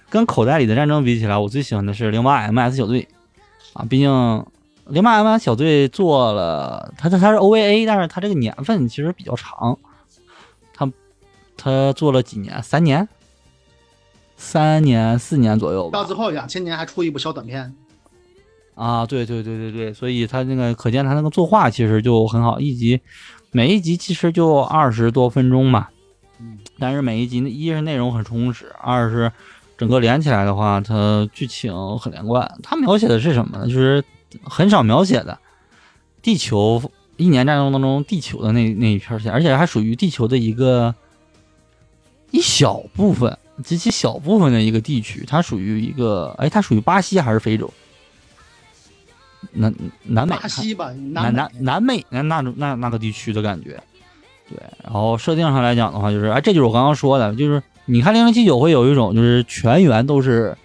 [0.09, 3.07] 跟口袋里的战争比起来，我最喜欢的是零八 MS 小队
[3.71, 4.45] 啊，毕竟
[4.87, 9.79] 零八 MS 小队做了，它它它是 OVA，但是它这个年份其实比较长，
[10.73, 10.91] 它
[11.55, 12.61] 它做了几年？
[12.61, 13.07] 三年？
[14.35, 15.97] 三年四年左右吧。
[15.97, 17.73] 到最后两千年还出一部小短片，
[18.75, 22.99] 啊，对对对对对，所以他那个可见他那个作画其实就很好，一集
[23.51, 25.92] 每一集其实就二十多分钟吧，嗯，
[26.83, 29.31] 但是每一集一是内容很充实，二是
[29.77, 32.59] 整个连起来的话，它剧情很连贯。
[32.61, 33.65] 它描写的是什么呢？
[33.65, 34.03] 就是
[34.43, 35.39] 很少描写的
[36.21, 40.93] 地球一年战争当中地球的那那一片线，而且还属于地球的一个
[42.31, 47.71] 一小部分极其小部分的一个地区，它属于一个哎，它属于巴西还是非洲？
[49.53, 49.73] 南
[50.03, 53.81] 南美巴西吧，南南南美那那种那那个地区的感觉，
[54.49, 54.57] 对。
[54.83, 60.57] 然后设定上来讲的话，就是哎，这就是我刚刚说的，就是你看零零七九会有一种就是全员都是，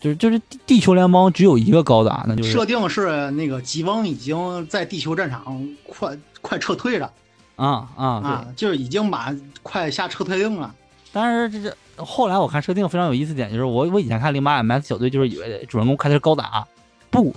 [0.00, 7.10] 就是就是地地球联邦只有一个高达，那就是设定是那个吉翁已经在地球战场快快撤退了
[7.56, 8.06] 啊啊。
[8.06, 10.74] 啊，就是已经把快下撤退令了。
[11.12, 16.66] 但是这这后来我看设定非常有意思点，就是我我以前看零八 MS 小队就是以为主人公开的是高达，
[17.10, 17.34] 不，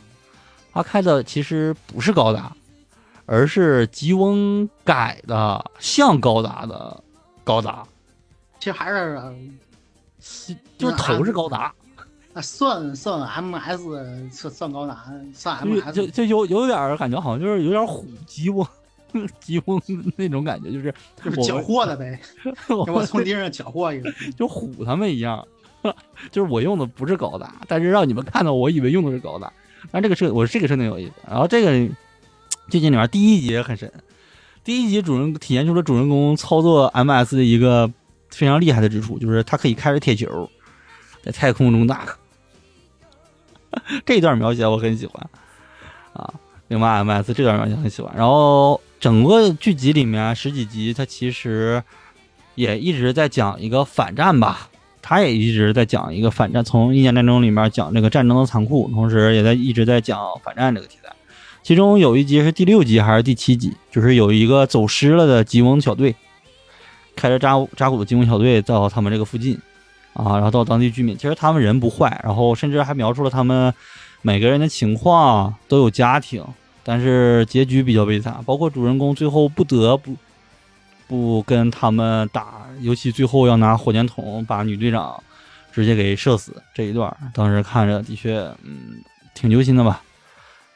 [0.74, 2.52] 他开的其实不是高达，
[3.26, 7.04] 而是吉翁改的像高达的
[7.44, 7.84] 高达，
[8.60, 9.36] 其实还是呃
[10.78, 11.74] 就是头是高达，
[12.34, 18.66] 啊，算算 MS 算算高达，算 MS 就就有有点感觉好像就是有点虎吉翁
[19.42, 19.82] 吉翁
[20.16, 20.94] 那种感觉，就是
[21.24, 22.20] 就是缴获的呗，
[22.70, 24.12] 我给我从敌人上缴获一个。
[24.38, 25.46] 就唬他们一样，
[26.32, 29.52] 就是我用的不是高达，但是让你们看到我以为用的是高达。
[29.92, 31.14] 但这个设我这个设定有意思。
[31.28, 31.94] 然后这个
[32.72, 33.92] 剧情里面第一集也很神，
[34.64, 37.92] 第一集主人体现出了主人公操作 MS 的一个
[38.30, 40.50] 非常厉害的之处，就是他可以开着铁球
[41.22, 42.08] 在太空中打。
[44.06, 45.30] 这段描写我很喜欢
[46.14, 46.34] 啊，
[46.70, 48.14] 零八 MS 这段描写很喜欢。
[48.16, 51.84] 然后整个剧集里面十几集，它其实
[52.56, 54.70] 也一直在讲一个反战吧，
[55.02, 60.98] 他也一直在讲一个反战，从一年战争里面讲这个战争的残酷，同时也在一直在讲反战这个题。
[61.64, 66.16] 其中有一集是第六集还是第七集，就是有一个走失了的吉翁小队，
[67.16, 69.58] 开着扎扎古的吉翁小队到他们这个附近，
[70.14, 73.72] 啊，然后到当地居民，其实他们人不坏，然后甚至还描述了他们
[74.24, 76.44] 每个人的情况都有家庭，
[76.84, 80.16] 但是结局比较悲惨，包括主人公最后不得不
[81.08, 85.22] 不跟他们打，尤其最后要拿火箭筒把女队长
[85.72, 89.00] 直接给射死这一段，当时看着的确，嗯，
[89.36, 90.02] 挺揪心的吧。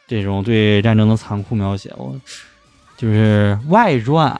[0.07, 2.19] 这种对战争的残酷描写，我
[2.97, 4.39] 就是外传，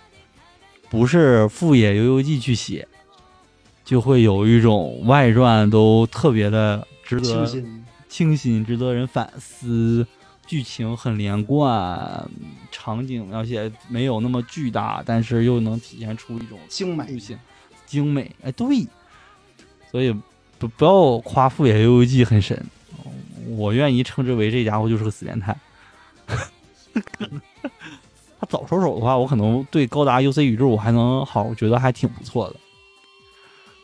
[0.89, 2.87] 不是富野由悠季去写，
[3.83, 10.05] 就会有一种外传都特别的值得清新，清新，值得人反思，
[10.47, 12.29] 剧情很连贯，
[12.71, 17.37] 场景描写没有那么巨大，但是又能体现出一种精美性、
[17.85, 18.31] 精美。
[18.43, 18.87] 哎，对，
[19.91, 20.15] 所以
[20.57, 22.63] 不不要夸富野由悠季很神，
[23.49, 25.55] 我愿意称之为这家伙就是个死变态。
[28.39, 32.55] 他早收手的话，我可能对高达 UC 宇宙我还能好，我觉得还挺不错的。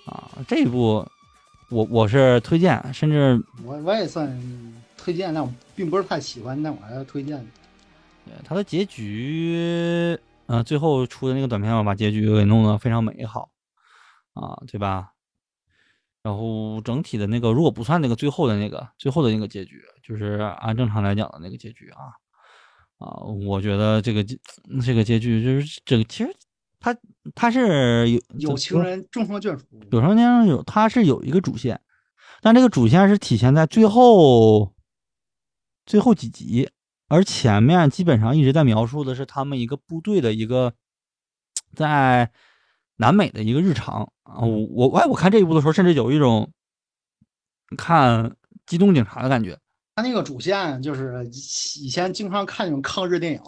[0.05, 1.07] 啊，这一部
[1.69, 4.27] 我我是推荐，甚至我我也算
[4.97, 7.38] 推荐，但我并不是太喜欢，但我还是推荐。
[8.25, 10.17] 对它的结局，
[10.47, 13.49] 嗯、最后出的那个短片我，把结局给弄得非常美好
[14.33, 15.11] 啊，对吧？
[16.23, 22.14] 然后整体的那个，如果不算那个最后的那个最后的那个结局，就是按正常来讲的那个结局啊。
[22.99, 23.18] 啊，
[23.48, 24.38] 我觉得这个结
[24.85, 26.31] 这个结局就是这个，其实
[26.80, 26.95] 它
[27.34, 31.81] 它是有有情人终成眷属，有成年人有，它是有一个主线，
[32.43, 34.76] 但这个主线是体现在最后
[35.88, 36.69] 最后几集，
[37.07, 40.76] 而前面基本上一直在描述的是他们一个部队的一个
[41.73, 42.31] 在
[42.98, 44.39] 南美的一个日常啊。
[44.41, 46.49] 我我哎，我看这一部的时候，甚至有一种
[47.77, 48.35] 看
[48.65, 49.57] 机动警察的感觉。
[49.93, 51.25] 他那个主线就是
[51.81, 53.41] 以前经常看那种抗日电影，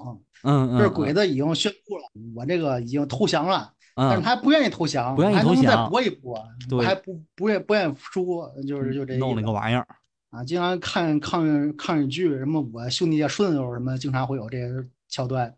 [0.43, 2.03] 嗯嗯，就是鬼子已经宣布了，
[2.35, 6.37] 我这个已经投降了，嗯但是嗯，他还不愿意投降，不愿意我还能投降再搏一搏，
[6.69, 9.87] 对还不不愿不愿意输，就是就这意弄了个玩意儿。
[10.31, 10.43] 啊。
[10.43, 14.69] 经常看抗日抗日剧，什么我兄弟家顺溜什么，经常会有这些
[15.07, 15.55] 桥段，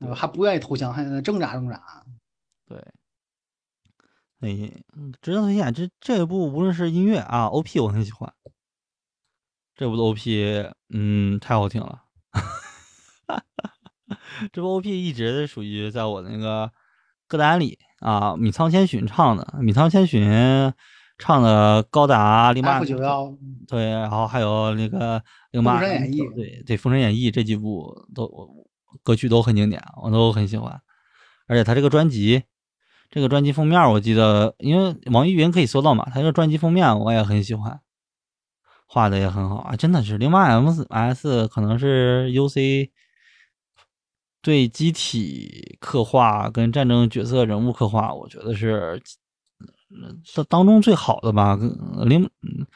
[0.00, 1.82] 呃还不愿意投降，还在挣扎挣扎。
[2.68, 2.78] 对，
[4.42, 5.72] 哎，嗯值得推荐。
[5.72, 8.32] 这这部无论是音乐啊，OP 我很喜欢，
[9.74, 12.02] 这部的 OP，嗯，太好听了。
[14.52, 16.70] 这部 OP 一直属于在我那个
[17.28, 20.72] 歌单里啊，米仓千寻唱的，米仓千寻
[21.18, 23.32] 唱的高达零八九幺，
[23.68, 28.48] 对，然后还有那个零八封神演义对对，《封神演义》这几部都我
[29.04, 30.80] 歌曲都很经典，我都很喜欢。
[31.46, 32.42] 而且他这个专辑，
[33.12, 37.78] 这个专辑封面我记得，因为网易云可以搜到嘛，他这个专辑封面我也很喜欢，
[38.86, 42.90] 画的也很好啊，真的是零八 M S 可能是 U C
[44.40, 48.98] 对机体刻画跟战争角色人物刻画，我觉得是
[50.34, 51.54] 当当中最好的吧。
[51.54, 51.68] 跟
[52.08, 52.66] 零嗯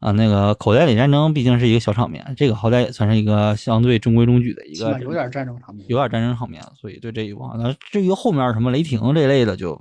[0.00, 5.86] 啊，那个口袋里战争毕竟是一个小场面，这个好歹也算是一个相对中规中矩的一个有点战争场面。
[5.88, 9.80] 有点战争场面，所以对这一部，那至于后面什么雷霆这类的就，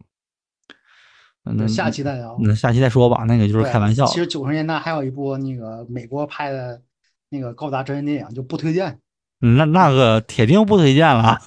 [1.43, 2.37] 那下期再聊。
[2.41, 4.05] 那下期再说吧，那个就是开玩笑。
[4.07, 6.81] 其实九十年代还有一部那个美国拍的
[7.29, 8.99] 那个高达真人电影，就不推荐。
[9.41, 11.39] 嗯那那个铁定不推荐了。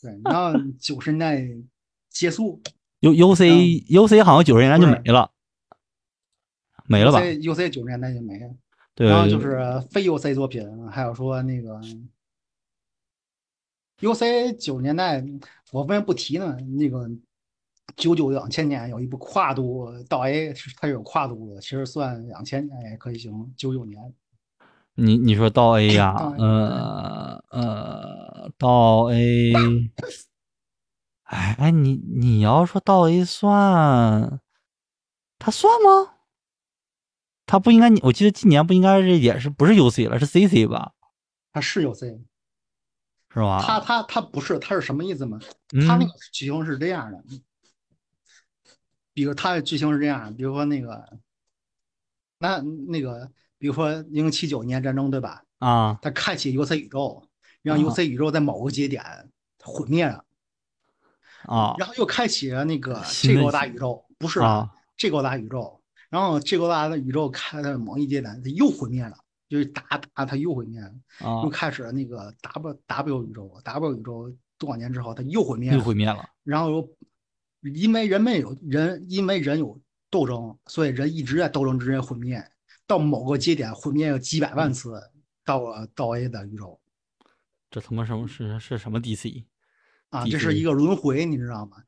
[0.00, 1.44] 对，然后九十年代
[2.08, 2.62] 结束
[3.00, 5.28] U U C U C 好像九十年代就没了，
[6.88, 8.48] 没了吧？？U C 九十年代就没了。
[8.94, 9.60] 对，然后就是
[9.90, 11.80] 非 U C 作品，还有说那个
[14.00, 15.24] U C 九十年代，
[15.72, 16.56] 我为什么不提呢？
[16.78, 17.08] 那个
[17.96, 23.52] 九九两千年有一部跨度到 A，它是有跨度的，其实算两千年也可以行。
[23.56, 24.14] 九九年
[24.94, 29.52] 你你说到 A 呀、呃呃，到 A，
[31.24, 34.40] 哎哎，你你要说到 A 算，
[35.38, 36.15] 它算吗？
[37.46, 40.92] 它不应该，我记得今年不应该是也是不是 UC 了，是 CC 吧？
[41.52, 42.20] 他是 U C，
[43.32, 43.62] 是吧？
[43.64, 45.38] 他他他不是，他是什么意思吗？
[45.72, 45.86] 嗯。
[45.86, 47.22] 它那个剧情是这样的，
[49.14, 51.18] 比如他的剧情是这样，比如说那个，
[52.38, 55.44] 那那个，比如说零七九年战争对吧？
[55.60, 55.98] 啊。
[56.02, 57.26] 他开启 UC 宇宙，
[57.62, 57.80] 让啊。
[57.80, 59.02] UC 宇宙在某个节点
[59.62, 60.24] 毁灭了，
[61.44, 61.74] 啊。
[61.78, 64.70] 然后又开启了那个这个大宇宙，不是啊。
[64.96, 65.75] 这个大宇宙，
[66.10, 69.16] 然后这个大的宇宙开的某一阶段，它又毁灭了，
[69.48, 69.82] 就是打
[70.14, 70.88] 打它又毁灭了，
[71.18, 76.28] 啊又，开始了那个 W W 宇宙，W 宇宙多少年之后它又毁灭了，又毁灭了。
[76.44, 76.96] 然后又
[77.74, 79.80] 因为人没有人，因为人有
[80.10, 82.42] 斗争，所以人一直在斗争之间毁灭，
[82.86, 85.00] 到某个节点毁灭了几百万次，
[85.44, 86.80] 到了到 A 的宇宙
[87.68, 89.44] 这他妈什么是是什么 DC？
[90.10, 91.78] 啊，这是一个轮回，你知道吗？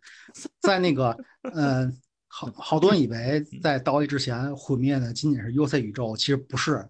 [0.61, 1.16] 在那个，
[1.55, 1.90] 呃，
[2.39, 6.89] 好好多人以为在到 A 之前毁灭的仅仅是 UC 宇宙，其实不是，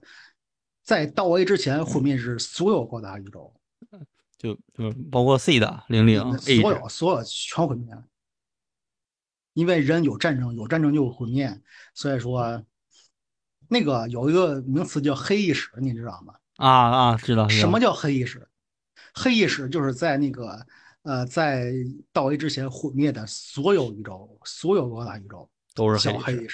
[0.82, 3.50] 在到 A 之前毁灭是所有高达宇宙，
[4.36, 8.04] 就就包括 C 的零零所有所有全毁灭了。
[9.54, 11.58] 因为人有战争，有战争就有毁灭，
[11.94, 12.62] 所以说，
[13.68, 16.34] 那个有一个名词叫黑历史，你知道吗？
[16.56, 18.46] 啊啊，知道知道什么叫黑历史？
[19.14, 20.66] 黑历史就是在那个
[21.08, 21.72] 呃，在
[22.12, 26.46] 到 A 之前毁灭的所有宇宙，所有高大宇宙都是小黑。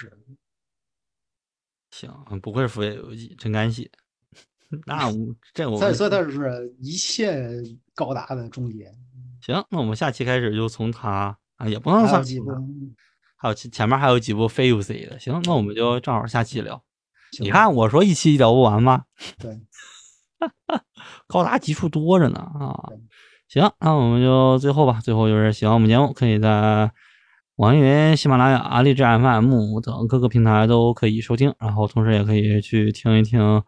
[1.91, 2.09] 行，
[2.41, 3.91] 不愧是福野游记，真敢写。
[4.87, 7.51] 那我这我所以说它是一切
[7.97, 8.95] 高达的终结。
[9.41, 12.53] 行，那我们下期开始就从它啊，也不能算几部，
[13.35, 15.19] 还有前前面还有几部非 UC 的。
[15.19, 16.81] 行，那我们就正好下期聊。
[17.41, 19.07] 你看我说一期聊不完吗？
[19.37, 19.61] 对，
[21.27, 23.01] 高达集数多着呢啊对。
[23.55, 26.91] 行，那我们就最后吧，最后就是喜欢我们节目，可以在
[27.55, 33.63] 网易云、喜马拉雅、荔枝 FM 等各个平台都可以收听，然后同时也可以去听一听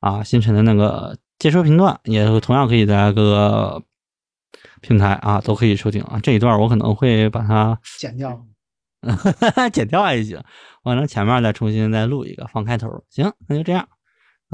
[0.00, 3.82] 啊星辰的那个解说频段，也同样可以在各个
[4.80, 6.20] 平台啊都可以收听啊。
[6.22, 8.40] 这一段我可能会把它剪掉。
[9.72, 10.40] 剪掉还行，
[10.84, 12.88] 完了前面再重新再录一个放开头。
[13.10, 13.88] 行，那就这样，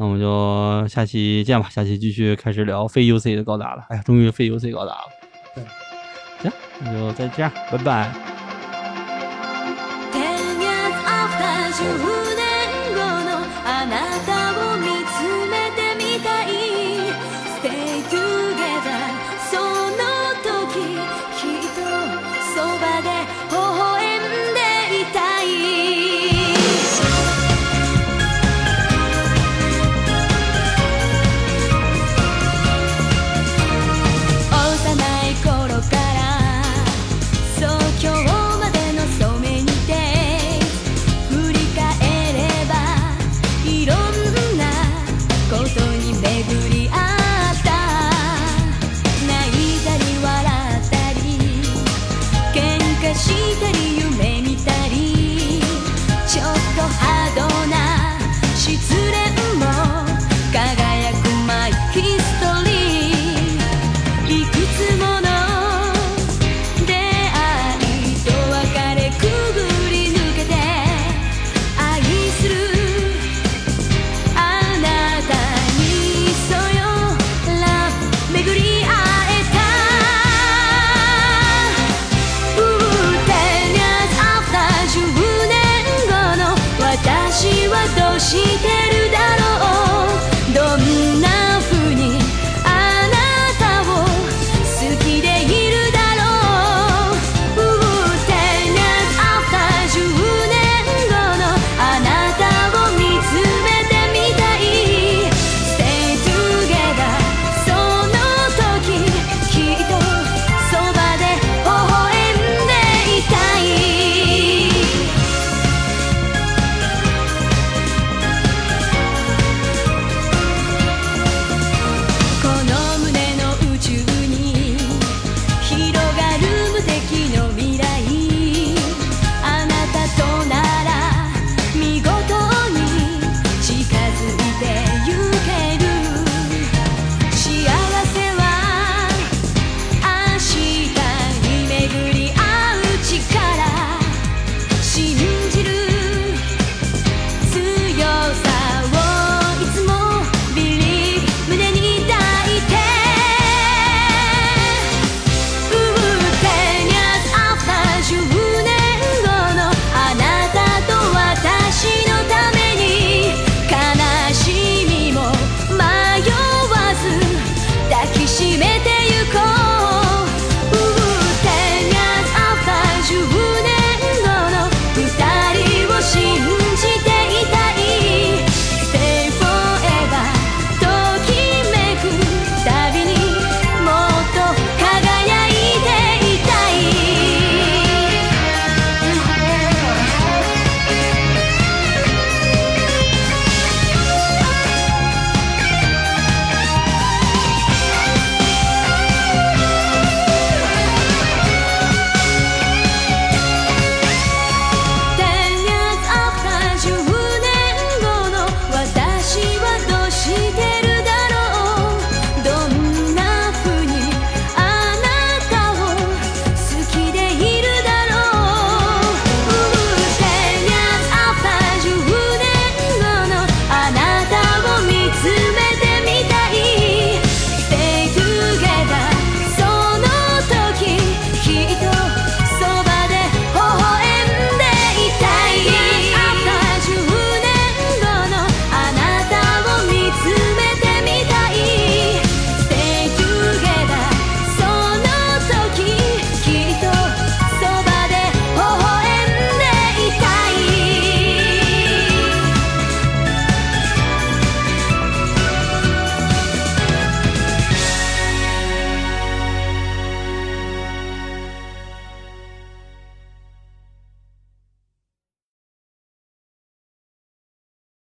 [0.01, 1.69] 那我们就下期见吧。
[1.69, 3.85] 下期继续开始聊非 UC 的高达了。
[3.91, 5.03] 哎呀，终于非 UC 高达了。
[5.55, 5.63] 对，
[6.41, 8.11] 行，那就再这样，拜拜。
[10.11, 11.85] Ten years after 10
[12.35, 12.49] 年